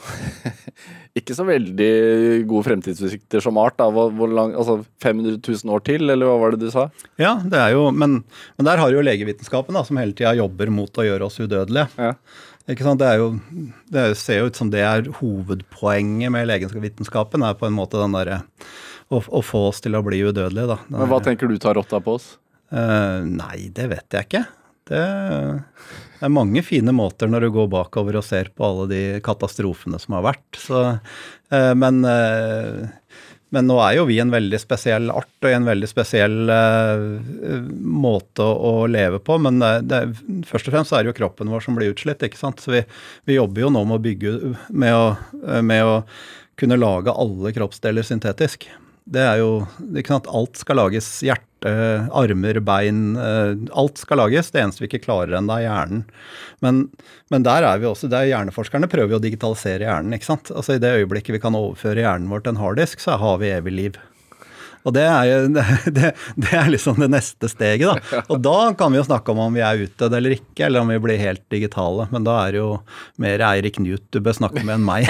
Ikke 1.18 1.36
så 1.36 1.46
veldig 1.46 1.90
gode 2.50 2.66
fremtidsutsikter 2.66 3.42
som 3.44 3.58
art. 3.62 3.76
da. 3.78 3.86
Hvor, 3.94 4.10
hvor 4.18 4.30
lang, 4.30 4.54
altså 4.58 4.80
500 5.02 5.38
000 5.38 5.74
år 5.74 5.84
til, 5.86 6.08
eller 6.10 6.28
hva 6.28 6.40
var 6.42 6.54
det 6.54 6.66
du 6.66 6.72
sa? 6.74 6.88
Ja, 7.20 7.36
det 7.40 7.60
er 7.60 7.76
jo, 7.76 7.86
men, 7.94 8.18
men 8.58 8.68
der 8.68 8.82
har 8.82 8.92
jo 8.92 9.04
legevitenskapen, 9.04 9.78
da, 9.78 9.84
som 9.86 10.00
hele 10.00 10.16
tida 10.16 10.34
jobber 10.36 10.72
mot 10.74 10.98
å 10.98 11.06
gjøre 11.06 11.28
oss 11.28 11.38
udødelige. 11.38 11.86
Ja. 11.96 12.16
Ikke 12.74 12.86
sant? 12.86 13.02
Det, 13.02 13.10
er 13.12 13.20
jo, 13.20 13.28
det 13.92 14.04
ser 14.16 14.40
jo 14.40 14.48
ut 14.50 14.58
som 14.58 14.72
det 14.72 14.82
er 14.82 15.10
hovedpoenget 15.20 16.32
med 16.32 16.48
legevitenskapen, 16.48 17.44
er 17.44 17.58
på 17.60 17.68
en 17.68 17.76
måte 17.76 18.00
den 18.00 18.16
derre 18.16 18.42
å, 19.08 19.20
å, 19.20 19.42
få 19.44 19.66
oss 19.70 19.82
til 19.84 19.96
å 19.96 20.02
bli 20.04 20.22
udødelige, 20.24 20.68
da. 20.74 20.78
Men 20.88 21.10
Hva 21.10 21.20
tenker 21.24 21.50
du 21.50 21.58
tar 21.60 21.76
rotta 21.78 22.00
på 22.04 22.16
oss? 22.18 22.34
Uh, 22.74 23.22
nei, 23.28 23.68
det 23.74 23.88
vet 23.92 24.16
jeg 24.16 24.28
ikke. 24.28 24.44
Det 24.84 25.00
er 25.00 26.32
mange 26.32 26.60
fine 26.64 26.92
måter 26.92 27.30
når 27.30 27.46
du 27.46 27.54
går 27.54 27.70
bakover 27.72 28.18
og 28.20 28.26
ser 28.26 28.50
på 28.52 28.66
alle 28.66 28.88
de 28.90 29.04
katastrofene 29.24 30.00
som 30.00 30.18
har 30.18 30.26
vært. 30.32 30.60
Så, 30.60 30.82
uh, 31.54 31.72
men, 31.78 32.02
uh, 32.02 32.84
men, 33.54 33.68
nå 33.70 33.78
er 33.84 33.98
jo 34.00 34.06
vi 34.08 34.18
en 34.22 34.34
veldig 34.34 34.60
spesiell 34.60 35.12
art 35.14 35.46
og 35.46 35.52
en 35.52 35.68
veldig 35.68 35.88
spesiell 35.88 36.38
måte 37.78 38.44
å, 38.44 38.54
å, 38.54 38.86
leve 38.90 39.20
på. 39.22 39.38
Men 39.44 39.60
det, 39.62 39.74
det, 39.92 40.04
først 40.50 40.72
og 40.72 40.78
fremst 40.78 40.96
er 40.96 41.04
det 41.04 41.12
jo 41.12 41.18
kroppen 41.22 41.52
vår 41.52 41.68
som 41.68 41.78
blir 41.78 41.94
utslitt. 41.94 42.24
ikke 42.26 42.40
sant? 42.40 42.64
Så 42.64 42.74
vi, 42.74 42.86
vi 43.28 43.38
jobber 43.38 43.68
jo 43.68 43.74
nå 43.76 43.84
med 43.86 44.00
å 44.00 44.06
bygge 44.08 44.38
med 44.74 44.96
å, 44.98 45.04
med 45.62 45.86
å 45.86 46.00
kunne 46.58 46.78
lage 46.78 47.14
alle 47.14 47.54
kroppsdeler 47.54 48.06
syntetisk. 48.06 48.66
Det 49.04 49.20
er 49.20 49.42
jo 49.42 49.50
ikke 49.92 50.14
sant, 50.14 50.28
Alt 50.32 50.56
skal 50.56 50.78
lages. 50.80 51.08
Hjerte, 51.24 51.72
armer, 52.16 52.60
bein. 52.64 53.02
Eh, 53.20 53.66
alt 53.76 54.00
skal 54.00 54.22
lages. 54.22 54.48
Det 54.52 54.62
eneste 54.62 54.80
vi 54.80 54.88
ikke 54.88 55.02
klarer 55.04 55.36
ennå, 55.36 55.58
er 55.58 55.66
hjernen. 55.66 56.06
Men, 56.64 56.86
men, 57.32 57.44
der 57.44 57.66
er 57.68 57.82
vi 57.82 57.90
også, 57.90 58.08
der 58.12 58.30
hjerneforskerne 58.30 58.88
prøver 58.88 59.16
jo 59.16 59.20
å 59.20 59.24
digitalisere 59.24 59.84
hjernen. 59.84 60.16
ikke 60.16 60.30
sant? 60.30 60.52
Altså 60.54 60.78
I 60.78 60.82
det 60.82 60.94
øyeblikket 61.02 61.36
vi 61.36 61.42
kan 61.42 61.58
overføre 61.58 62.00
hjernen 62.06 62.32
vår 62.32 62.46
til 62.46 62.54
en 62.54 62.62
harddisk, 62.62 63.04
så 63.04 63.18
har 63.20 63.40
vi 63.44 63.52
evig 63.52 63.76
liv. 63.76 64.00
Og 64.84 64.92
det 64.92 65.04
er, 65.08 65.28
jo, 65.30 65.36
det, 65.96 66.10
det 66.36 66.52
er 66.52 66.68
liksom 66.72 66.98
det 67.00 67.08
neste 67.12 67.48
steget, 67.48 67.86
da. 67.88 68.22
Og 68.32 68.40
da 68.44 68.56
kan 68.76 68.92
vi 68.92 69.00
jo 69.00 69.06
snakke 69.06 69.32
om 69.32 69.40
om 69.46 69.56
vi 69.56 69.62
er 69.64 69.86
utdødd 69.86 70.16
eller 70.18 70.36
ikke, 70.36 70.66
eller 70.66 70.84
om 70.84 70.92
vi 70.92 70.98
blir 71.06 71.20
helt 71.20 71.44
digitale. 71.52 72.06
Men 72.12 72.26
da 72.26 72.36
er 72.42 72.54
det 72.54 72.60
jo 72.60 72.68
mer 73.22 73.44
Eirik 73.48 73.80
Newt 73.82 74.04
du 74.14 74.20
bør 74.24 74.36
snakke 74.36 74.60
med 74.62 74.76
enn 74.76 74.86
meg. 74.86 75.08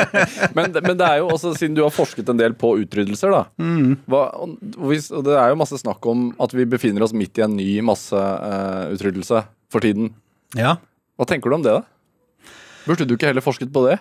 men, 0.56 0.74
men, 0.74 0.96
det 0.98 1.08
er 1.08 1.22
jo 1.22 1.30
også, 1.36 1.54
siden 1.58 1.78
du 1.78 1.84
har 1.84 1.94
forsket 1.94 2.32
en 2.32 2.40
del 2.40 2.56
på 2.58 2.74
utryddelser, 2.82 3.34
da. 3.34 3.44
Mm. 3.62 3.94
Hva, 4.10 4.24
og 4.42 5.24
det 5.28 5.38
er 5.38 5.52
jo 5.52 5.60
masse 5.62 5.78
snakk 5.80 6.10
om 6.10 6.30
at 6.42 6.54
vi 6.56 6.66
befinner 6.68 7.06
oss 7.06 7.14
midt 7.16 7.38
i 7.38 7.46
en 7.46 7.56
ny 7.58 7.70
masseutryddelse 7.86 9.44
uh, 9.44 9.50
for 9.72 9.86
tiden. 9.86 10.10
Ja. 10.58 10.76
Hva 11.16 11.28
tenker 11.30 11.52
du 11.52 11.60
om 11.60 11.64
det, 11.64 11.78
da? 11.78 11.86
Burde 12.82 13.06
du 13.06 13.14
ikke 13.14 13.30
heller 13.30 13.44
forsket 13.44 13.70
på 13.72 13.84
det? 13.86 14.00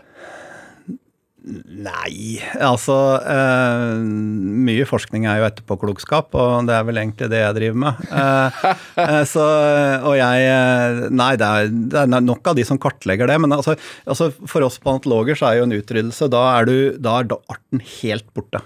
Nei, 1.41 2.37
altså 2.61 2.95
uh, 3.17 3.97
Mye 3.97 4.85
forskning 4.85 5.23
er 5.25 5.39
jo 5.39 5.47
etterpåklokskap, 5.47 6.35
og 6.37 6.67
det 6.69 6.75
er 6.77 6.85
vel 6.85 7.01
egentlig 7.01 7.31
det 7.31 7.39
jeg 7.41 7.55
driver 7.57 7.79
med. 7.81 8.03
Uh, 8.11 8.59
uh, 8.99 9.21
så, 9.25 9.45
og 10.05 10.19
jeg 10.19 11.07
Nei, 11.09 11.31
det 11.41 11.47
er, 11.47 11.71
det 11.71 12.03
er, 12.03 12.11
nok 12.21 12.51
av 12.51 12.59
de 12.59 12.67
som 12.67 12.77
kartlegger 12.81 13.31
det. 13.31 13.39
Men 13.41 13.57
altså, 13.57 13.73
altså 14.05 14.29
for 14.37 14.67
oss 14.67 14.77
paleontologer 14.83 15.39
så 15.39 15.49
er 15.49 15.57
jo 15.57 15.65
en 15.65 15.79
utryddelse 15.79 16.29
Da 16.29 16.43
er, 16.59 16.69
du, 16.69 17.01
da 17.01 17.17
er 17.23 17.35
arten 17.49 17.81
helt 18.01 18.29
borte. 18.35 18.61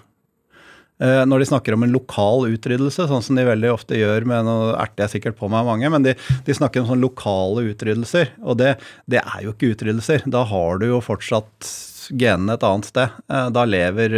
Når 0.95 1.41
de 1.41 1.47
snakker 1.49 1.75
om 1.75 1.83
en 1.83 1.91
lokal 1.91 2.45
utryddelse, 2.47 3.03
sånn 3.09 3.23
som 3.23 3.35
de 3.35 3.43
veldig 3.43 3.67
ofte 3.73 3.97
gjør 3.99 4.23
med 4.31 4.45
Nå 4.47 4.53
erter 4.79 5.03
jeg 5.03 5.17
sikkert 5.17 5.35
på 5.41 5.49
meg 5.51 5.67
mange, 5.67 5.89
men 5.91 6.05
de, 6.05 6.13
de 6.47 6.55
snakker 6.55 6.79
om 6.79 6.87
sånne 6.87 7.03
lokale 7.03 7.65
utryddelser. 7.73 8.31
Og 8.47 8.55
det, 8.61 8.77
det 9.11 9.19
er 9.19 9.43
jo 9.43 9.51
ikke 9.51 9.73
utryddelser. 9.73 10.23
Da 10.31 10.45
har 10.47 10.79
du 10.79 10.87
jo 10.93 11.03
fortsatt 11.03 11.67
genene 12.11 12.55
et 12.55 12.65
annet 12.67 12.89
sted. 12.89 13.17
Eh, 13.31 13.49
da 13.55 13.65
lever, 13.69 14.17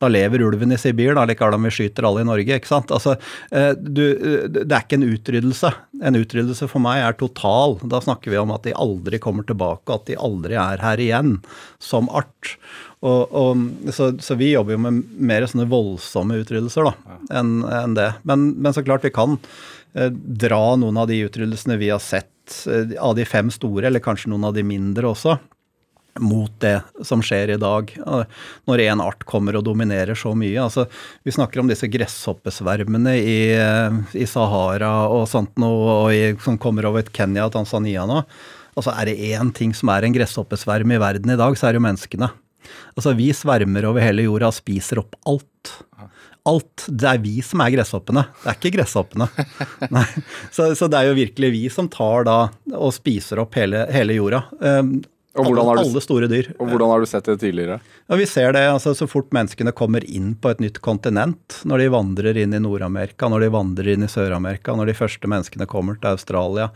da 0.00 0.10
lever 0.10 0.44
ulven 0.46 0.74
i 0.74 0.78
Sibir, 0.80 1.14
da, 1.18 1.26
likevel 1.28 1.58
om 1.58 1.68
vi 1.68 1.74
skyter 1.74 2.08
alle 2.08 2.24
i 2.24 2.28
Norge. 2.28 2.58
ikke 2.60 2.70
sant? 2.70 2.94
Altså, 2.94 3.16
eh, 3.50 3.72
du, 3.74 4.04
det 4.48 4.68
er 4.68 4.80
ikke 4.82 5.00
en 5.00 5.08
utryddelse. 5.10 5.74
En 6.04 6.18
utryddelse 6.18 6.70
for 6.70 6.84
meg 6.84 7.02
er 7.04 7.18
total. 7.20 7.78
Da 7.82 8.02
snakker 8.04 8.34
vi 8.34 8.40
om 8.40 8.54
at 8.54 8.66
de 8.66 8.76
aldri 8.76 9.22
kommer 9.22 9.46
tilbake, 9.46 9.94
at 9.94 10.08
de 10.10 10.18
aldri 10.20 10.58
er 10.60 10.82
her 10.84 11.02
igjen 11.02 11.38
som 11.82 12.10
art. 12.12 12.56
Og, 13.04 13.32
og, 13.36 13.64
så, 13.92 14.12
så, 14.24 14.36
vi 14.40 14.54
jobber 14.54 14.76
jo 14.76 14.82
med 14.86 15.02
mer 15.20 15.44
sånne 15.48 15.68
voldsomme 15.68 16.38
utryddelser 16.40 16.88
da, 16.88 16.94
enn 17.36 17.58
en 17.68 17.96
det. 17.98 18.10
Men, 18.24 18.52
men, 18.56 18.72
så 18.72 18.84
klart 18.84 19.04
vi 19.04 19.12
kan 19.12 19.36
eh, 19.92 20.08
dra 20.08 20.62
noen 20.80 21.02
av 21.02 21.10
de 21.10 21.20
utryddelsene 21.26 21.76
vi 21.82 21.90
har 21.92 22.00
sett, 22.00 22.32
eh, 22.64 22.96
av 22.96 23.18
de 23.18 23.26
fem 23.28 23.52
store, 23.52 23.90
eller 23.90 24.04
kanskje 24.04 24.32
noen 24.32 24.48
av 24.48 24.56
de 24.56 24.64
mindre 24.64 25.10
også, 25.12 25.36
mot 26.20 26.52
det 26.62 26.76
som 27.02 27.22
skjer 27.24 27.54
i 27.54 27.60
dag, 27.60 27.90
når 28.68 28.82
én 28.84 29.02
art 29.02 29.24
kommer 29.26 29.58
og 29.58 29.64
dominerer 29.66 30.14
så 30.18 30.34
mye. 30.38 30.58
Altså, 30.62 30.86
vi 31.26 31.34
snakker 31.34 31.62
om 31.62 31.70
disse 31.70 31.88
gresshoppesvermene 31.90 33.16
i, 33.18 33.38
i 34.14 34.28
Sahara 34.30 34.92
og 35.10 35.26
sånt 35.30 35.56
noe, 35.60 35.96
og 36.04 36.12
i, 36.14 36.34
som 36.44 36.60
kommer 36.60 36.86
over 36.90 37.06
Kenya 37.14 37.48
og 37.48 37.54
Tanzania 37.56 38.06
nå. 38.08 38.22
Altså, 38.74 38.94
er 38.94 39.10
det 39.10 39.34
én 39.34 39.52
ting 39.54 39.74
som 39.74 39.90
er 39.94 40.06
en 40.06 40.14
gresshoppesverm 40.14 40.94
i 40.94 41.00
verden 41.02 41.34
i 41.34 41.38
dag, 41.40 41.58
så 41.58 41.68
er 41.68 41.74
det 41.74 41.82
jo 41.82 41.88
menneskene. 41.88 42.30
Altså, 42.94 43.14
vi 43.18 43.30
svermer 43.36 43.86
over 43.88 44.04
hele 44.04 44.26
jorda 44.26 44.50
og 44.50 44.56
spiser 44.56 45.02
opp 45.02 45.18
alt. 45.30 45.74
Alt. 46.44 46.86
Det 46.88 47.08
er 47.08 47.22
vi 47.22 47.38
som 47.44 47.62
er 47.64 47.72
gresshoppene, 47.72 48.26
det 48.42 48.50
er 48.50 48.58
ikke 48.58 48.74
gresshoppene. 48.76 49.28
så, 50.54 50.74
så, 50.76 50.88
det 50.92 51.00
er 51.00 51.08
jo 51.08 51.16
virkelig 51.16 51.50
vi 51.54 51.64
som 51.72 51.88
tar 51.90 52.26
da 52.28 52.38
og 52.74 52.92
spiser 52.94 53.40
opp 53.42 53.56
hele, 53.58 53.86
hele 53.94 54.18
jorda. 54.18 54.42
Um, 54.60 54.98
alle, 55.34 55.54
du, 55.54 55.80
alle, 55.80 56.00
store 56.02 56.28
dyr. 56.30 56.48
Og 56.62 56.68
hvordan 56.70 56.90
har 56.92 57.02
du 57.02 57.08
sett 57.10 57.26
det 57.26 57.36
tidligere? 57.42 57.80
Ja, 58.06 58.18
Vi 58.20 58.26
ser 58.30 58.52
det 58.54 58.62
altså, 58.70 58.92
så 58.94 59.08
fort 59.10 59.32
menneskene 59.34 59.72
kommer 59.74 60.04
inn 60.06 60.34
på 60.38 60.52
et 60.52 60.60
nytt 60.62 60.78
kontinent. 60.84 61.58
Når 61.66 61.82
de 61.82 61.88
vandrer 61.90 62.38
inn 62.38 62.54
i 62.54 62.60
Nord-Amerika, 62.62 63.26
når 63.32 63.42
de 63.42 63.48
vandrer 63.54 63.90
inn 63.94 64.06
i 64.06 64.10
Sør-Amerika, 64.10 64.76
når 64.78 64.92
de 64.92 64.96
første 64.98 65.30
menneskene 65.30 65.66
kommer 65.70 65.98
til 65.98 66.12
Australia. 66.12 66.68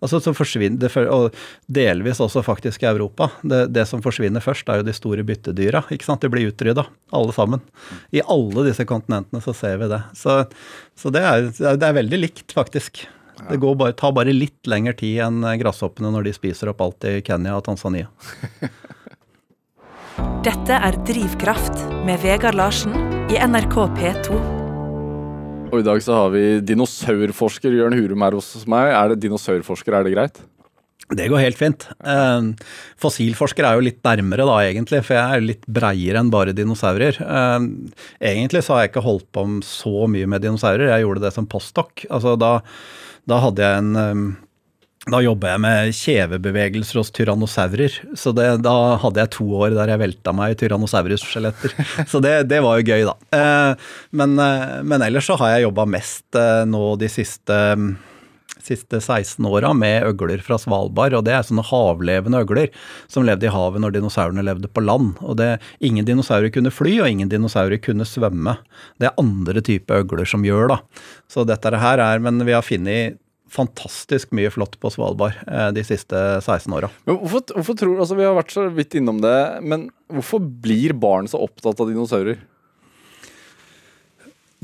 Altså, 0.00 0.22
så 0.24 0.32
forsvinner 0.36 0.80
det, 0.80 0.92
Og 1.12 1.36
delvis 1.68 2.22
også 2.24 2.44
faktisk 2.46 2.86
i 2.86 2.90
Europa. 2.90 3.28
Det, 3.42 3.66
det, 3.74 3.84
som 3.90 4.04
forsvinner 4.04 4.44
først, 4.44 4.68
er 4.68 4.80
jo 4.80 4.88
de 4.88 4.96
store 4.96 5.26
byttedyra. 5.26 5.84
ikke 5.92 6.08
sant? 6.08 6.24
De 6.24 6.32
blir 6.32 6.48
utrydda, 6.48 6.86
alle 7.12 7.36
sammen. 7.36 7.60
I 8.16 8.24
alle 8.24 8.64
disse 8.70 8.88
kontinentene 8.88 9.44
så 9.44 9.52
ser 9.52 9.76
vi 9.82 9.90
det. 9.92 10.00
Så, 10.16 10.44
så 10.96 11.12
det, 11.12 11.20
er, 11.20 11.52
det 11.52 11.84
er 11.84 12.00
veldig 12.00 12.22
likt, 12.24 12.56
faktisk. 12.56 13.04
Det 13.36 13.58
bare, 13.60 13.92
tar 13.92 14.14
bare 14.16 14.32
litt 14.32 14.66
lengre 14.70 14.94
tid 14.96 15.20
enn 15.26 15.44
gresshoppene 15.60 16.10
når 16.14 16.28
de 16.28 16.32
spiser 16.36 16.72
opp 16.72 16.80
alt 16.84 17.04
i 17.08 17.18
Kenya 17.26 17.58
og 17.58 17.66
Tanzania. 17.68 18.08
Dette 20.46 20.78
er 20.78 20.96
Drivkraft 21.06 21.84
med 22.06 22.22
Vegard 22.22 22.56
Larsen 22.56 22.94
i 23.28 23.36
NRK 23.42 23.76
P2. 23.98 24.40
Og 25.66 25.80
i 25.80 25.86
dag 25.86 26.00
så 26.02 26.14
har 26.22 26.30
vi 26.32 26.44
dinosaurforsker 26.64 27.74
Jørn 27.74 27.96
Hurum 27.98 28.22
her 28.24 28.36
hos 28.38 28.52
meg. 28.70 28.92
Er 28.94 29.12
det 29.12 29.24
dinosaurforsker, 29.24 29.96
er 29.98 30.06
det 30.06 30.14
greit? 30.14 30.38
Det 31.06 31.28
går 31.30 31.42
helt 31.42 31.58
fint. 31.58 31.84
Eh, 32.02 32.46
fossilforsker 32.98 33.66
er 33.66 33.78
jo 33.78 33.84
litt 33.86 34.00
nærmere 34.06 34.46
da, 34.48 34.56
egentlig, 34.66 35.04
for 35.06 35.14
jeg 35.14 35.38
er 35.38 35.44
litt 35.44 35.66
breiere 35.70 36.22
enn 36.22 36.32
bare 36.34 36.54
dinosaurer. 36.56 37.20
Eh, 37.22 37.66
egentlig 38.32 38.64
så 38.66 38.74
har 38.74 38.84
jeg 38.84 38.94
ikke 38.94 39.04
holdt 39.06 39.28
på 39.34 39.44
så 39.66 40.08
mye 40.10 40.26
med 40.30 40.42
dinosaurer, 40.42 40.90
jeg 40.90 41.04
gjorde 41.06 41.22
det 41.26 41.34
som 41.36 41.46
postdok. 41.50 42.06
Altså 42.10 42.34
da 42.40 42.56
da 43.26 43.40
hadde 43.42 43.64
jeg 43.66 43.84
en 43.84 44.36
da 45.06 45.20
jobba 45.22 45.52
jeg 45.52 45.62
med 45.62 45.92
kjevebevegelser 45.94 46.98
hos 46.98 47.12
tyrannosaurer. 47.14 47.94
Så 48.18 48.32
det, 48.34 48.48
da 48.66 48.74
hadde 48.98 49.22
jeg 49.22 49.32
to 49.36 49.46
år 49.54 49.76
der 49.76 49.92
jeg 49.92 50.02
velta 50.02 50.34
meg 50.34 50.54
i 50.54 50.58
tyrannosaurus-skjeletter. 50.64 51.76
Så 52.10 52.18
det, 52.24 52.34
det, 52.50 52.58
var 52.64 52.80
jo 52.80 52.88
gøy, 52.90 53.04
da. 53.06 53.14
Eh, 53.38 53.92
men, 54.18 54.34
eh, 54.42 54.80
men, 54.82 55.04
ellers 55.06 55.28
så 55.30 55.38
har 55.38 55.54
jeg 55.54 55.68
jobba 55.68 55.86
mest 55.94 56.38
eh, 56.40 56.64
nå 56.66 56.82
de 56.98 57.10
siste, 57.12 57.60
siste 58.66 59.00
16 59.00 59.46
åra 59.48 59.72
med 59.76 60.06
øgler 60.10 60.42
fra 60.44 60.58
Svalbard. 60.60 61.16
Og 61.18 61.26
det 61.26 61.34
er 61.36 61.46
sånne 61.46 61.64
havlevende 61.66 62.42
øgler 62.44 62.72
som 63.10 63.26
levde 63.26 63.48
i 63.48 63.52
havet 63.54 63.82
når 63.82 63.96
dinosaurene 63.96 64.44
levde 64.46 64.70
på 64.70 64.84
land. 64.84 65.14
Og 65.22 65.38
det, 65.40 65.56
ingen 65.84 66.06
dinosaurer 66.08 66.52
kunne 66.54 66.74
fly, 66.74 66.98
og 67.02 67.12
ingen 67.12 67.30
dinosaurer 67.32 67.80
kunne 67.82 68.08
svømme. 68.08 68.58
Det 69.00 69.10
er 69.10 69.22
andre 69.22 69.62
typer 69.64 70.02
øgler 70.02 70.28
som 70.28 70.44
gjør, 70.46 70.74
da. 70.74 70.80
Så 71.30 71.46
dette 71.46 71.72
her 71.76 72.02
er 72.02 72.22
Men 72.26 72.44
vi 72.46 72.54
har 72.54 72.64
funnet 72.64 73.18
fantastisk 73.52 74.32
mye 74.34 74.50
flott 74.50 74.74
på 74.82 74.90
Svalbard 74.90 75.36
eh, 75.46 75.68
de 75.74 75.84
siste 75.86 76.18
16 76.42 76.72
åra. 76.74 76.90
Hvorfor, 77.06 77.46
hvorfor 77.54 77.78
tror, 77.78 77.94
altså 78.02 78.18
Vi 78.18 78.26
har 78.26 78.34
vært 78.36 78.54
så 78.54 78.66
vidt 78.74 78.96
innom 78.98 79.20
det, 79.22 79.38
men 79.62 79.88
hvorfor 80.12 80.42
blir 80.42 80.96
barn 80.98 81.30
så 81.30 81.40
opptatt 81.44 81.80
av 81.80 81.90
dinosaurer? 81.90 82.40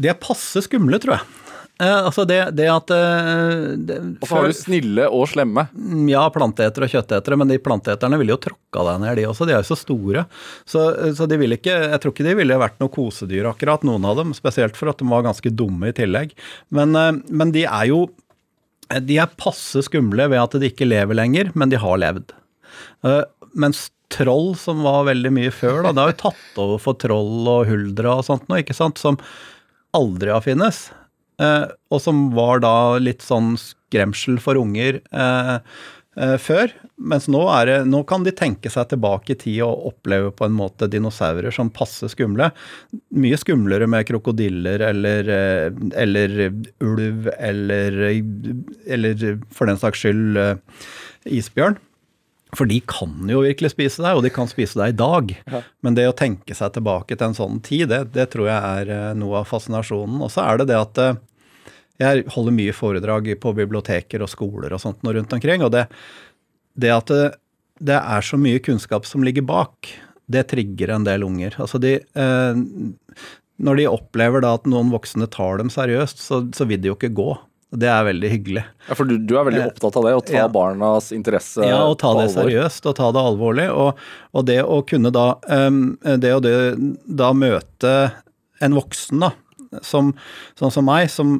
De 0.02 0.10
er 0.10 0.18
passe 0.18 0.64
skumle, 0.66 0.98
tror 1.02 1.18
jeg. 1.18 1.41
Eh, 1.82 1.98
altså 2.06 2.24
det, 2.28 2.38
det 2.54 2.68
at 2.70 2.92
eh, 2.94 3.72
det, 3.74 3.96
Og 4.22 4.28
så 4.28 4.36
har 4.38 4.50
du 4.50 4.54
snille 4.54 5.06
og 5.10 5.24
slemme. 5.32 5.64
Mm, 5.74 6.06
ja, 6.12 6.22
planteetere 6.30 6.86
og 6.86 6.94
kjøttetere, 6.94 7.38
men 7.40 7.50
de 7.50 7.58
planteeterne 7.62 8.20
ville 8.20 8.36
jo 8.36 8.42
tråkka 8.44 8.84
deg 8.86 9.02
ned, 9.02 9.18
de 9.18 9.26
også. 9.30 9.48
De 9.48 9.56
er 9.56 9.64
jo 9.64 9.70
så 9.72 9.78
store. 9.80 10.26
Så, 10.68 10.84
så, 11.18 11.26
de 11.26 11.40
ville 11.40 11.58
ikke 11.58 11.74
Jeg 11.74 12.02
tror 12.02 12.14
ikke 12.14 12.28
de 12.28 12.36
ville 12.38 12.60
vært 12.62 12.78
noe 12.82 12.92
kosedyr, 12.92 13.48
akkurat, 13.50 13.86
noen 13.88 14.06
av 14.06 14.20
dem. 14.20 14.36
Spesielt 14.36 14.78
for 14.78 14.92
at 14.92 15.02
de 15.02 15.08
var 15.10 15.26
ganske 15.26 15.54
dumme 15.58 15.90
i 15.90 15.96
tillegg. 15.96 16.36
Men, 16.70 16.94
eh, 16.98 17.16
men 17.32 17.54
de 17.56 17.66
er 17.66 17.90
jo 17.90 18.04
de 18.92 19.16
er 19.22 19.36
passe 19.40 19.86
skumle 19.86 20.26
ved 20.28 20.36
at 20.36 20.54
de 20.60 20.68
ikke 20.68 20.84
lever 20.84 21.16
lenger, 21.16 21.52
men 21.56 21.72
de 21.72 21.80
har 21.80 22.00
levd. 22.02 22.34
Eh, 23.08 23.22
mens 23.56 23.86
troll, 24.12 24.52
som 24.60 24.82
var 24.84 25.06
veldig 25.08 25.32
mye 25.32 25.52
før. 25.54 25.82
da, 25.82 25.92
Det 25.92 26.02
har 26.02 26.12
jo 26.12 26.22
tatt 26.28 26.58
over 26.60 26.82
for 26.82 26.98
troll 27.00 27.48
og 27.48 27.70
huldra 27.70 28.18
og 28.20 28.26
sånt 28.28 28.44
nå, 28.50 28.60
ikke 28.60 28.76
sant, 28.76 29.00
som 29.00 29.16
aldri 29.96 30.30
har 30.30 30.44
finnes. 30.44 30.90
Eh, 31.40 31.64
og 31.92 32.02
som 32.02 32.28
var 32.36 32.62
da 32.64 33.00
litt 33.00 33.24
sånn 33.24 33.54
skremsel 33.60 34.38
for 34.42 34.58
unger 34.60 35.00
eh, 35.00 35.54
eh, 36.16 36.36
før. 36.40 36.74
Mens 37.02 37.28
nå, 37.32 37.42
det, 37.68 37.78
nå 37.88 38.02
kan 38.08 38.26
de 38.26 38.34
tenke 38.36 38.70
seg 38.72 38.90
tilbake 38.92 39.34
i 39.34 39.38
tid 39.40 39.60
og 39.66 39.88
oppleve 39.92 40.32
på 40.36 40.46
en 40.46 40.56
måte 40.56 40.90
dinosaurer 40.92 41.54
som 41.54 41.72
passe 41.72 42.12
skumle. 42.12 42.50
Mye 43.16 43.40
skumlere 43.40 43.88
med 43.90 44.06
krokodiller 44.10 44.84
eller, 44.92 45.32
eller 46.04 46.36
ulv 46.84 47.30
eller, 47.38 48.02
eller 48.86 49.24
for 49.54 49.70
den 49.70 49.80
saks 49.80 50.04
skyld 50.04 50.44
isbjørn. 51.26 51.80
For 52.52 52.68
de 52.68 52.82
kan 52.84 53.30
jo 53.32 53.40
virkelig 53.46 53.72
spise 53.72 54.02
deg, 54.04 54.18
og 54.18 54.26
de 54.26 54.30
kan 54.32 54.48
spise 54.50 54.76
deg 54.76 54.92
i 54.92 54.96
dag. 54.98 55.30
Ja. 55.48 55.62
Men 55.84 55.96
det 55.96 56.04
å 56.10 56.16
tenke 56.16 56.56
seg 56.56 56.74
tilbake 56.74 57.16
til 57.16 57.30
en 57.30 57.36
sånn 57.36 57.62
tid, 57.64 57.86
det, 57.88 58.02
det 58.12 58.28
tror 58.34 58.50
jeg 58.50 58.80
er 58.82 58.90
eh, 58.92 59.12
noe 59.16 59.40
av 59.40 59.48
fascinasjonen. 59.48 60.20
Og 60.20 60.28
så 60.34 60.44
er 60.44 60.60
det 60.60 60.68
det 60.68 60.76
at 60.76 61.00
eh, 61.00 61.20
jeg 62.02 62.26
holder 62.34 62.56
mye 62.56 62.74
foredrag 62.76 63.30
på 63.40 63.54
biblioteker 63.56 64.24
og 64.24 64.30
skoler 64.32 64.74
og 64.74 64.82
sånt 64.82 65.00
nå 65.04 65.14
rundt 65.16 65.32
omkring. 65.32 65.64
Og 65.64 65.72
det, 65.72 65.86
det 66.76 66.92
at 66.92 67.12
det, 67.12 67.30
det 67.80 67.96
er 67.98 68.26
så 68.26 68.36
mye 68.40 68.60
kunnskap 68.64 69.08
som 69.08 69.24
ligger 69.24 69.46
bak, 69.48 69.88
det 70.32 70.50
trigger 70.52 70.92
en 70.92 71.08
del 71.08 71.24
unger. 71.24 71.56
Altså 71.60 71.80
de 71.82 71.96
eh, 72.02 72.60
Når 73.62 73.80
de 73.80 73.88
opplever 73.88 74.44
da 74.44 74.58
at 74.58 74.68
noen 74.68 74.92
voksne 74.92 75.28
tar 75.32 75.56
dem 75.62 75.72
seriøst, 75.72 76.20
så, 76.20 76.44
så 76.52 76.68
vil 76.68 76.84
de 76.84 76.92
jo 76.92 76.98
ikke 77.00 77.14
gå. 77.16 77.30
Det 77.72 77.88
er 77.88 78.02
veldig 78.04 78.28
hyggelig. 78.28 78.62
Ja, 78.88 78.96
For 78.98 79.08
du, 79.08 79.14
du 79.16 79.32
er 79.40 79.46
veldig 79.48 79.62
Eh, 79.62 79.68
opptatt 79.70 79.96
av 79.96 80.04
det, 80.04 80.12
å 80.18 80.24
ta 80.28 80.34
ja. 80.42 80.48
barnas 80.52 81.06
interesse 81.16 81.64
Ja, 81.64 81.78
og 81.88 81.96
ta 82.02 82.10
det 82.18 82.26
alvor. 82.26 82.34
seriøst 82.42 82.88
og 82.90 82.96
ta 82.98 83.08
det 83.16 83.22
alvorlig. 83.30 83.68
Og, 83.72 84.02
og 84.36 84.44
det 84.48 84.58
å 84.64 84.82
kunne 84.88 85.12
da 85.14 85.26
um, 85.48 85.94
Det 86.04 86.34
å 86.36 86.42
det, 86.44 86.52
da 87.08 87.30
møte 87.32 87.94
en 88.62 88.76
voksen, 88.76 89.24
da, 89.24 89.32
som, 89.82 90.12
sånn 90.60 90.70
som 90.74 90.84
meg, 90.86 91.08
som 91.10 91.38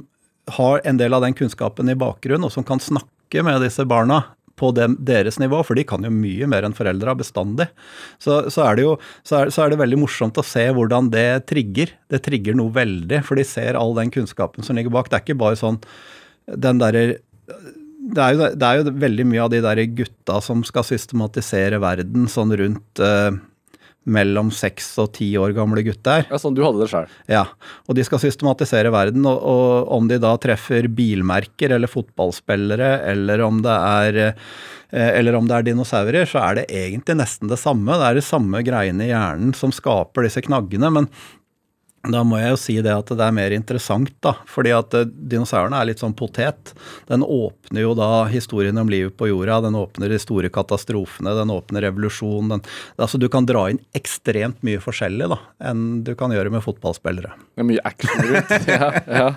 har 0.57 0.81
en 0.89 0.97
del 0.99 1.15
av 1.15 1.21
den 1.23 1.37
kunnskapen 1.39 1.93
i 1.93 1.95
bakgrunnen, 2.01 2.49
og 2.49 2.55
som 2.55 2.65
kan 2.67 2.81
snakke 2.83 3.45
med 3.47 3.61
disse 3.63 3.85
barna 3.87 4.25
på 4.59 4.73
dem, 4.75 4.97
deres 5.01 5.39
nivå, 5.41 5.61
for 5.65 5.79
de 5.79 5.85
kan 5.87 6.03
jo 6.05 6.11
mye 6.13 6.49
mer 6.51 6.65
enn 6.67 6.75
foreldra 6.77 7.15
bestandig. 7.19 7.69
Så, 8.21 8.41
så 8.53 8.65
er 8.67 8.77
det 8.81 8.85
jo 8.89 8.97
så 9.23 9.39
er, 9.45 9.53
så 9.55 9.65
er 9.65 9.73
det 9.73 9.79
veldig 9.81 10.01
morsomt 10.03 10.41
å 10.41 10.45
se 10.47 10.65
hvordan 10.75 11.13
det 11.15 11.45
trigger. 11.51 11.95
Det 12.13 12.21
trigger 12.27 12.59
noe 12.59 12.73
veldig, 12.75 13.23
for 13.29 13.39
de 13.39 13.45
ser 13.49 13.79
all 13.79 13.95
den 14.01 14.11
kunnskapen 14.15 14.67
som 14.67 14.77
ligger 14.81 14.93
bak. 14.97 15.09
Det 15.13 15.21
er 15.21 15.25
ikke 15.29 15.39
bare 15.45 15.61
sånn 15.61 15.79
den 16.47 16.83
derre 16.83 17.07
det 18.13 18.19
er, 18.19 18.35
jo, 18.35 18.51
det 18.59 18.67
er 18.67 18.81
jo 18.81 18.93
veldig 18.99 19.25
mye 19.31 19.45
av 19.45 19.53
de 19.53 19.61
der 19.63 19.81
gutta 19.95 20.41
som 20.43 20.65
skal 20.67 20.85
systematisere 20.85 21.79
verden 21.83 22.27
sånn 22.31 22.51
rundt 22.59 23.03
eh, 23.03 23.31
mellom 24.03 24.51
seks 24.55 24.89
og 24.99 25.13
ti 25.17 25.29
år 25.39 25.55
gamle 25.55 25.85
gutter. 25.87 26.25
Ja, 26.27 26.39
sånn 26.41 26.57
du 26.57 26.63
hadde 26.65 26.83
det 26.83 26.91
sjøl. 26.91 27.11
Ja, 27.31 27.45
og 27.87 27.97
de 27.97 28.05
skal 28.07 28.21
systematisere 28.25 28.91
verden, 28.95 29.27
og, 29.29 29.39
og 29.39 29.93
om 29.95 30.09
de 30.11 30.19
da 30.23 30.35
treffer 30.43 30.89
bilmerker 30.91 31.77
eller 31.77 31.91
fotballspillere, 31.91 32.91
eller 33.13 33.45
om 33.47 33.63
det 33.65 33.77
er 33.77 34.21
eh, 34.27 34.41
eller 34.93 35.39
om 35.39 35.47
det 35.49 35.57
er 35.57 35.69
dinosaurer, 35.71 36.27
så 36.29 36.43
er 36.43 36.59
det 36.59 36.67
egentlig 36.69 37.17
nesten 37.23 37.49
det 37.49 37.61
samme. 37.63 37.95
Det 37.97 38.11
er 38.11 38.19
de 38.19 38.27
samme 38.27 38.65
greiene 38.67 39.07
i 39.07 39.13
hjernen 39.13 39.55
som 39.57 39.73
skaper 39.73 40.27
disse 40.27 40.43
knaggene. 40.45 40.91
Men 40.99 41.09
da 42.11 42.25
må 42.27 42.41
jeg 42.41 42.51
jo 42.51 42.59
si 42.59 42.75
det 42.83 42.91
at 42.91 43.11
det 43.15 43.23
er 43.23 43.35
mer 43.35 43.53
interessant, 43.55 44.11
da. 44.25 44.33
Fordi 44.51 44.73
at 44.75 44.95
eh, 44.99 45.07
dinosaurene 45.07 45.79
er 45.79 45.87
litt 45.93 46.03
sånn 46.03 46.17
potet. 46.19 46.73
Den 47.07 47.23
åpner 47.23 47.85
jo 47.85 47.93
da 47.95 48.25
historien 48.33 48.81
om 48.81 48.91
livet 48.91 49.15
på 49.19 49.29
jorda. 49.31 49.61
Den 49.69 49.79
åpner 49.79 50.11
de 50.11 50.19
store 50.19 50.51
katastrofene, 50.51 51.37
den 51.39 51.53
åpner 51.55 51.87
revolusjon. 51.87 52.51
Den, 52.51 52.65
altså 52.99 53.21
du 53.23 53.29
kan 53.31 53.47
dra 53.47 53.69
inn 53.71 53.79
ekstremt 53.95 54.59
mye 54.67 54.83
forskjellig 54.83 55.31
da, 55.31 55.39
enn 55.71 56.03
du 56.03 56.17
kan 56.19 56.35
gjøre 56.35 56.51
med 56.51 56.65
fotballspillere. 56.67 57.31
Det 57.55 57.63
er 57.63 57.69
mye 57.69 57.85
action 57.87 58.27
rundt. 58.33 58.53
ja, 58.73 58.91
ja. 59.07 59.29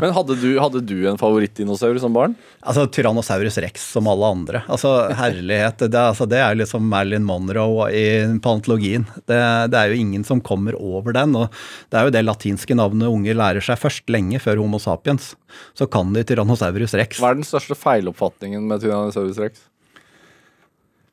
Men 0.00 0.16
hadde 0.16 0.38
du, 0.42 0.48
hadde 0.58 0.82
du 0.90 0.96
en 1.06 1.20
favorittdinosaur 1.20 2.02
som 2.02 2.18
barn? 2.18 2.34
Altså 2.66 2.88
Tyrannosaurus 2.90 3.60
rex 3.62 3.86
som 3.94 4.10
alle 4.10 4.32
andre. 4.34 4.64
Altså 4.66 4.96
Herlighet. 5.18 5.86
Det, 5.86 6.02
altså, 6.02 6.26
det 6.26 6.42
er 6.42 6.54
jo 6.54 6.62
liksom 6.64 6.90
Marilyn 6.90 7.26
Monroe 7.28 7.90
i 7.94 8.04
paleontologien. 8.42 9.06
Det, 9.28 9.38
det 9.70 9.78
er 9.78 9.92
jo 9.92 10.02
ingen 10.02 10.26
som 10.26 10.42
kommer 10.42 10.74
over 10.74 11.14
den. 11.14 11.36
og 11.38 11.54
Det 11.92 12.00
er 12.00 12.07
jo 12.07 12.07
det 12.14 12.24
latinske 12.24 12.76
navnet 12.78 13.10
unger 13.10 13.36
lærer 13.38 13.64
seg 13.64 13.78
først, 13.80 14.06
lenge 14.12 14.40
før 14.42 14.62
Homo 14.62 14.80
sapiens. 14.82 15.32
Så 15.78 15.88
kan 15.90 16.12
de 16.14 16.24
Tyrannosaurus 16.26 16.96
rex. 16.98 17.20
Hva 17.22 17.32
er 17.32 17.40
den 17.40 17.48
største 17.48 17.76
feiloppfatningen 17.78 18.66
med 18.68 18.84
Tyrannosaurus 18.84 19.40
rex? 19.42 19.64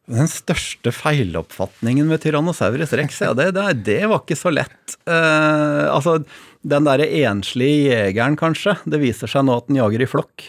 Den 0.05 0.29
største 0.29 0.91
feiloppfatningen 0.93 2.05
med 2.05 2.21
Tyrannosaurus 2.21 2.93
rex, 2.93 3.23
ja, 3.25 3.31
det, 3.37 3.49
det, 3.57 3.71
det 3.87 4.03
var 4.11 4.21
ikke 4.21 4.37
så 4.37 4.51
lett. 4.53 4.99
Uh, 5.09 5.89
altså, 5.89 6.19
den 6.65 6.85
derre 6.85 7.07
enslige 7.25 7.89
jegeren, 7.89 8.37
kanskje. 8.37 8.77
Det 8.85 9.01
viser 9.01 9.31
seg 9.31 9.47
nå 9.47 9.57
at 9.57 9.67
den 9.69 9.81
jager 9.81 10.05
i 10.05 10.09
flokk. 10.09 10.45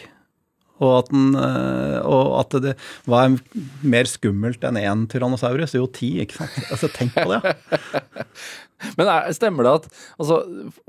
Og 0.77 0.91
at, 0.99 1.07
den, 1.09 1.31
eh, 1.33 1.97
og 2.05 2.35
at 2.37 2.55
det 2.61 2.75
var 3.09 3.31
mer 3.81 4.09
skummelt 4.09 4.61
enn 4.67 4.77
én 4.77 5.07
tyrannosaurus. 5.09 5.73
Jo, 5.73 5.87
ti, 5.89 6.11
ikke 6.21 6.37
sant. 6.43 6.57
Altså, 6.69 6.89
tenk 6.93 7.17
på 7.17 7.25
det. 7.31 7.55
Men 8.99 9.09
er, 9.09 9.31
stemmer 9.33 9.65
det 9.65 9.71
at 9.79 9.87
altså, 10.21 10.37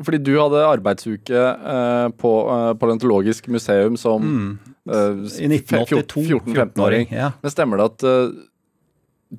Fordi 0.05 0.19
du 0.21 0.35
hadde 0.37 0.65
arbeidsuke 0.69 1.41
eh, 1.41 2.09
på 2.21 2.33
eh, 2.53 2.73
Paleontologisk 2.81 3.49
museum 3.53 3.97
som 4.01 4.29
eh, 4.89 5.25
I 5.41 5.49
1982. 5.59 6.27
14-15-åring. 6.27 7.09
Ja. 7.15 7.33
Men 7.43 7.55
stemmer 7.55 7.81
det 7.81 7.89
at 7.93 8.07
eh, 8.09 8.39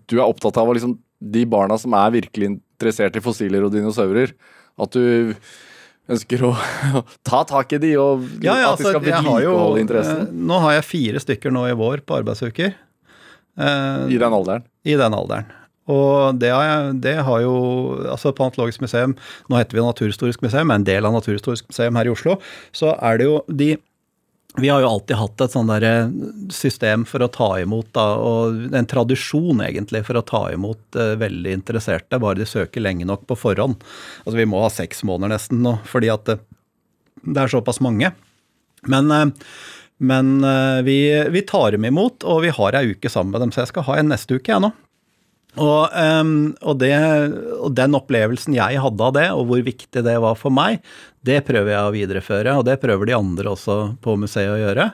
du 0.09 0.19
er 0.19 0.27
opptatt 0.27 0.57
av 0.61 0.71
liksom, 0.73 0.97
de 1.19 1.45
barna 1.49 1.77
som 1.81 1.95
er 1.97 2.13
virkelig 2.19 2.53
interessert 2.53 3.17
i 3.17 3.23
fossiler 3.23 3.65
og 3.65 3.73
dinosaurer, 3.73 4.33
at 4.79 4.95
du 4.95 5.33
ønsker 6.09 6.43
å 6.47 6.51
ta 7.27 7.43
tak 7.47 7.75
i 7.77 7.81
de, 7.81 7.93
og 8.01 8.25
Ja, 8.41 8.55
ja, 8.61 8.73
at 8.73 8.81
de 8.81 8.87
skal 8.87 8.99
altså, 8.99 9.05
vedlikeholde 9.05 9.83
interessen 9.83 10.21
eh, 10.25 10.37
nå 10.49 10.61
har 10.65 10.77
jeg 10.79 10.87
fire 10.89 11.23
stykker 11.25 11.53
nå 11.53 11.67
i 11.69 11.77
vår 11.77 12.05
på 12.07 12.17
arbeidsuker. 12.21 12.73
Eh, 13.59 14.03
i 14.13 14.19
den 14.21 14.33
alderen? 14.33 14.65
I 14.87 14.95
den 14.99 15.15
alderen. 15.17 15.49
Og 15.89 16.39
det 16.41 16.53
har, 16.53 16.93
det 16.93 17.17
har 17.25 17.43
jo 17.43 17.53
altså 18.05 18.33
Paleontologisk 18.35 18.83
museum, 18.85 19.15
nå 19.49 19.59
heter 19.59 19.79
vi 19.79 19.85
Naturhistorisk 19.85 20.43
museum, 20.45 20.69
er 20.69 20.81
en 20.81 20.87
del 20.87 21.07
av 21.07 21.15
Naturhistorisk 21.17 21.69
museum 21.71 21.97
her 21.99 22.09
i 22.09 22.13
Oslo, 22.13 22.39
så 22.75 22.93
er 22.95 23.21
det 23.21 23.29
jo 23.29 23.39
de 23.49 23.75
vi 24.57 24.69
har 24.69 24.81
jo 24.81 24.89
alltid 24.89 25.17
hatt 25.19 25.41
et 25.43 25.53
sånn 25.53 25.69
der 25.69 25.85
system 26.51 27.03
for 27.07 27.21
å 27.21 27.29
ta 27.31 27.49
imot, 27.61 27.91
da, 27.93 28.05
og 28.17 28.73
en 28.75 28.87
tradisjon 28.89 29.61
egentlig 29.61 30.01
for 30.07 30.17
å 30.17 30.25
ta 30.25 30.41
imot 30.51 30.97
uh, 30.97 31.13
veldig 31.21 31.53
interesserte, 31.53 32.19
bare 32.19 32.41
de 32.41 32.47
søker 32.49 32.81
lenge 32.81 33.05
nok 33.07 33.27
på 33.29 33.37
forhånd. 33.37 33.77
Altså 34.25 34.39
Vi 34.39 34.47
må 34.49 34.63
ha 34.63 34.71
seks 34.73 35.05
måneder 35.07 35.35
nesten 35.35 35.61
nå, 35.65 35.77
fordi 35.89 36.09
at 36.13 36.25
det, 36.27 36.39
det 37.21 37.43
er 37.43 37.53
såpass 37.53 37.77
mange. 37.85 38.09
Men, 38.89 39.13
uh, 39.13 39.53
men 39.99 40.37
eh, 40.47 40.77
vi, 40.87 40.99
vi 41.27 41.41
tar 41.43 41.75
dem 41.75 41.83
imot, 41.85 42.23
og 42.23 42.45
vi 42.45 42.53
har 42.55 42.77
ei 42.79 42.93
uke 42.93 43.09
sammen 43.11 43.33
med 43.35 43.43
dem, 43.43 43.49
så 43.51 43.65
jeg 43.65 43.73
skal 43.73 43.83
ha 43.89 43.97
en 43.99 44.13
neste 44.13 44.37
uke, 44.39 44.47
jeg 44.47 44.63
nå. 44.63 44.71
Og, 45.57 45.89
um, 45.89 46.53
og, 46.61 46.75
det, 46.77 46.93
og 47.57 47.73
den 47.73 47.97
opplevelsen 47.97 48.53
jeg 48.53 48.81
hadde 48.83 49.05
av 49.07 49.15
det, 49.17 49.25
og 49.33 49.47
hvor 49.49 49.63
viktig 49.65 50.03
det 50.05 50.13
var 50.21 50.37
for 50.37 50.53
meg, 50.53 50.83
det 51.25 51.41
prøver 51.47 51.73
jeg 51.73 51.87
å 51.87 51.95
videreføre, 51.95 52.53
og 52.59 52.67
det 52.67 52.77
prøver 52.83 53.09
de 53.09 53.17
andre 53.17 53.51
også 53.51 53.79
på 54.03 54.15
museet 54.21 54.53
å 54.53 54.59
gjøre. 54.61 54.91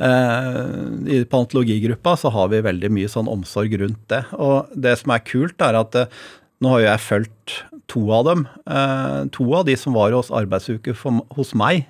Uh, 0.00 1.04
I 1.04 1.20
paleontologigruppa 1.28 2.16
så 2.16 2.32
har 2.32 2.48
vi 2.50 2.62
veldig 2.64 2.90
mye 2.96 3.10
sånn 3.12 3.28
omsorg 3.30 3.76
rundt 3.82 4.02
det. 4.10 4.24
Og 4.40 4.72
det 4.72 4.96
som 5.02 5.12
er 5.12 5.26
kult, 5.28 5.60
er 5.60 5.76
at 5.82 5.98
eh, 6.00 6.22
nå 6.60 6.72
har 6.74 6.82
jo 6.82 6.88
jeg 6.88 7.04
fulgt 7.06 7.54
to 7.90 8.02
av 8.14 8.26
dem. 8.28 8.44
Eh, 8.68 9.20
to 9.34 9.46
av 9.56 9.64
de 9.66 9.76
som 9.80 9.96
var 9.96 10.14
hos 10.14 10.30
arbeidsuke 10.34 10.94
for, 10.98 11.22
hos 11.36 11.52
meg 11.58 11.86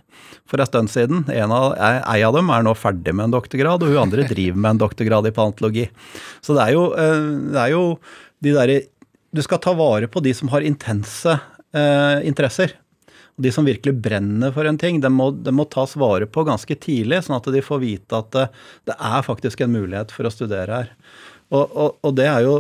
for 0.49 0.63
en 0.63 0.69
stund 0.69 0.93
siden. 0.93 1.25
En 1.35 1.55
av, 1.55 1.75
ei 1.81 2.23
av 2.27 2.37
dem 2.37 2.51
er 2.55 2.65
nå 2.65 2.75
ferdig 2.79 3.15
med 3.15 3.29
en 3.29 3.37
doktorgrad, 3.37 3.83
og 3.83 3.93
hun 3.93 4.05
andre 4.07 4.27
driver 4.31 4.61
med 4.61 4.77
en 4.77 4.83
doktorgrad 4.85 5.29
i 5.29 5.35
paleontologi. 5.37 5.89
Så 6.45 6.57
det 6.57 6.69
er 6.69 6.77
jo, 6.77 6.85
eh, 6.95 7.27
det 7.51 7.65
er 7.67 7.75
jo 7.75 7.85
de 8.41 8.57
derre 8.57 8.81
Du 9.31 9.39
skal 9.47 9.61
ta 9.63 9.71
vare 9.79 10.09
på 10.11 10.19
de 10.19 10.33
som 10.35 10.49
har 10.51 10.65
intense 10.67 11.31
eh, 11.31 12.19
interesser. 12.27 12.73
De 13.39 13.53
som 13.55 13.63
virkelig 13.65 13.95
brenner 14.03 14.51
for 14.51 14.67
en 14.67 14.79
ting, 14.79 14.99
det 15.01 15.11
må, 15.15 15.29
de 15.31 15.53
må 15.55 15.69
tas 15.71 15.95
vare 15.95 16.27
på 16.27 16.43
ganske 16.49 16.75
tidlig, 16.83 17.21
sånn 17.23 17.37
at 17.37 17.47
de 17.47 17.63
får 17.63 17.79
vite 17.79 18.19
at 18.19 18.33
det, 18.35 18.49
det 18.91 18.97
er 18.99 19.23
faktisk 19.23 19.63
en 19.63 19.71
mulighet 19.71 20.11
for 20.11 20.27
å 20.27 20.35
studere 20.35 20.81
her. 20.81 20.91
Og, 21.55 21.63
og, 21.63 21.95
og 22.03 22.19
det 22.19 22.27
er 22.27 22.43
jo 22.43 22.57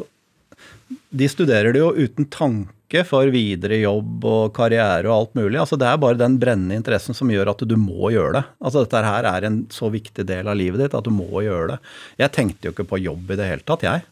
De 0.90 1.28
studerer 1.30 1.74
det 1.74 1.82
jo 1.82 1.90
uten 1.94 2.26
tanke 2.30 3.04
for 3.06 3.30
videre 3.30 3.78
jobb 3.78 4.24
og 4.26 4.52
karriere 4.56 5.06
og 5.06 5.14
alt 5.14 5.36
mulig. 5.38 5.58
Altså 5.62 5.78
Det 5.78 5.86
er 5.86 6.00
bare 6.02 6.18
den 6.18 6.38
brennende 6.42 6.78
interessen 6.78 7.14
som 7.14 7.30
gjør 7.30 7.52
at 7.52 7.62
du 7.66 7.76
må 7.78 8.10
gjøre 8.14 8.40
det. 8.40 8.44
Altså 8.58 8.84
Dette 8.84 9.02
her 9.06 9.28
er 9.30 9.46
en 9.46 9.60
så 9.70 9.90
viktig 9.92 10.26
del 10.26 10.50
av 10.50 10.58
livet 10.58 10.82
ditt 10.82 10.96
at 10.98 11.06
du 11.06 11.12
må 11.14 11.44
gjøre 11.46 11.76
det. 11.76 11.78
Jeg 12.24 12.34
tenkte 12.34 12.68
jo 12.68 12.74
ikke 12.74 12.88
på 12.90 13.02
jobb 13.04 13.30
i 13.30 13.38
det 13.38 13.50
hele 13.52 13.66
tatt, 13.66 13.86
jeg. 13.86 14.06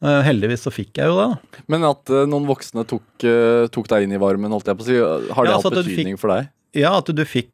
Eh, 0.00 0.20
Heldigvis 0.24 0.64
så 0.64 0.72
fikk 0.72 0.96
jeg 0.96 1.10
jo 1.10 1.18
det. 1.18 1.26
da. 1.28 1.64
Men 1.72 1.84
at 1.90 2.12
eh, 2.12 2.26
noen 2.28 2.48
voksne 2.48 2.86
tok, 2.88 3.04
eh, 3.28 3.66
tok 3.72 3.90
deg 3.90 4.06
inn 4.06 4.14
i 4.16 4.20
varmen, 4.20 4.52
holdt 4.54 4.70
jeg 4.70 4.78
på 4.78 4.86
å 4.86 4.88
si, 4.88 4.96
har 4.96 5.48
det 5.48 5.52
Ja, 5.52 5.58
hatt 5.58 5.66
altså 5.68 5.82
betydning 5.82 6.20
for 6.20 6.32
deg? 6.32 6.48
Ja, 6.78 6.94
at, 6.96 7.10
du 7.12 7.24
fikk, 7.26 7.52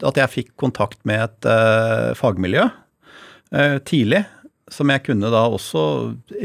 at 0.00 0.20
jeg 0.22 0.32
fikk 0.32 0.52
kontakt 0.60 1.00
med 1.08 1.26
et 1.26 1.48
uh, 1.50 2.14
fagmiljø 2.14 2.68
uh, 2.70 3.78
tidlig, 3.84 4.22
som 4.74 4.90
jeg 4.92 5.04
kunne 5.06 5.30
da 5.32 5.44
også 5.52 5.82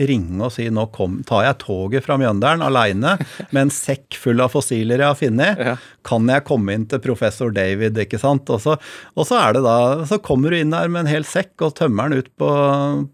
ringe 0.10 0.42
og 0.46 0.54
si 0.54 0.68
nå 0.74 0.88
kom, 0.96 1.20
tar 1.28 1.46
jeg 1.48 1.60
toget 1.64 2.06
fra 2.06 2.18
Mjøndalen 2.20 2.66
aleine 2.66 3.16
med 3.50 3.62
en 3.62 3.74
sekk 3.74 4.18
full 4.20 4.44
av 4.44 4.54
fossiler 4.54 5.04
jeg 5.04 5.08
har 5.08 5.20
funnet. 5.20 5.64
Ja. 5.70 5.76
Kan 6.08 6.30
jeg 6.32 6.46
komme 6.48 6.76
inn 6.76 6.86
til 6.90 7.02
professor 7.04 7.52
David, 7.56 8.00
ikke 8.04 8.20
sant? 8.22 8.50
Og 8.54 8.62
så, 8.64 8.78
og 9.16 9.28
så 9.28 9.40
er 9.42 9.58
det 9.58 9.66
da, 9.66 9.78
så 10.10 10.22
kommer 10.24 10.54
du 10.54 10.60
inn 10.60 10.76
der 10.76 10.92
med 10.92 11.06
en 11.06 11.12
hel 11.12 11.28
sekk 11.28 11.66
og 11.66 11.76
tømmer 11.80 12.12
den 12.12 12.24
ut 12.24 12.32
på, 12.40 12.52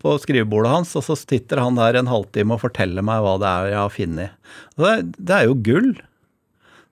på 0.04 0.16
skrivebordet 0.24 0.74
hans, 0.76 0.96
og 1.00 1.06
så 1.08 1.18
sitter 1.20 1.64
han 1.64 1.80
der 1.80 2.00
en 2.00 2.12
halvtime 2.12 2.58
og 2.58 2.64
forteller 2.66 3.06
meg 3.06 3.24
hva 3.26 3.38
det 3.42 3.52
er 3.52 3.74
jeg 3.74 3.82
har 3.82 3.98
funnet. 3.98 4.56
Det, 4.78 4.96
det 5.18 5.38
er 5.40 5.50
jo 5.50 5.60
gull. 5.66 5.94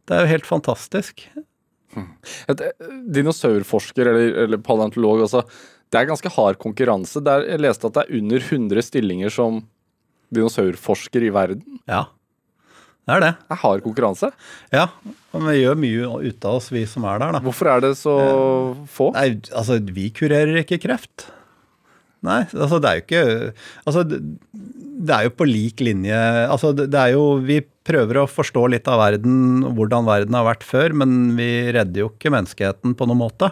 Det 0.08 0.18
er 0.18 0.26
jo 0.26 0.34
helt 0.34 0.50
fantastisk. 0.50 1.26
Et 2.52 2.64
eh, 2.64 2.90
dinosaurforsker 3.16 4.08
eller, 4.08 4.36
eller 4.46 4.64
paleontolog 4.64 5.26
også, 5.28 5.44
det 5.92 6.00
er 6.00 6.10
ganske 6.10 6.32
hard 6.32 6.60
konkurranse. 6.62 7.22
Det 7.24 7.34
er, 7.34 7.46
jeg 7.54 7.64
leste 7.66 7.90
at 7.90 7.98
det 7.98 8.06
er 8.06 8.18
under 8.22 8.48
100 8.48 8.88
stillinger 8.88 9.34
som 9.34 9.62
dinosaurforsker 10.32 11.28
i 11.28 11.32
verden. 11.36 11.82
Ja, 11.90 12.06
det 13.10 13.16
er 13.18 13.24
det. 13.24 13.32
Det 13.42 13.56
er 13.56 13.62
hard 13.64 13.84
konkurranse. 13.84 14.30
Ja, 14.72 14.86
men 15.34 15.50
vi 15.50 15.58
gjør 15.64 15.80
mye 15.82 16.10
ut 16.30 16.48
av 16.48 16.60
oss, 16.60 16.70
vi 16.72 16.86
som 16.88 17.06
er 17.10 17.20
der, 17.20 17.36
da. 17.36 17.42
Hvorfor 17.44 17.72
er 17.74 17.84
det 17.84 17.96
så 18.00 18.16
få? 18.94 19.10
Nei, 19.18 19.42
altså, 19.50 19.80
vi 19.82 20.12
kurerer 20.16 20.62
ikke 20.62 20.80
kreft. 20.86 21.28
Nei, 22.22 22.44
altså 22.54 22.78
det 22.78 22.90
er 22.90 22.98
jo 23.00 23.02
ikke 23.02 23.22
Altså, 23.90 24.04
det, 24.06 25.14
er 25.16 25.24
jo 25.26 25.32
på 25.34 25.48
lik 25.50 25.82
linje 25.82 26.14
Altså, 26.46 26.70
det, 26.78 26.84
det 26.94 27.00
er 27.02 27.16
jo 27.16 27.24
Vi 27.42 27.56
prøver 27.90 28.20
å 28.22 28.28
forstå 28.30 28.68
litt 28.70 28.86
av 28.86 29.02
verden, 29.02 29.64
hvordan 29.74 30.06
verden 30.06 30.38
har 30.38 30.46
vært 30.46 30.62
før, 30.68 30.94
men 31.02 31.32
vi 31.34 31.50
redder 31.74 32.04
jo 32.04 32.12
ikke 32.12 32.30
menneskeheten 32.30 32.94
på 32.94 33.08
noen 33.10 33.24
måte. 33.24 33.50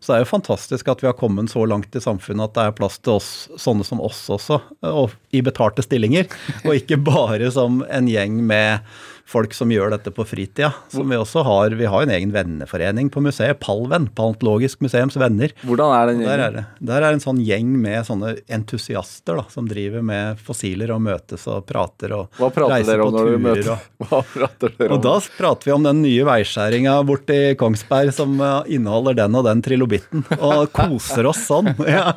Så 0.00 0.12
det 0.12 0.16
er 0.16 0.24
jo 0.24 0.30
fantastisk 0.30 0.88
at 0.92 1.02
vi 1.02 1.08
har 1.10 1.16
kommet 1.18 1.50
så 1.52 1.64
langt 1.68 1.96
i 1.96 2.02
samfunnet 2.02 2.50
at 2.50 2.56
det 2.56 2.64
er 2.68 2.76
plass 2.78 2.98
til 3.02 3.16
oss, 3.18 3.30
sånne 3.58 3.86
som 3.86 4.02
oss 4.04 4.24
også, 4.30 4.60
og 4.86 5.16
i 5.34 5.42
betalte 5.44 5.84
stillinger. 5.84 6.28
Og 6.64 6.78
ikke 6.78 7.00
bare 7.02 7.50
som 7.54 7.82
en 7.90 8.10
gjeng 8.10 8.38
med 8.46 8.84
folk 9.28 9.52
som 9.52 9.68
gjør 9.68 9.90
dette 9.92 10.08
på 10.16 10.24
fritida. 10.24 10.70
Som 10.88 11.10
vi 11.12 11.16
også 11.20 11.42
har. 11.44 11.74
Vi 11.76 11.84
har 11.90 12.06
en 12.06 12.12
egen 12.14 12.30
venneforening 12.32 13.10
på 13.12 13.20
museet, 13.20 13.58
Palven. 13.60 14.06
Paleontologisk 14.16 14.80
museums 14.80 15.18
venner. 15.20 15.52
Hvordan 15.68 15.92
er 15.98 16.06
den 16.12 16.22
Der 16.24 16.42
er, 16.46 16.54
det. 16.56 16.62
der 16.88 17.04
er 17.04 17.12
en 17.16 17.20
sånn 17.20 17.42
gjeng 17.44 17.74
med 17.82 18.06
sånne 18.08 18.34
entusiaster 18.48 19.36
da, 19.36 19.44
som 19.52 19.68
driver 19.68 20.00
med 20.08 20.40
fossiler 20.40 20.94
og 20.94 21.02
møtes 21.04 21.44
og 21.52 21.66
prater 21.68 22.14
og 22.16 22.32
Hva 22.40 22.48
prater 22.54 22.74
reiser 22.78 22.94
dere 22.96 23.04
om 23.04 23.12
på 23.12 23.18
når 23.18 23.28
turer 23.28 23.44
møter? 23.44 23.70
og- 23.74 23.86
Hva 24.08 24.22
prater 24.32 24.74
dere 24.78 24.88
om? 24.88 24.96
og 24.96 25.02
da 25.04 25.14
prater 25.36 25.68
vi 25.70 25.76
om 25.76 25.86
den 25.90 26.02
nye 26.06 26.24
veiskjæringa 26.28 26.96
borti 27.08 27.38
Kongsberg 27.60 28.12
som 28.16 28.36
eh, 28.40 28.72
inneholder 28.78 29.18
den 29.20 29.36
og 29.38 29.44
den 29.44 29.60
trilobitten, 29.62 30.24
og 30.40 30.72
koser 30.72 31.28
oss 31.28 31.44
sånn. 31.50 31.68
Ja. 31.88 32.08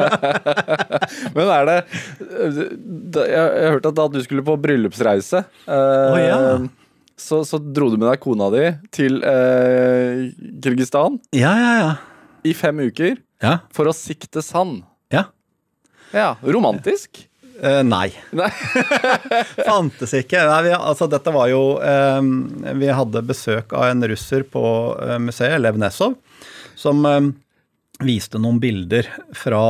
Men 1.36 1.48
er 1.52 1.66
det 1.68 1.78
Jeg 2.32 3.32
jeg 3.32 3.40
har 3.40 3.74
hørt 3.76 3.88
at 3.92 4.00
du 4.14 4.22
skulle 4.24 4.44
på 4.46 4.56
bryllupsreise, 4.62 5.44
eh, 5.68 6.22
ja. 6.26 6.38
Så, 7.22 7.42
så 7.48 7.60
dro 7.62 7.90
du 7.94 7.98
med 8.02 8.08
deg 8.10 8.20
kona 8.24 8.48
di 8.54 8.64
til 8.94 9.20
eh, 9.28 10.28
Kirgistan 10.64 11.20
ja, 11.38 11.52
ja, 11.58 11.74
ja. 11.82 11.92
i 12.48 12.54
fem 12.58 12.82
uker 12.88 13.20
Ja. 13.42 13.60
for 13.74 13.90
å 13.90 13.94
sikte 13.96 14.44
sand. 14.46 14.84
ja. 15.14 15.28
Ja, 16.12 16.34
Romantisk? 16.44 17.22
Eh, 17.62 17.84
nei. 17.88 18.10
Nei. 18.36 18.50
Fantes 19.68 20.12
ikke. 20.18 20.42
Nei, 20.50 20.58
vi, 20.66 20.72
altså, 20.76 21.06
dette 21.08 21.32
var 21.32 21.48
jo 21.52 21.62
eh, 21.80 22.20
Vi 22.82 22.90
hadde 22.92 23.22
besøk 23.30 23.72
av 23.78 23.86
en 23.94 24.04
russer 24.12 24.44
på 24.50 24.64
eh, 25.06 25.16
museet, 25.24 25.56
Lev 25.62 25.78
Nesov, 25.80 26.18
som 26.76 27.06
eh, 27.08 27.30
viste 28.06 28.40
noen 28.42 28.60
bilder 28.62 29.08
fra 29.38 29.62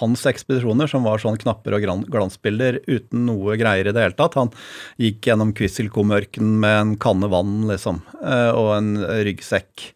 hans 0.00 0.24
ekspedisjoner, 0.28 0.90
som 0.90 1.06
var 1.06 1.22
sånn 1.22 1.38
knapper 1.40 1.76
og 1.76 1.86
glansbilder 2.12 2.80
uten 2.86 3.26
noe 3.28 3.58
greier 3.60 3.90
i 3.90 3.94
det 3.94 4.04
hele 4.06 4.18
tatt. 4.18 4.38
Han 4.40 4.52
gikk 5.00 5.30
gjennom 5.30 5.54
Kvisselkomørken 5.56 6.58
med 6.64 6.80
en 6.80 6.94
kanne 7.00 7.30
vann, 7.32 7.64
liksom, 7.70 8.02
eh, 8.22 8.50
og 8.50 8.74
en 8.78 8.92
ryggsekk, 9.28 9.88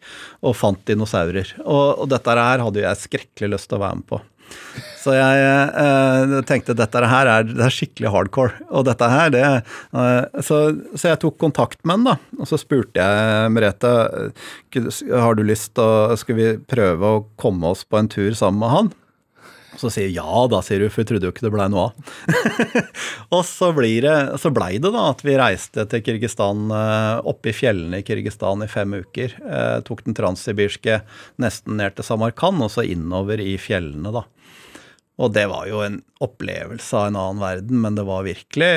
og 0.45 0.57
fant 0.57 0.83
dinosaurer. 0.89 1.55
Og, 1.65 2.03
og 2.05 2.11
dette 2.13 2.39
her 2.39 2.65
hadde 2.65 2.85
jeg 2.85 3.05
skrekkelig 3.05 3.55
lyst 3.55 3.71
til 3.71 3.79
å 3.79 3.85
være 3.87 4.01
med 4.01 4.09
på. 4.13 4.21
Så 4.99 5.13
jeg 5.15 5.43
eh, 5.79 6.33
tenkte 6.47 6.75
dette 6.75 7.01
her 7.07 7.29
er, 7.31 7.45
det 7.47 7.63
er 7.63 7.73
skikkelig 7.73 8.11
hardcore. 8.11 8.65
Og 8.75 8.83
dette 8.89 9.07
her, 9.07 9.31
det 9.31 9.43
eh, 9.47 10.41
så, 10.43 10.59
så 10.93 11.13
jeg 11.13 11.21
tok 11.23 11.37
kontakt 11.39 11.79
med 11.85 11.99
han, 11.99 12.07
da. 12.09 12.39
Og 12.39 12.49
så 12.49 12.59
spurte 12.59 12.99
jeg 12.99 13.53
Merete 13.55 13.93
har 15.09 15.37
du 15.37 15.43
lyst 15.47 15.73
til 15.77 15.83
å 15.85 16.17
Skal 16.19 16.37
vi 16.37 16.49
prøve 16.69 17.13
å 17.13 17.23
komme 17.39 17.71
oss 17.71 17.85
på 17.87 17.99
en 17.99 18.11
tur 18.11 18.35
sammen 18.37 18.61
med 18.63 18.75
han? 18.75 18.91
Så 19.79 19.91
sier 19.93 20.09
hun 20.09 20.17
ja 20.17 20.45
da, 20.51 20.61
sier 20.65 20.83
hun, 20.83 20.91
for 20.91 21.03
hun 21.03 21.09
trodde 21.11 21.29
jo 21.29 21.33
ikke 21.33 21.45
det 21.45 21.53
blei 21.53 21.67
noe 21.71 21.85
av. 21.87 22.15
og 23.37 23.43
så, 23.47 23.71
blir 23.75 24.03
det, 24.05 24.17
så 24.41 24.51
det 24.51 24.81
da 24.83 25.05
at 25.07 25.23
vi 25.23 25.37
reiste 25.39 25.85
til 25.91 26.03
Kirgistan, 26.03 26.67
eh, 26.75 27.21
oppe 27.31 27.51
i 27.51 27.55
fjellene 27.55 28.01
i 28.01 28.07
Kirgistan 28.07 28.65
i 28.65 28.71
fem 28.71 28.97
uker. 28.99 29.37
Eh, 29.39 29.77
tok 29.87 30.03
den 30.07 30.17
transsibirske 30.17 31.01
nesten 31.39 31.79
ned 31.79 31.95
til 31.95 32.07
Samarkand, 32.07 32.61
og 32.65 32.73
så 32.73 32.83
innover 32.83 33.39
i 33.39 33.55
fjellene, 33.61 34.11
da. 34.15 34.25
Og 35.19 35.33
det 35.35 35.45
var 35.51 35.67
jo 35.67 35.81
en 35.83 35.99
opplevelse 36.23 36.95
av 36.95 37.09
en 37.09 37.17
annen 37.19 37.41
verden, 37.43 37.81
men 37.83 37.95
det 37.97 38.05
var 38.07 38.23
virkelig, 38.23 38.69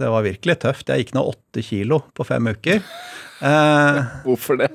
det 0.00 0.12
var 0.14 0.24
virkelig 0.24 0.60
tøft. 0.64 0.88
Jeg 0.88 1.04
gikk 1.04 1.16
ned 1.16 1.28
åtte 1.34 1.64
kilo 1.64 2.00
på 2.16 2.24
fem 2.28 2.48
uker. 2.48 2.80
Eh, 3.44 3.98
Hvorfor 4.26 4.58
det? 4.58 4.70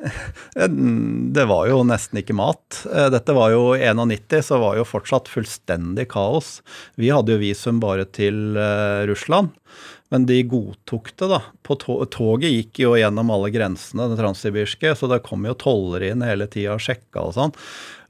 det 1.34 1.46
var 1.50 1.66
jo 1.72 1.82
nesten 1.88 2.22
ikke 2.22 2.38
mat. 2.38 2.84
Eh, 2.92 3.10
Dette 3.14 3.36
var 3.36 3.56
jo 3.56 3.74
91, 3.74 4.38
så 4.46 4.62
var 4.62 4.78
jo 4.78 4.86
fortsatt 4.88 5.32
fullstendig 5.32 6.08
kaos. 6.14 6.60
Vi 7.00 7.10
hadde 7.14 7.36
jo 7.36 7.42
visum 7.42 7.82
bare 7.84 8.06
til 8.14 8.54
eh, 8.54 9.02
Russland, 9.10 9.50
men 10.14 10.28
de 10.30 10.44
godtok 10.46 11.10
det, 11.18 11.32
da. 11.34 11.42
På 11.66 11.80
to 11.82 11.98
toget 12.14 12.54
gikk 12.54 12.84
jo 12.86 12.94
gjennom 13.00 13.34
alle 13.34 13.50
grensene, 13.54 14.12
det 14.12 14.22
transsibirske, 14.22 14.94
så 14.94 15.10
det 15.10 15.24
kom 15.26 15.50
jo 15.50 15.58
tollere 15.58 16.14
inn 16.14 16.26
hele 16.26 16.46
tida 16.46 16.78
og 16.78 16.86
sjekka 16.86 17.26
og 17.26 17.34
sånn. 17.40 17.58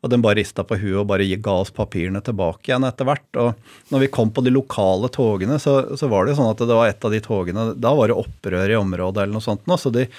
Og 0.03 0.11
den 0.11 0.23
bare 0.23 0.41
rista 0.41 0.65
på 0.67 0.75
huet 0.81 0.99
og 0.99 1.07
bare 1.07 1.27
ga 1.39 1.55
oss 1.63 1.71
papirene 1.71 2.19
tilbake 2.23 2.69
igjen 2.69 2.83
etter 2.87 3.07
hvert. 3.07 3.39
Og 3.39 3.91
når 3.93 4.03
vi 4.03 4.11
kom 4.11 4.33
på 4.35 4.43
de 4.43 4.51
lokale 4.51 5.07
togene, 5.13 5.55
så, 5.63 5.77
så 5.95 6.09
var 6.11 6.25
det 6.25 6.33
jo 6.33 6.41
sånn 6.41 6.51
at 6.51 6.63
det 6.63 6.75
var 6.75 6.91
et 6.91 7.07
av 7.07 7.13
de 7.13 7.21
togene 7.23 7.69
Da 7.79 7.93
var 7.95 8.11
det 8.11 8.17
opprør 8.19 8.73
i 8.73 8.79
området 8.79 9.23
eller 9.23 9.37
noe 9.37 9.45
sånt. 9.45 9.63
nå, 9.69 9.77
så 9.79 9.93
de, 9.95 10.09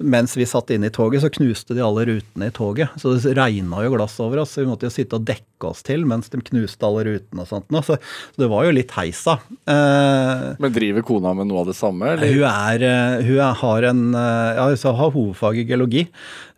mens 0.00 0.36
vi 0.36 0.46
satt 0.48 0.70
inne 0.72 0.88
i 0.88 0.92
toget, 0.92 1.22
så 1.24 1.30
knuste 1.32 1.76
de 1.76 1.82
alle 1.84 2.04
rutene 2.08 2.48
i 2.50 2.54
toget. 2.56 2.92
Så 3.00 3.14
det 3.16 3.34
regna 3.36 3.82
jo 3.84 3.94
glass 3.94 4.18
over 4.22 4.42
oss, 4.44 4.54
så 4.54 4.64
vi 4.64 4.68
måtte 4.70 4.88
jo 4.88 4.92
sitte 4.92 5.18
og 5.18 5.26
dekke 5.28 5.70
oss 5.70 5.82
til 5.86 6.06
mens 6.08 6.28
de 6.32 6.40
knuste 6.44 6.86
alle 6.88 7.04
rutene 7.08 7.44
og 7.44 7.50
sånt. 7.50 7.68
nå, 7.72 7.82
Så, 7.84 7.96
så 8.00 8.44
det 8.44 8.48
var 8.52 8.68
jo 8.68 8.76
litt 8.76 8.92
heisa. 8.96 9.38
Eh, 9.68 10.46
Men 10.60 10.76
driver 10.76 11.04
kona 11.06 11.34
med 11.36 11.50
noe 11.50 11.64
av 11.64 11.72
det 11.72 11.76
samme? 11.80 12.14
Eller? 12.14 12.32
hun, 12.32 12.46
er, 12.48 12.86
eh, 12.88 13.26
hun 13.28 13.40
er, 13.40 13.58
har 13.64 13.88
en 13.90 14.06
eh, 14.12 14.60
ja, 14.60 14.94
har 15.00 15.16
hovedfag 15.16 15.60
i 15.60 15.66
geologi. 15.68 16.06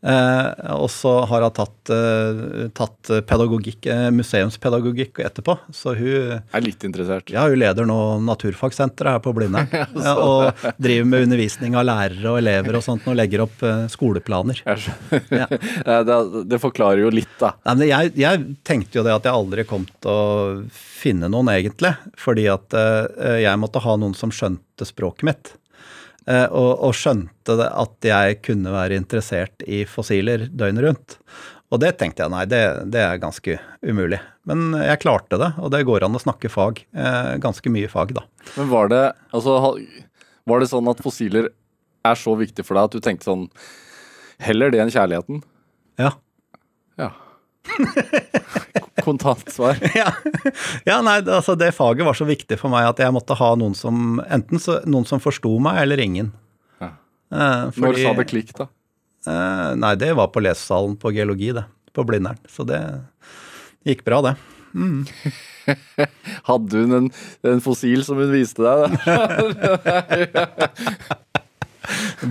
Eh, 0.02 0.46
og 0.74 0.88
så 0.90 1.12
har 1.30 1.44
hun 1.44 1.54
tatt, 1.54 1.90
eh, 1.94 2.68
tatt 2.74 3.10
pedagogikk, 3.28 3.86
eh, 3.86 4.08
museumspedagogikk 4.10 5.20
etterpå. 5.22 5.56
Så 5.70 5.94
hun, 5.94 6.42
er 6.42 6.64
litt 6.64 6.82
interessert. 6.82 7.30
ja, 7.30 7.46
hun 7.46 7.58
leder 7.58 7.86
nå 7.86 8.18
Naturfagsenteret 8.26 9.12
her 9.12 9.22
på 9.22 9.34
Blindern. 9.36 9.68
ja, 9.94 10.14
og 10.18 10.58
driver 10.82 11.06
med 11.06 11.28
undervisning 11.28 11.76
av 11.78 11.86
lærere 11.86 12.32
og 12.32 12.40
elever 12.42 12.80
og 12.80 12.82
sånt, 12.82 13.06
og 13.06 13.18
legger 13.18 13.46
opp 13.46 13.62
skoleplaner. 13.92 14.62
Ja. 14.66 15.46
Det, 16.02 16.16
det 16.48 16.58
forklarer 16.60 17.02
jo 17.04 17.10
litt, 17.12 17.32
da. 17.38 17.52
Nei, 17.66 17.74
men 17.78 17.88
jeg, 17.88 18.12
jeg 18.18 18.40
tenkte 18.66 18.98
jo 18.98 19.04
det 19.06 19.12
at 19.14 19.26
jeg 19.26 19.34
aldri 19.34 19.64
kom 19.68 19.84
til 20.02 20.10
å 20.10 20.22
finne 20.72 21.28
noen, 21.30 21.50
egentlig. 21.52 21.92
Fordi 22.18 22.46
at 22.50 22.74
jeg 23.42 23.60
måtte 23.60 23.82
ha 23.84 23.96
noen 24.00 24.14
som 24.18 24.32
skjønte 24.34 24.86
språket 24.88 25.26
mitt. 25.28 25.52
Eh, 26.30 26.46
og, 26.46 26.70
og 26.86 26.94
skjønte 26.94 27.56
det 27.58 27.68
at 27.68 28.06
jeg 28.06 28.38
kunne 28.46 28.74
være 28.74 28.98
interessert 29.00 29.64
i 29.66 29.82
fossiler 29.88 30.46
døgnet 30.50 30.86
rundt. 30.86 31.16
Og 31.72 31.80
det 31.80 31.94
tenkte 31.98 32.24
jeg 32.24 32.32
nei, 32.34 32.44
det, 32.46 32.60
det 32.92 33.00
er 33.00 33.20
ganske 33.22 33.56
umulig. 33.80 34.20
Men 34.48 34.74
jeg 34.76 35.00
klarte 35.02 35.38
det, 35.40 35.52
og 35.56 35.72
det 35.72 35.84
går 35.88 36.04
an 36.04 36.18
å 36.18 36.20
snakke 36.20 36.50
fag. 36.52 36.82
Eh, 36.92 37.32
ganske 37.42 37.72
mye 37.72 37.88
fag, 37.90 38.12
da. 38.18 38.26
Men 38.58 38.68
var 38.70 38.92
det, 38.92 39.02
altså, 39.32 39.56
var 40.48 40.60
det 40.62 40.68
sånn 40.70 40.90
at 40.92 41.00
fossiler 41.02 41.48
er 42.02 42.18
så 42.18 42.34
viktig 42.36 42.66
for 42.66 42.76
deg 42.76 42.90
at 42.90 42.96
du 42.96 43.02
tenkte 43.04 43.30
sånn 43.30 43.48
Heller 44.42 44.72
det 44.74 44.80
enn 44.82 44.90
kjærligheten? 44.90 45.38
Ja. 46.02 46.08
Ja. 46.98 47.12
Kontantsvar. 49.04 49.78
ja. 50.00 50.12
ja, 50.84 51.00
nei, 51.02 51.18
altså 51.22 51.54
det 51.58 51.72
faget 51.76 52.06
var 52.06 52.16
så 52.18 52.26
viktig 52.28 52.58
for 52.60 52.72
meg 52.72 52.88
at 52.90 53.02
jeg 53.02 53.14
måtte 53.14 53.36
ha 53.38 53.52
noen 53.58 53.74
som 53.78 54.20
enten 54.28 54.62
så, 54.62 54.80
noen 54.88 55.06
som 55.08 55.22
forsto 55.22 55.52
meg, 55.62 55.80
eller 55.84 56.02
ingen. 56.02 56.32
Ja. 56.82 56.92
Eh, 57.32 57.80
Når 57.82 58.00
sa 58.02 58.14
det 58.18 58.28
klikk, 58.30 58.54
da? 58.58 58.68
Eh, 59.26 59.68
nei, 59.78 59.94
det 60.00 60.12
var 60.18 60.32
på 60.34 60.42
lesesalen 60.42 60.96
på 61.00 61.14
geologi, 61.14 61.52
det. 61.56 61.66
På 61.92 62.06
Blindern. 62.08 62.40
Så 62.48 62.64
det 62.68 62.80
gikk 63.86 64.04
bra, 64.06 64.22
det. 64.24 64.34
Hadde 66.48 66.80
hun 66.80 66.96
en, 66.96 67.08
en 67.44 67.60
fossil 67.62 68.00
som 68.06 68.16
hun 68.22 68.32
viste 68.32 68.64
deg? 68.64 68.88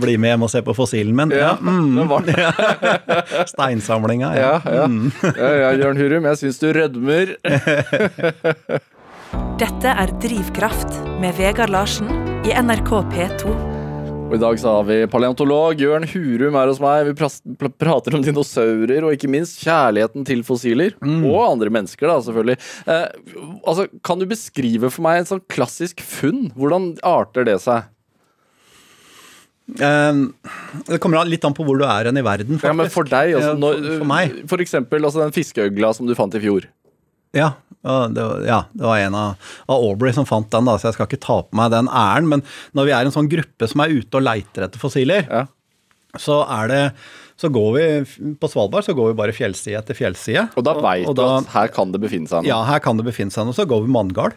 Bli 0.01 0.18
med 0.22 0.34
hjem 0.36 0.45
og 0.47 0.51
se 0.53 0.62
på 0.66 0.76
fossilen 0.78 1.16
min. 1.18 1.34
Ja, 1.36 1.51
Ja, 1.51 1.57
mm, 1.59 1.95
det 1.97 2.05
var 2.09 2.22
det. 2.28 2.38
Steinsamlinga. 3.53 4.34
Ja, 4.38 4.53
Ja. 4.66 4.86
ja. 4.86 4.88
ja, 5.36 5.51
ja 5.66 5.72
Jørn 5.82 5.97
Hurum, 5.99 6.26
jeg 6.32 6.38
syns 6.43 6.62
du 6.62 6.70
rødmer. 6.76 7.36
Dette 9.62 9.91
er 9.93 10.09
Drivkraft 10.24 10.95
med 11.22 11.36
Vegard 11.38 11.70
Larsen 11.74 12.09
i 12.47 12.55
NRK 12.57 12.89
P2. 13.14 13.53
Og 14.32 14.38
I 14.38 14.39
dag 14.39 14.59
så 14.62 14.78
har 14.78 14.86
vi 14.88 14.95
paleontolog 15.12 15.82
Jørn 15.84 16.05
Hurum 16.07 16.55
her 16.55 16.70
hos 16.72 16.80
meg. 16.80 17.09
Vi 17.09 17.68
prater 17.84 18.16
om 18.16 18.24
dinosaurer 18.24 19.03
og 19.03 19.12
ikke 19.18 19.28
minst 19.32 19.59
kjærligheten 19.59 20.24
til 20.28 20.39
fossiler. 20.47 20.95
Og 21.03 21.41
andre 21.49 21.68
mennesker, 21.74 22.07
da, 22.07 22.16
selvfølgelig. 22.24 22.55
Eh, 22.88 23.09
altså, 23.68 23.89
kan 24.07 24.22
du 24.22 24.26
beskrive 24.32 24.88
for 24.88 25.03
meg 25.03 25.20
et 25.26 25.32
sånn 25.34 25.43
klassisk 25.51 25.99
funn? 25.99 26.47
Hvordan 26.55 26.93
arter 27.03 27.43
det 27.51 27.57
seg? 27.66 27.89
Eh, 29.72 30.22
det 30.89 30.99
kommer 31.03 31.26
litt 31.30 31.45
an 31.47 31.53
på 31.55 31.64
hvor 31.68 31.78
du 31.80 31.86
er 31.88 32.09
hen 32.09 32.18
i 32.20 32.26
verden. 32.26 32.57
Faktisk. 32.59 32.68
Ja, 32.70 32.74
men. 32.78 32.89
For 32.93 33.07
deg, 33.07 33.36
altså, 33.39 33.53
når, 33.62 33.82
for, 34.01 34.07
meg. 34.09 34.38
For 34.51 34.64
eksempel 34.64 35.05
altså, 35.07 35.24
den 35.24 35.36
fiskeøgla 35.36 35.93
som 35.95 36.09
du 36.09 36.16
fant 36.18 36.36
i 36.36 36.41
fjor. 36.43 36.68
Ja, 37.38 37.53
det, 37.82 38.20
var- 38.20 38.43
ja, 38.43 38.59
det 38.76 38.84
var 38.84 38.99
en 38.99 39.16
av, 39.16 39.53
av 39.72 39.86
Aubrey 39.88 40.12
som 40.14 40.28
fant 40.28 40.49
den, 40.51 40.68
da, 40.68 40.76
så 40.78 40.89
jeg 40.89 40.97
skal 40.97 41.07
ikke 41.07 41.22
ta 41.24 41.38
på 41.47 41.55
meg 41.62 41.72
den 41.72 41.88
æren. 41.88 42.28
Men 42.34 42.43
når 42.78 42.89
vi 42.89 42.95
er 42.97 43.07
en 43.07 43.16
sånn 43.16 43.30
gruppe 43.32 43.70
som 43.72 43.84
er 43.86 43.93
ute 43.95 44.20
og 44.20 44.26
leiter 44.28 44.68
etter 44.68 44.82
fossiler, 44.82 45.24
Ja. 45.32 45.45
så 46.20 46.41
er 46.51 46.68
det 46.74 46.84
så 47.41 47.49
går 47.49 47.70
vi, 47.74 48.34
På 48.38 48.45
Svalbard 48.51 48.84
så 48.86 48.93
går 48.93 49.07
vi 49.14 49.18
bare 49.18 49.34
fjellside 49.34 49.80
etter 49.80 49.97
fjellside. 49.97 50.43
Og 50.59 50.62
da 50.68 50.76
veit 50.78 51.07
du 51.09 51.22
at 51.26 51.47
her 51.55 51.72
kan 51.74 51.89
det 51.89 51.97
befinne 52.03 52.30
seg 52.30 52.43
noe. 52.43 52.49
Ja, 52.51 52.59
her 52.68 52.84
kan 52.84 52.99
det 52.99 53.05
befinne 53.07 53.34
seg 53.34 53.47
noe. 53.47 53.55
Så 53.57 53.66
går 53.66 53.82
vi 53.88 53.89
manngard. 53.95 54.36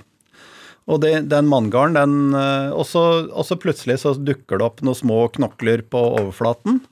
Og 0.90 1.00
det, 1.00 1.12
den 1.32 1.46
manngarden, 1.48 1.94
den 1.96 2.34
eh, 2.36 2.70
Og 2.76 2.84
så 2.84 3.56
plutselig 3.60 4.00
så 4.02 4.12
dukker 4.20 4.60
det 4.60 4.66
opp 4.66 4.82
noen 4.84 4.98
små 4.98 5.22
knokler 5.32 5.80
på 5.88 6.02
overflaten. 6.20 6.82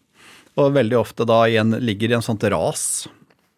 Og 0.61 0.73
veldig 0.77 0.97
ofte 1.01 1.27
da 1.29 1.43
igjen 1.49 1.75
en, 1.77 1.85
ligger 1.85 2.13
i 2.13 2.17
en 2.19 2.25
sånt 2.25 2.45
ras. 2.53 3.07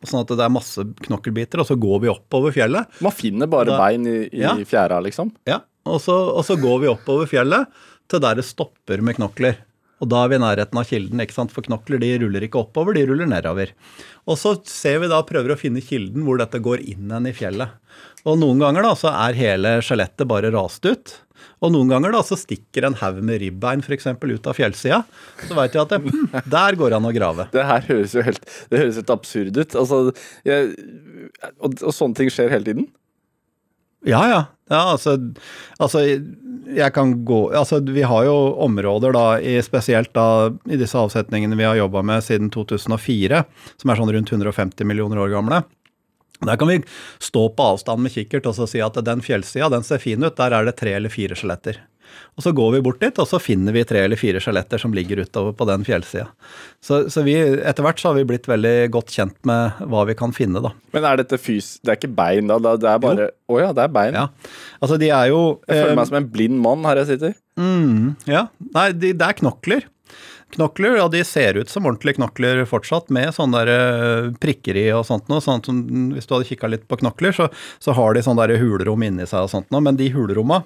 Sånn 0.05 0.21
at 0.21 0.29
det 0.35 0.45
er 0.45 0.53
masse 0.53 0.83
knokkelbiter, 1.07 1.63
og 1.63 1.67
så 1.71 1.77
går 1.81 2.03
vi 2.03 2.11
oppover 2.13 2.53
fjellet. 2.55 2.91
Man 3.03 3.15
finner 3.17 3.49
bare 3.51 3.71
Da- 3.73 3.79
bein 3.81 4.05
i, 4.07 4.17
i 4.29 4.43
Ja. 4.43 4.53
fjæra, 4.55 5.01
liksom. 5.03 5.33
Ja, 5.49 5.63
og 5.87 6.01
så, 6.05 6.13
og 6.37 6.45
så 6.45 6.59
går 6.61 6.81
vi 6.83 6.91
oppover 6.93 7.27
fjellet 7.31 7.67
til 8.09 8.21
der 8.21 8.35
det 8.37 8.45
stopper 8.45 9.01
med 9.01 9.17
knokler. 9.17 9.57
Og 10.03 10.09
da 10.11 10.25
er 10.25 10.29
vi 10.29 10.37
i 10.37 10.43
nærheten 10.43 10.77
av 10.79 10.85
kilden, 10.85 11.21
ikke 11.23 11.33
sant? 11.33 11.53
for 11.55 11.63
knokler 11.63 11.99
de 12.03 12.19
ruller 12.21 12.45
ikke 12.45 12.61
oppover, 12.61 12.93
de 12.95 13.07
ruller 13.09 13.27
nedover. 13.31 13.71
Og 14.29 14.37
så 14.37 14.59
ser 14.69 14.99
vi 15.01 15.09
da, 15.09 15.23
prøver 15.23 15.55
å 15.55 15.59
finne 15.59 15.81
kilden 15.81 16.27
hvor 16.27 16.37
dette 16.39 16.61
går 16.61 16.83
inn 16.85 17.09
igjen 17.09 17.27
i 17.31 17.33
fjellet. 17.33 17.71
Og 18.25 18.41
noen 18.41 18.63
ganger 18.63 18.87
da 18.87 18.95
så 18.97 19.13
er 19.13 19.37
hele 19.37 19.77
skjelettet 19.85 20.29
bare 20.29 20.53
rast 20.55 20.87
ut. 20.89 21.13
Og 21.65 21.73
noen 21.73 21.91
ganger 21.93 22.13
da 22.15 22.23
så 22.25 22.37
stikker 22.39 22.87
en 22.89 22.97
haug 23.01 23.21
med 23.25 23.41
ribbein 23.43 23.85
for 23.85 23.97
eksempel, 23.97 24.35
ut 24.37 24.49
av 24.49 24.57
fjellsida. 24.59 25.03
Så 25.45 25.57
veit 25.57 25.77
jeg 25.77 25.85
at 25.85 25.93
det, 25.93 26.01
hm, 26.05 26.27
der 26.57 26.79
går 26.81 26.97
an 26.97 27.09
å 27.09 27.13
grave. 27.15 27.49
Det 27.53 27.65
her 27.69 27.87
høres 27.89 28.17
jo 28.17 28.25
helt, 28.25 28.45
det 28.73 28.81
høres 28.81 29.01
helt 29.01 29.15
absurd 29.15 29.61
ut. 29.61 29.77
Altså, 29.81 30.01
jeg, 30.49 30.75
og, 31.61 31.79
og 31.81 31.97
sånne 31.97 32.21
ting 32.21 32.33
skjer 32.33 32.53
hele 32.53 32.69
tiden? 32.69 32.89
Ja, 34.05 34.21
ja. 34.29 34.41
ja 34.73 34.83
altså, 34.93 35.17
altså, 35.81 36.03
jeg 36.05 36.93
kan 36.93 37.15
gå 37.25 37.39
Altså, 37.57 37.79
vi 37.81 38.05
har 38.05 38.27
jo 38.29 38.35
områder, 38.67 39.15
da, 39.17 39.25
i, 39.41 39.57
spesielt 39.65 40.13
da 40.17 40.51
i 40.69 40.81
disse 40.81 41.01
avsetningene 41.01 41.57
vi 41.57 41.69
har 41.69 41.81
jobba 41.81 42.05
med 42.05 42.25
siden 42.25 42.53
2004, 42.53 43.45
som 43.81 43.93
er 43.93 44.01
sånn 44.01 44.13
rundt 44.17 44.33
150 44.37 44.89
millioner 44.89 45.25
år 45.25 45.33
gamle. 45.37 45.65
Der 46.43 46.59
kan 46.61 46.69
vi 46.69 46.81
stå 47.23 47.47
på 47.55 47.71
avstand 47.75 48.03
med 48.05 48.15
kikkert 48.15 48.49
og 48.51 48.57
så 48.59 48.67
si 48.69 48.83
at 48.85 48.99
den 49.07 49.23
fjellsida 49.25 49.71
den 49.73 49.87
ser 49.87 50.03
fin 50.03 50.25
ut, 50.25 50.37
der 50.37 50.57
er 50.57 50.67
det 50.67 50.77
tre 50.81 50.97
eller 50.99 51.13
fire 51.13 51.39
skjeletter. 51.39 51.79
Og 52.35 52.43
Så 52.43 52.53
går 52.55 52.73
vi 52.75 52.81
bort 52.83 53.01
dit, 53.03 53.19
og 53.19 53.29
så 53.31 53.39
finner 53.43 53.75
vi 53.75 53.85
tre 53.87 54.03
eller 54.05 54.19
fire 54.19 54.41
skjeletter 54.43 54.81
som 54.83 54.95
ligger 54.95 55.23
utover 55.23 55.55
på 55.57 55.67
den 55.71 55.85
fjellsida. 55.87 56.27
Så, 56.83 57.05
så 57.11 57.23
vi, 57.27 57.37
etter 57.39 57.87
hvert 57.87 58.03
så 58.03 58.11
har 58.11 58.19
vi 58.19 58.27
blitt 58.29 58.49
veldig 58.51 58.91
godt 58.95 59.15
kjent 59.15 59.37
med 59.49 59.81
hva 59.91 60.05
vi 60.09 60.17
kan 60.19 60.35
finne, 60.37 60.63
da. 60.65 60.75
Men 60.95 61.07
er 61.09 61.23
dette 61.23 61.39
fys... 61.41 61.77
Det 61.83 61.95
er 61.95 62.01
ikke 62.01 62.13
bein, 62.17 62.51
da? 62.51 62.59
Det 62.61 62.91
er 62.91 63.01
bare 63.03 63.31
Å 63.51 63.61
ja, 63.63 63.73
det 63.77 63.87
er 63.87 63.95
bein. 63.95 64.19
Ja. 64.19 64.27
Altså, 64.81 64.99
de 65.01 65.11
er 65.15 65.31
jo 65.31 65.41
Jeg 65.69 65.81
føler 65.81 65.95
eh, 65.95 65.99
meg 66.01 66.11
som 66.11 66.21
en 66.21 66.31
blind 66.35 66.61
mann 66.65 66.87
her 66.89 67.03
jeg 67.03 67.13
sitter. 67.15 67.35
Mm, 67.61 68.15
ja. 68.31 68.47
Nei, 68.75 68.89
de, 68.99 69.15
det 69.15 69.29
er 69.31 69.39
knokler. 69.43 69.87
Knokler, 70.55 70.97
ja, 71.01 71.09
de 71.11 71.25
ser 71.27 71.57
ut 71.59 71.71
som 71.71 71.87
ordentlige 71.89 72.19
knokler 72.21 72.63
fortsatt, 72.69 73.09
med 73.15 73.33
sånne 73.35 73.65
der 73.65 73.73
eh, 73.73 74.31
prikker 74.39 74.79
i 74.79 74.87
og 74.95 75.07
sånt 75.09 75.27
noe. 75.33 75.43
Sånn 75.43 75.65
som 75.67 75.81
hvis 76.15 76.29
du 76.29 76.37
hadde 76.37 76.49
kikka 76.51 76.71
litt 76.71 76.87
på 76.91 77.01
knokler, 77.01 77.35
så, 77.35 77.49
så 77.83 77.97
har 77.97 78.15
de 78.15 78.23
sånne 78.23 78.47
der 78.47 78.63
hulrom 78.63 79.03
inni 79.07 79.27
seg 79.27 79.49
og 79.49 79.53
sånt 79.53 79.71
noe. 79.75 79.83
Men 79.85 79.99
de 79.99 80.13
hulromma 80.15 80.63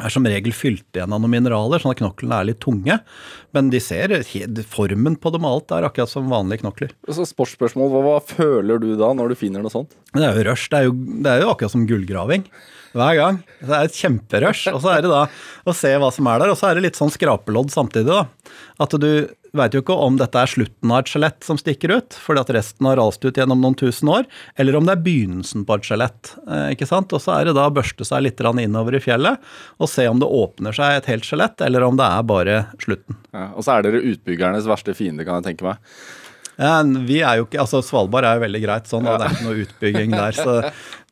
er 0.00 0.12
som 0.12 0.24
regel 0.24 0.54
fylt 0.56 0.96
igjen 0.96 1.12
av 1.12 1.20
noen 1.20 1.34
mineraler, 1.34 1.82
sånn 1.82 1.92
at 1.92 2.00
knoklene 2.00 2.38
er 2.40 2.48
litt 2.50 2.60
tunge. 2.62 2.96
Men 3.56 3.70
de 3.72 3.80
ser 3.82 4.14
Formen 4.70 5.18
på 5.20 5.32
dem 5.34 5.46
alt 5.48 5.72
er 5.74 5.86
akkurat 5.88 6.10
som 6.12 6.30
vanlige 6.32 6.64
knokler. 6.64 6.94
Så 7.10 7.26
sportsspørsmål, 7.28 7.90
hva, 7.92 8.02
hva 8.06 8.18
føler 8.24 8.80
du 8.80 8.92
da 9.00 9.12
når 9.16 9.34
du 9.34 9.40
finner 9.42 9.64
noe 9.64 9.72
sånt? 9.72 9.96
Det 10.14 10.24
er 10.24 10.38
jo 10.38 10.46
rush. 10.50 10.70
Det 10.72 10.80
er 10.80 10.88
jo, 10.88 10.94
det 10.96 11.32
er 11.32 11.44
jo 11.44 11.52
akkurat 11.52 11.74
som 11.74 11.86
gullgraving. 11.88 12.46
Hver 12.96 13.18
gang. 13.18 13.42
Det 13.60 13.74
er 13.74 13.86
et 13.86 13.98
kjemperush. 13.98 14.70
Og 14.74 14.80
så 14.82 14.94
er 14.94 15.04
det 15.04 15.12
da 15.12 15.26
å 15.68 15.74
se 15.76 15.92
hva 15.94 16.08
som 16.14 16.26
er 16.30 16.42
der. 16.42 16.52
Og 16.52 16.58
så 16.58 16.70
er 16.70 16.78
det 16.78 16.88
litt 16.88 16.98
sånn 16.98 17.12
skrapelodd 17.14 17.70
samtidig, 17.74 18.10
da. 18.10 18.54
At 18.82 18.96
du 18.98 19.12
veit 19.56 19.74
jo 19.74 19.82
ikke 19.82 19.96
om 19.98 20.16
dette 20.18 20.38
er 20.38 20.50
slutten 20.50 20.92
av 20.92 21.02
et 21.02 21.10
skjelett 21.10 21.46
som 21.46 21.58
stikker 21.58 21.92
ut, 21.96 22.16
fordi 22.22 22.42
at 22.42 22.52
resten 22.54 22.86
har 22.86 22.98
rast 23.00 23.24
ut 23.24 23.36
gjennom 23.36 23.62
noen 23.62 23.76
tusen 23.78 24.10
år, 24.12 24.28
eller 24.60 24.78
om 24.78 24.86
det 24.86 24.94
er 24.94 25.02
begynnelsen 25.06 25.64
på 25.66 25.76
et 25.76 25.88
skjelett. 25.88 26.32
Eh, 26.46 26.68
ikke 26.76 26.88
sant? 26.88 27.12
Og 27.16 27.22
så 27.22 27.34
er 27.36 27.48
det 27.48 27.56
da 27.58 27.66
å 27.66 27.74
børste 27.74 28.06
seg 28.06 28.24
litt 28.26 28.40
innover 28.40 28.96
i 28.96 29.02
fjellet 29.02 29.42
og 29.78 29.90
se 29.90 30.06
om 30.08 30.22
det 30.22 30.30
åpner 30.30 30.76
seg 30.76 31.00
et 31.00 31.10
helt 31.10 31.26
skjelett, 31.26 31.60
eller 31.66 31.86
om 31.86 31.98
det 31.98 32.06
er 32.06 32.26
bare 32.30 32.56
slutten. 32.82 33.18
Ja, 33.34 33.50
og 33.54 33.66
så 33.66 33.76
er 33.76 33.86
dere 33.86 34.04
utbyggernes 34.12 34.70
verste 34.70 34.94
fiende, 34.94 35.26
kan 35.26 35.40
jeg 35.40 35.52
tenke 35.52 35.72
meg. 35.72 35.92
Vi 37.06 37.18
er 37.24 37.38
jo 37.40 37.46
ikke, 37.46 37.60
altså 37.62 37.80
Svalbard 37.84 38.26
er 38.28 38.36
jo 38.36 38.42
veldig 38.44 38.60
greit 38.62 38.88
sånn, 38.90 39.06
og 39.08 39.16
det 39.20 39.26
er 39.28 39.34
ikke 39.36 39.46
noe 39.46 39.62
utbygging 39.64 40.12
der. 40.12 40.36
Så, 40.36 40.56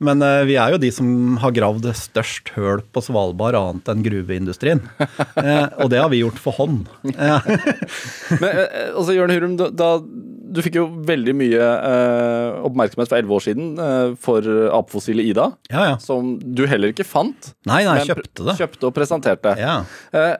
men 0.05 0.21
eh, 0.25 0.43
vi 0.49 0.57
er 0.61 0.75
jo 0.75 0.81
de 0.83 0.91
som 0.93 1.39
har 1.41 1.55
gravd 1.57 1.87
størst 1.97 2.53
høl 2.57 2.83
på 2.93 3.03
Svalbard 3.07 3.57
annet 3.57 3.89
enn 3.93 4.05
gruveindustrien. 4.05 4.83
Eh, 5.01 5.65
og 5.81 5.89
det 5.93 6.03
har 6.03 6.11
vi 6.13 6.21
gjort 6.21 6.41
for 6.43 6.53
hånd. 6.59 6.85
Men 7.09 8.51
eh, 8.51 8.91
altså, 8.93 9.15
Jørn 9.17 9.33
Hurum, 9.33 9.55
da, 9.57 9.89
du 10.03 10.61
fikk 10.65 10.77
jo 10.81 10.85
veldig 11.09 11.35
mye 11.41 11.63
eh, 11.65 12.59
oppmerksomhet 12.69 13.09
for 13.11 13.19
elleve 13.21 13.39
år 13.39 13.45
siden 13.49 13.71
eh, 13.85 14.13
for 14.21 14.45
apefossilet 14.79 15.31
Ida. 15.33 15.49
ja, 15.73 15.87
ja. 15.95 15.97
Som 16.03 16.37
du 16.43 16.65
heller 16.69 16.93
ikke 16.93 17.07
fant, 17.09 17.53
Nei, 17.69 17.83
nei, 17.87 17.97
men 17.97 18.05
jeg 18.05 18.13
kjøpte 18.13 18.47
det. 18.51 18.57
kjøpte 18.61 18.89
og 18.91 18.95
presenterte. 18.97 19.55
Ja. 19.61 19.79
Eh, 20.13 20.37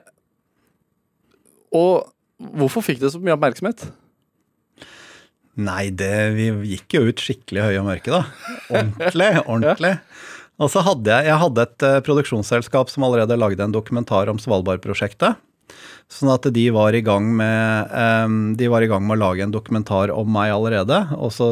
og 1.75 2.09
hvorfor 2.61 2.85
fikk 2.85 3.01
det 3.03 3.11
så 3.13 3.19
mye 3.21 3.35
oppmerksomhet? 3.35 3.83
Nei, 5.59 5.89
det, 5.91 6.13
vi 6.37 6.49
gikk 6.75 6.95
jo 6.95 7.05
ut 7.09 7.21
skikkelig 7.23 7.65
høye 7.65 7.81
og 7.81 7.87
mørke, 7.89 8.13
da. 8.13 8.23
Ordentlig, 8.69 9.29
ordentlig. 9.51 9.93
Og 10.59 10.71
så 10.71 10.83
hadde 10.83 11.11
jeg, 11.11 11.29
jeg 11.29 11.41
hadde 11.43 11.65
et 11.65 11.85
eh, 11.87 11.99
produksjonsselskap 12.03 12.91
som 12.91 13.05
allerede 13.07 13.37
lagde 13.39 13.63
en 13.63 13.75
dokumentar 13.75 14.31
om 14.31 14.39
Svalbard-prosjektet. 14.41 15.39
Sånn 16.09 16.31
at 16.33 16.47
de 16.49 16.63
var, 16.73 16.95
i 16.97 17.03
gang 17.05 17.27
med, 17.37 17.91
eh, 17.93 18.31
de 18.59 18.69
var 18.71 18.83
i 18.83 18.89
gang 18.89 19.05
med 19.05 19.19
å 19.19 19.21
lage 19.27 19.45
en 19.45 19.53
dokumentar 19.53 20.11
om 20.15 20.31
meg 20.33 20.51
allerede. 20.55 21.03
Og 21.19 21.31
så 21.35 21.49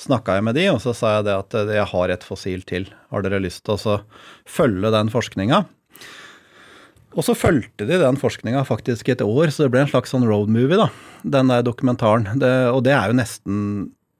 snakka 0.00 0.38
jeg 0.38 0.46
med 0.48 0.56
de, 0.60 0.68
og 0.72 0.80
så 0.84 0.94
sa 0.96 1.18
jeg 1.18 1.28
det 1.28 1.36
at 1.36 1.58
eh, 1.58 1.74
jeg 1.80 1.88
har 1.92 2.14
et 2.14 2.28
fossil 2.28 2.64
til. 2.68 2.88
Har 3.12 3.26
dere 3.26 3.42
lyst 3.42 3.64
til 3.68 3.76
å 3.76 3.98
følge 4.48 4.94
den 4.94 5.12
forskninga? 5.12 5.64
Og 7.16 7.24
så 7.24 7.34
fulgte 7.38 7.86
de 7.88 7.98
den 8.02 8.18
forskninga 8.20 8.62
faktisk 8.68 9.08
et 9.08 9.24
år, 9.24 9.48
så 9.50 9.64
det 9.64 9.72
ble 9.72 9.82
en 9.84 9.90
slags 9.90 10.12
sånn 10.12 10.26
road 10.28 10.50
movie, 10.52 10.78
da. 10.78 10.90
Den 11.24 11.50
der 11.52 11.64
dokumentaren. 11.66 12.28
Det, 12.40 12.52
og 12.72 12.84
det 12.86 12.94
er 12.94 13.10
jo 13.10 13.18
nesten 13.18 13.58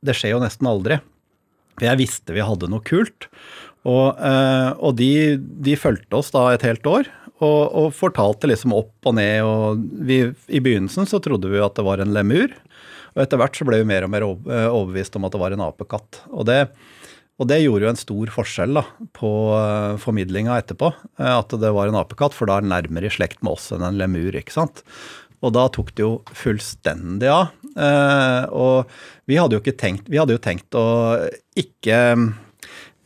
Det 0.04 0.14
skjer 0.14 0.36
jo 0.36 0.42
nesten 0.42 0.68
aldri. 0.70 1.00
For 1.78 1.86
jeg 1.88 2.00
visste 2.00 2.34
vi 2.34 2.44
hadde 2.44 2.70
noe 2.70 2.84
kult. 2.86 3.28
Og, 3.86 4.18
eh, 4.18 4.70
og 4.78 4.96
de, 4.98 5.38
de 5.38 5.74
fulgte 5.78 6.18
oss 6.18 6.30
da 6.34 6.48
et 6.52 6.64
helt 6.66 6.86
år. 6.86 7.10
Og, 7.38 7.60
og 7.70 7.94
fortalte 7.94 8.50
liksom 8.50 8.74
opp 8.74 9.06
og 9.06 9.14
ned, 9.14 9.46
og 9.46 9.82
vi, 10.06 10.24
i 10.50 10.58
begynnelsen 10.58 11.06
så 11.06 11.20
trodde 11.22 11.50
vi 11.52 11.60
at 11.62 11.76
det 11.78 11.84
var 11.86 12.02
en 12.02 12.14
lemur. 12.14 12.50
Og 13.14 13.22
etter 13.22 13.38
hvert 13.38 13.58
så 13.58 13.66
ble 13.66 13.78
vi 13.82 13.86
mer 13.90 14.06
og 14.06 14.10
mer 14.10 14.26
eh, 14.26 14.66
overbevist 14.66 15.18
om 15.18 15.28
at 15.28 15.34
det 15.34 15.42
var 15.42 15.54
en 15.54 15.62
apekatt. 15.68 16.22
Og 16.32 16.48
det, 16.50 16.64
og 17.38 17.46
det 17.46 17.60
gjorde 17.62 17.86
jo 17.86 17.92
en 17.92 18.00
stor 18.00 18.32
forskjell 18.34 18.74
da, 18.80 18.82
på 19.14 19.30
uh, 19.54 19.94
formidlinga 20.02 20.56
etterpå, 20.58 20.90
eh, 21.20 21.34
at 21.36 21.54
det 21.62 21.70
var 21.74 21.90
en 21.90 22.00
apekatt, 22.00 22.34
for 22.34 22.50
da 22.50 22.58
er 22.58 22.66
den 22.66 22.74
nærmere 22.74 23.06
i 23.06 23.14
slekt 23.14 23.44
med 23.46 23.54
oss 23.54 23.70
enn 23.74 23.86
en 23.86 23.98
lemur, 24.00 24.34
ikke 24.34 24.56
sant. 24.56 24.82
Og 25.38 25.54
da 25.54 25.68
tok 25.70 25.92
det 25.94 26.02
jo 26.02 26.12
fullstendig 26.34 27.30
av. 27.30 27.54
Eh, 27.78 28.44
og 28.50 28.90
vi 29.30 29.38
hadde 29.38 29.54
jo 29.54 29.62
ikke 29.62 29.76
tenkt 29.78 30.08
Vi 30.10 30.18
hadde 30.18 30.34
jo 30.34 30.40
tenkt 30.42 30.74
å 30.74 30.86
ikke 31.54 31.98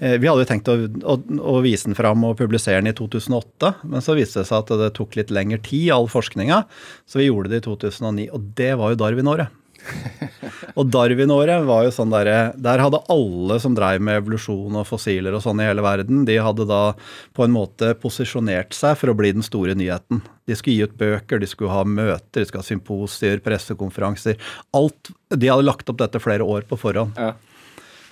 eh, 0.01 0.15
vi 0.17 0.31
hadde 0.31 0.41
jo 0.41 0.49
tenkt 0.49 0.71
å, 0.73 0.79
å, 0.81 1.19
å 1.53 1.59
vise 1.61 1.91
den 1.91 1.99
fram 1.99 2.25
og 2.25 2.39
publisere 2.41 2.81
den 2.81 2.89
i 2.89 2.97
2008, 2.97 3.75
men 3.85 4.05
så 4.05 4.17
viste 4.17 4.41
det 4.41 4.49
seg 4.49 4.63
at 4.63 4.73
det 4.81 4.95
tok 4.97 5.19
litt 5.21 5.31
lengre 5.35 5.61
tid, 5.61 5.91
all 5.95 6.09
forskninga, 6.11 6.65
så 7.05 7.21
vi 7.21 7.29
gjorde 7.29 7.53
det 7.53 7.61
i 7.61 7.67
2009, 7.69 8.31
og 8.33 8.49
det 8.59 8.73
var 8.81 8.95
jo 8.95 9.03
Darwin-året. 9.05 9.62
Og 10.79 10.89
Darwin-året 10.93 11.65
var 11.67 11.85
jo 11.87 11.93
sånn 11.95 12.13
derre 12.13 12.53
Der 12.61 12.83
hadde 12.83 13.01
alle 13.13 13.59
som 13.63 13.75
dreiv 13.77 14.03
med 14.05 14.21
evolusjon 14.21 14.79
og 14.79 14.89
fossiler 14.89 15.35
og 15.37 15.43
sånn 15.45 15.61
i 15.63 15.69
hele 15.69 15.85
verden, 15.85 16.25
de 16.29 16.39
hadde 16.43 16.67
da 16.69 16.83
på 17.37 17.47
en 17.47 17.55
måte 17.55 17.93
posisjonert 18.01 18.77
seg 18.77 18.97
for 19.01 19.13
å 19.13 19.17
bli 19.19 19.33
den 19.37 19.47
store 19.47 19.77
nyheten. 19.79 20.23
De 20.49 20.57
skulle 20.59 20.79
gi 20.79 20.89
ut 20.89 20.99
bøker, 20.99 21.43
de 21.43 21.49
skulle 21.51 21.75
ha 21.75 21.85
møter, 21.87 22.43
de 22.43 22.49
skulle 22.49 22.65
ha 22.65 22.71
symposier, 22.71 23.43
pressekonferanser. 23.45 24.41
Alt 24.77 25.13
De 25.33 25.49
hadde 25.49 25.67
lagt 25.67 25.89
opp 25.89 26.01
dette 26.03 26.21
flere 26.23 26.47
år 26.47 26.67
på 26.69 26.79
forhånd. 26.81 27.19
Ja. 27.19 27.35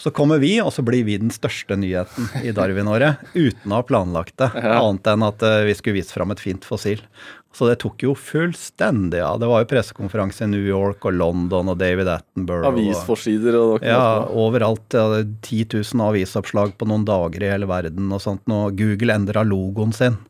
Så 0.00 0.08
kommer 0.16 0.38
vi, 0.40 0.54
og 0.64 0.72
så 0.72 0.80
blir 0.80 1.04
vi 1.04 1.18
den 1.20 1.32
største 1.34 1.76
nyheten 1.76 2.30
i 2.40 2.54
Darwin-året. 2.56 3.20
Uten 3.34 3.68
å 3.68 3.82
ha 3.82 3.84
planlagt 3.84 4.38
det, 4.40 4.48
annet 4.56 5.10
enn 5.12 5.26
at 5.26 5.44
eh, 5.44 5.64
vi 5.68 5.74
skulle 5.76 5.98
vise 5.98 6.14
fram 6.16 6.32
et 6.32 6.40
fint 6.40 6.64
fossil. 6.64 7.02
Så 7.50 7.66
det 7.66 7.80
tok 7.82 8.04
jo 8.04 8.12
fullstendig 8.14 9.18
av. 9.18 9.34
Ja. 9.34 9.38
Det 9.42 9.48
var 9.50 9.64
jo 9.64 9.68
pressekonferanse 9.72 10.46
i 10.46 10.50
New 10.52 10.66
York 10.68 11.02
og 11.08 11.16
London 11.18 11.72
og 11.72 11.80
David 11.80 12.08
Attenborough. 12.12 12.70
Avisforsider 12.70 13.58
og 13.58 13.72
noe. 13.80 13.90
Ja, 13.90 14.22
overalt. 14.30 14.86
Ja, 14.94 15.18
10 15.18 15.66
000 15.74 16.04
avisoppslag 16.06 16.76
på 16.78 16.86
noen 16.88 17.06
dager 17.08 17.42
i 17.42 17.50
hele 17.50 17.68
verden 17.70 18.12
og 18.14 18.22
sånt. 18.22 18.44
Nå 18.50 18.68
Google 18.78 19.18
endra 19.18 19.42
logoen 19.46 19.94
sin. 19.96 20.20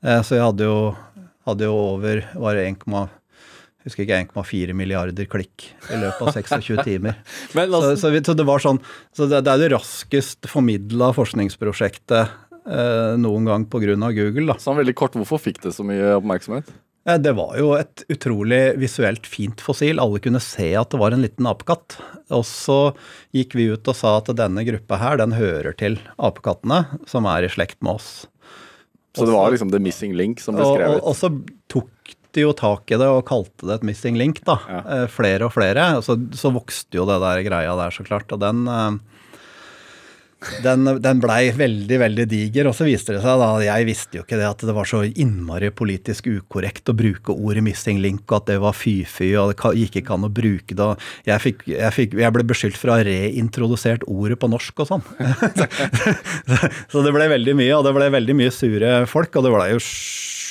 Eh, 0.00 0.22
så 0.24 0.38
jeg 0.38 0.46
hadde 0.46 0.70
jo, 0.70 0.78
hadde 1.48 1.68
jo 1.68 1.76
over 1.76 2.24
var 2.40 2.56
det 2.56 2.64
1, 2.72 2.88
husker 3.84 4.06
ikke 4.06 4.22
1,4 4.30 4.76
milliarder 4.78 5.28
klikk 5.30 5.68
i 5.92 5.98
løpet 6.00 6.24
av 6.24 6.38
26 6.40 6.82
timer. 6.88 7.18
Men, 7.52 7.68
altså, 7.68 7.94
så, 7.98 8.08
så, 8.08 8.24
så, 8.30 8.36
det 8.38 8.46
var 8.48 8.64
sånn, 8.64 8.80
så 9.12 9.28
det, 9.28 9.42
det 9.46 9.52
er 9.52 9.64
det 9.66 9.74
raskest 9.74 10.48
formidla 10.50 11.12
forskningsprosjektet 11.16 12.32
noen 12.62 13.48
gang 13.48 13.64
pga. 13.66 13.96
Google. 14.14 14.46
Da. 14.52 14.58
Sånn 14.62 14.78
veldig 14.78 14.94
kort, 14.94 15.16
Hvorfor 15.18 15.40
fikk 15.42 15.62
det 15.64 15.72
så 15.74 15.86
mye 15.86 16.14
oppmerksomhet? 16.20 16.68
Eh, 17.08 17.18
det 17.18 17.34
var 17.34 17.56
jo 17.58 17.72
et 17.74 18.04
utrolig 18.12 18.60
visuelt 18.80 19.26
fint 19.26 19.62
fossil. 19.62 20.00
Alle 20.02 20.22
kunne 20.22 20.42
se 20.42 20.70
at 20.78 20.92
det 20.92 21.00
var 21.02 21.14
en 21.14 21.24
liten 21.24 21.48
apekatt. 21.50 21.98
Og 22.32 22.44
så 22.48 22.80
gikk 23.34 23.56
vi 23.58 23.70
ut 23.72 23.88
og 23.90 23.98
sa 23.98 24.16
at 24.20 24.30
denne 24.38 24.64
gruppa 24.66 25.00
her, 25.00 25.18
den 25.20 25.34
hører 25.36 25.74
til 25.78 25.98
apekattene, 26.16 26.84
som 27.10 27.26
er 27.30 27.46
i 27.46 27.52
slekt 27.52 27.80
med 27.82 27.98
oss. 27.98 28.12
Så 29.16 29.26
det 29.28 29.34
var 29.34 29.50
liksom 29.52 29.72
the 29.72 29.82
missing 29.82 30.14
link 30.16 30.40
som 30.40 30.56
ble 30.56 30.64
skrevet? 30.64 31.02
Og, 31.02 31.02
og, 31.02 31.08
og 31.10 31.18
så 31.18 31.32
tok 31.72 32.14
de 32.32 32.46
jo 32.46 32.54
tak 32.56 32.88
i 32.88 32.96
det 32.96 33.08
og 33.12 33.26
kalte 33.28 33.66
det 33.68 33.74
et 33.74 33.82
missing 33.84 34.16
link, 34.16 34.40
da. 34.46 34.56
Ja. 34.70 34.82
Eh, 34.94 35.08
flere 35.12 35.50
og 35.50 35.56
flere. 35.56 35.90
Og 35.98 36.06
så, 36.06 36.16
så, 36.38 36.52
vokste 36.54 36.96
jo 36.96 37.04
det 37.10 37.18
der 37.20 37.42
greia 37.44 37.74
der, 37.76 37.92
så 37.92 38.06
klart. 38.06 38.32
Og 38.32 38.40
den 38.40 38.64
eh, 38.70 39.11
den, 40.64 40.88
den 41.02 41.22
blei 41.22 41.50
veldig, 41.56 41.98
veldig 42.02 42.26
diger. 42.30 42.68
Og 42.70 42.76
så 42.76 42.86
viste 42.88 43.16
det 43.16 43.22
seg 43.24 43.40
da, 43.40 43.50
jeg 43.64 43.88
visste 43.88 44.18
jo 44.18 44.24
ikke 44.26 44.38
det, 44.40 44.48
at 44.48 44.64
det 44.68 44.76
var 44.76 44.88
så 44.88 45.02
innmari 45.06 45.72
politisk 45.74 46.28
ukorrekt 46.32 46.90
å 46.90 46.96
bruke 46.96 47.34
ordet 47.34 47.64
'missing 47.66 48.02
link', 48.02 48.26
og 48.30 48.42
at 48.42 48.50
det 48.52 48.58
var 48.62 48.76
fy-fy, 48.76 49.32
og 49.40 49.52
det 49.52 49.72
gikk 49.82 50.00
ikke 50.02 50.16
an 50.16 50.28
å 50.28 50.32
bruke 50.32 50.76
det. 50.78 50.90
Jeg, 51.28 51.44
fikk, 51.46 51.64
jeg, 51.70 51.92
fikk, 51.96 52.18
jeg 52.20 52.36
ble 52.36 52.46
beskyldt 52.48 52.80
for 52.80 52.92
å 52.92 52.98
ha 52.98 53.06
reintrodusert 53.06 54.06
ordet 54.10 54.40
på 54.40 54.50
norsk 54.50 54.84
og 54.84 54.90
sånn. 54.92 55.06
så 56.92 57.06
det 57.06 57.14
ble 57.14 57.30
veldig 57.36 57.56
mye, 57.58 57.72
og 57.78 57.86
det 57.86 57.96
ble 57.96 58.12
veldig 58.18 58.38
mye 58.42 58.54
sure 58.54 58.94
folk. 59.10 59.34
Og 59.36 59.46
det 59.46 59.54
ble 59.54 59.70
jo 59.74 59.82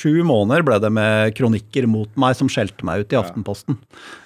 sju 0.02 0.24
måneder 0.28 0.66
ble 0.66 0.80
det 0.84 0.92
med 0.94 1.36
kronikker 1.38 1.88
mot 1.90 2.10
meg 2.20 2.38
som 2.38 2.50
skjelte 2.52 2.88
meg 2.88 3.06
ut 3.06 3.14
i 3.14 3.20
Aftenposten. 3.20 3.78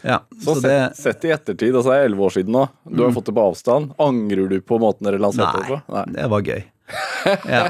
Ja, 0.05 0.21
så, 0.39 0.55
så 0.55 0.61
det, 0.65 0.77
sett, 0.99 1.25
i 1.27 1.33
ettertid, 1.35 1.75
altså 1.75 1.91
det 1.91 1.97
er 1.99 2.07
elleve 2.09 2.29
år 2.29 2.37
siden 2.37 2.55
nå, 2.55 2.67
du 2.87 3.03
har 3.03 3.11
mm. 3.11 3.17
fått 3.17 3.31
det 3.31 3.35
på 3.35 3.49
avstand. 3.51 3.91
Angrer 4.01 4.47
du 4.51 4.61
på 4.63 4.79
måten 4.81 5.09
dere 5.09 5.21
lanserte 5.21 5.63
det 5.63 5.75
på? 5.75 5.81
Nei, 5.95 6.07
det 6.15 6.31
var 6.31 6.47
gøy 6.53 6.63
ja. 7.49 7.69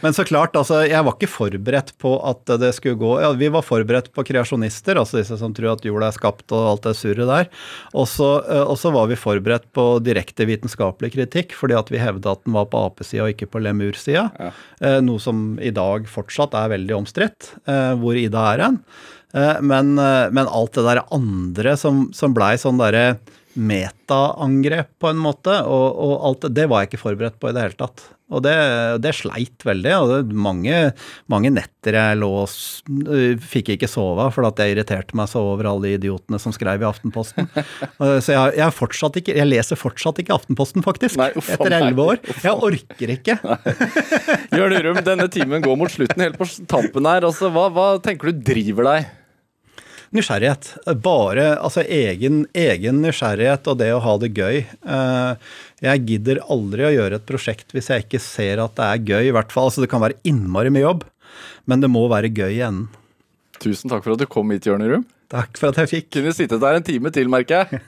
Men 0.00 0.14
så 0.16 0.24
klart, 0.24 0.56
altså, 0.56 0.80
jeg 0.88 1.04
var 1.04 1.16
ikke 1.16 1.28
forberedt 1.28 1.92
på 2.00 2.14
at 2.24 2.48
det 2.60 2.70
skulle 2.76 2.96
gå 3.00 3.10
ja, 3.20 3.30
Vi 3.36 3.50
var 3.52 3.64
forberedt 3.66 4.08
på 4.16 4.24
kreasjonister, 4.26 4.96
altså 4.96 5.20
disse 5.20 5.36
som 5.40 5.52
tror 5.56 5.74
at 5.74 5.84
jorda 5.84 6.08
er 6.08 6.16
skapt 6.16 6.54
og 6.56 6.70
alt 6.70 6.88
det 6.88 6.94
surret 6.96 7.28
der. 7.28 7.50
Og 7.92 8.08
så, 8.08 8.30
eh, 8.48 8.86
var 8.96 9.10
vi 9.10 9.18
forberedt 9.20 9.68
på 9.76 9.86
direkte 10.04 10.46
vitenskapelig 10.48 11.12
kritikk, 11.16 11.52
fordi 11.58 11.76
at 11.76 11.92
vi 11.92 12.00
hevda 12.00 12.36
at 12.36 12.44
den 12.46 12.56
var 12.56 12.70
på 12.72 12.86
apesida 12.86 13.26
og 13.26 13.34
ikke 13.34 13.50
på 13.52 13.60
lemursida. 13.64 14.28
Ja. 14.40 14.52
Eh, 14.80 14.98
noe 15.04 15.20
som 15.20 15.58
i 15.60 15.74
dag 15.74 16.08
fortsatt 16.08 16.56
er 16.56 16.72
veldig 16.72 16.96
omstridt, 16.96 17.52
eh, 17.68 17.92
hvor 18.00 18.16
Ida 18.16 18.48
er 18.54 18.66
hen. 18.68 18.80
Men, 19.36 19.98
men, 19.98 20.46
alt 20.48 20.78
det 20.78 20.84
der 20.86 21.02
andre 21.12 21.74
som, 21.76 22.06
som 22.16 22.32
blei 22.32 22.54
sånn 22.56 22.78
derre 22.80 23.18
metaangrep, 23.56 24.92
på 25.00 25.10
en 25.10 25.20
måte, 25.20 25.56
og, 25.64 25.86
og 25.96 26.28
alt 26.28 26.46
det 26.54 26.68
var 26.70 26.84
jeg 26.84 26.92
ikke 26.92 27.04
forberedt 27.06 27.40
på 27.40 27.50
i 27.50 27.56
det 27.56 27.64
hele 27.66 27.80
tatt. 27.80 28.04
Og 28.26 28.42
det, 28.42 28.54
det 29.04 29.12
sleit 29.14 29.62
veldig. 29.62 29.90
og 29.94 30.08
det, 30.10 30.34
mange, 30.34 30.74
mange, 31.30 31.52
netter 31.54 31.94
jeg 31.94 32.18
lå 32.18 32.30
og 32.42 33.42
fikk 33.46 33.70
ikke 33.76 33.90
sove 33.90 34.26
for 34.34 34.48
at 34.48 34.58
jeg 34.58 34.74
irriterte 34.74 35.14
meg 35.18 35.30
så 35.30 35.44
over 35.52 35.68
alle 35.70 35.92
de 35.92 36.00
idiotene 36.00 36.40
som 36.42 36.54
skrev 36.54 36.82
i 36.82 36.88
Aftenposten. 36.88 37.46
så 38.24 38.34
jeg, 38.34 38.56
jeg, 38.58 38.74
fortsatt 38.74 39.20
ikke, 39.22 39.36
jeg 39.38 39.46
leser 39.46 39.78
fortsatt 39.78 40.18
ikke 40.22 40.34
Aftenposten, 40.34 40.82
faktisk. 40.86 41.20
Nei, 41.22 41.30
etter 41.38 41.78
elleve 41.78 42.08
år. 42.14 42.22
Jeg 42.42 42.66
orker 42.70 43.14
ikke. 43.14 43.38
Jørn 44.58 44.74
Urum, 44.80 45.04
denne 45.06 45.28
timen 45.30 45.62
går 45.62 45.78
mot 45.78 45.94
slutten. 45.94 46.26
Helt 46.26 46.40
på 46.40 46.50
tampen 46.66 47.06
her. 47.06 47.28
Altså, 47.30 47.52
hva, 47.54 47.68
hva 47.70 47.92
tenker 48.02 48.34
du 48.34 48.42
driver 48.50 48.90
deg? 48.90 49.14
Nysgjerrighet. 50.14 50.68
Bare 51.02 51.46
altså 51.56 51.82
egen, 51.82 52.44
egen, 52.54 53.00
nysgjerrighet 53.02 53.66
og 53.70 53.80
det 53.80 53.90
å 53.94 54.02
ha 54.04 54.14
det 54.22 54.30
gøy. 54.36 54.60
Eh, 54.62 55.56
jeg 55.86 56.04
gidder 56.10 56.44
aldri 56.52 56.86
å 56.86 56.92
gjøre 56.94 57.18
et 57.18 57.26
prosjekt 57.28 57.74
hvis 57.74 57.90
jeg 57.92 58.06
ikke 58.06 58.22
ser 58.22 58.62
at 58.62 58.76
det 58.78 58.86
er 58.86 59.02
gøy. 59.10 59.24
i 59.30 59.34
hvert 59.34 59.52
fall. 59.54 59.70
Altså 59.70 59.82
Det 59.82 59.90
kan 59.92 60.04
være 60.04 60.18
innmari 60.28 60.70
mye 60.74 60.86
jobb, 60.86 61.04
men 61.66 61.82
det 61.82 61.90
må 61.90 62.06
være 62.12 62.32
gøy 62.32 62.60
i 62.60 62.64
enden. 62.68 62.88
Tusen 63.62 63.90
takk 63.90 64.04
for 64.04 64.14
at 64.14 64.22
du 64.22 64.28
kom 64.30 64.50
hit, 64.52 64.68
Jørn 64.68 64.84
Rum. 64.84 65.06
Takk 65.32 65.58
for 65.58 65.72
at 65.72 65.82
jeg 65.82 65.92
fikk. 65.94 66.10
Kunne 66.18 66.34
sittet 66.36 66.62
der 66.62 66.78
en 66.78 66.86
time 66.86 67.10
til, 67.14 67.30
merker 67.32 67.64
jeg. 67.64 67.82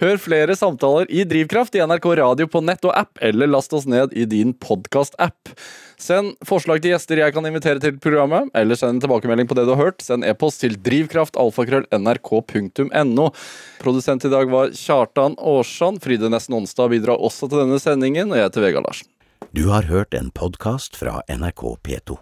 Hør 0.00 0.16
flere 0.16 0.54
samtaler 0.56 1.10
i 1.12 1.26
Drivkraft 1.28 1.74
i 1.76 1.82
NRK 1.84 2.06
Radio 2.22 2.48
på 2.48 2.62
nett 2.64 2.86
og 2.88 2.94
app, 2.96 3.20
eller 3.20 3.50
last 3.50 3.74
oss 3.76 3.84
ned 3.84 4.14
i 4.16 4.24
din 4.24 4.54
podkast-app. 4.56 5.52
Send 6.00 6.38
forslag 6.48 6.80
til 6.80 6.94
gjester 6.94 7.20
jeg 7.20 7.34
kan 7.36 7.44
invitere 7.44 7.76
til 7.82 7.98
programmet, 8.00 8.48
eller 8.56 8.78
send 8.78 8.96
en 8.96 9.02
tilbakemelding 9.04 9.46
på 9.50 9.56
det 9.58 9.66
du 9.68 9.74
har 9.74 9.90
hørt. 9.90 10.00
Send 10.04 10.24
e-post 10.24 10.60
til 10.64 10.72
drivkraftalfakrøll.nrk.no. 10.80 13.26
Produsent 13.82 14.24
i 14.24 14.32
dag 14.32 14.46
var 14.52 14.72
Kjartan 14.76 15.34
Aarsand. 15.36 16.00
Fride 16.04 16.28
Nesten 16.32 16.56
Onsdag 16.56 16.88
bidrar 16.94 17.20
også 17.20 17.44
til 17.50 17.58
denne 17.66 17.78
sendingen, 17.82 18.32
og 18.32 18.36
jeg 18.40 18.46
heter 18.48 18.64
Vegard 18.64 18.86
Larsen. 18.88 19.08
Du 19.52 19.68
har 19.68 19.82
hørt 19.90 20.14
en 20.14 20.30
podkast 20.30 20.96
fra 20.96 21.20
NRK 21.28 21.76
P2. 21.84 22.20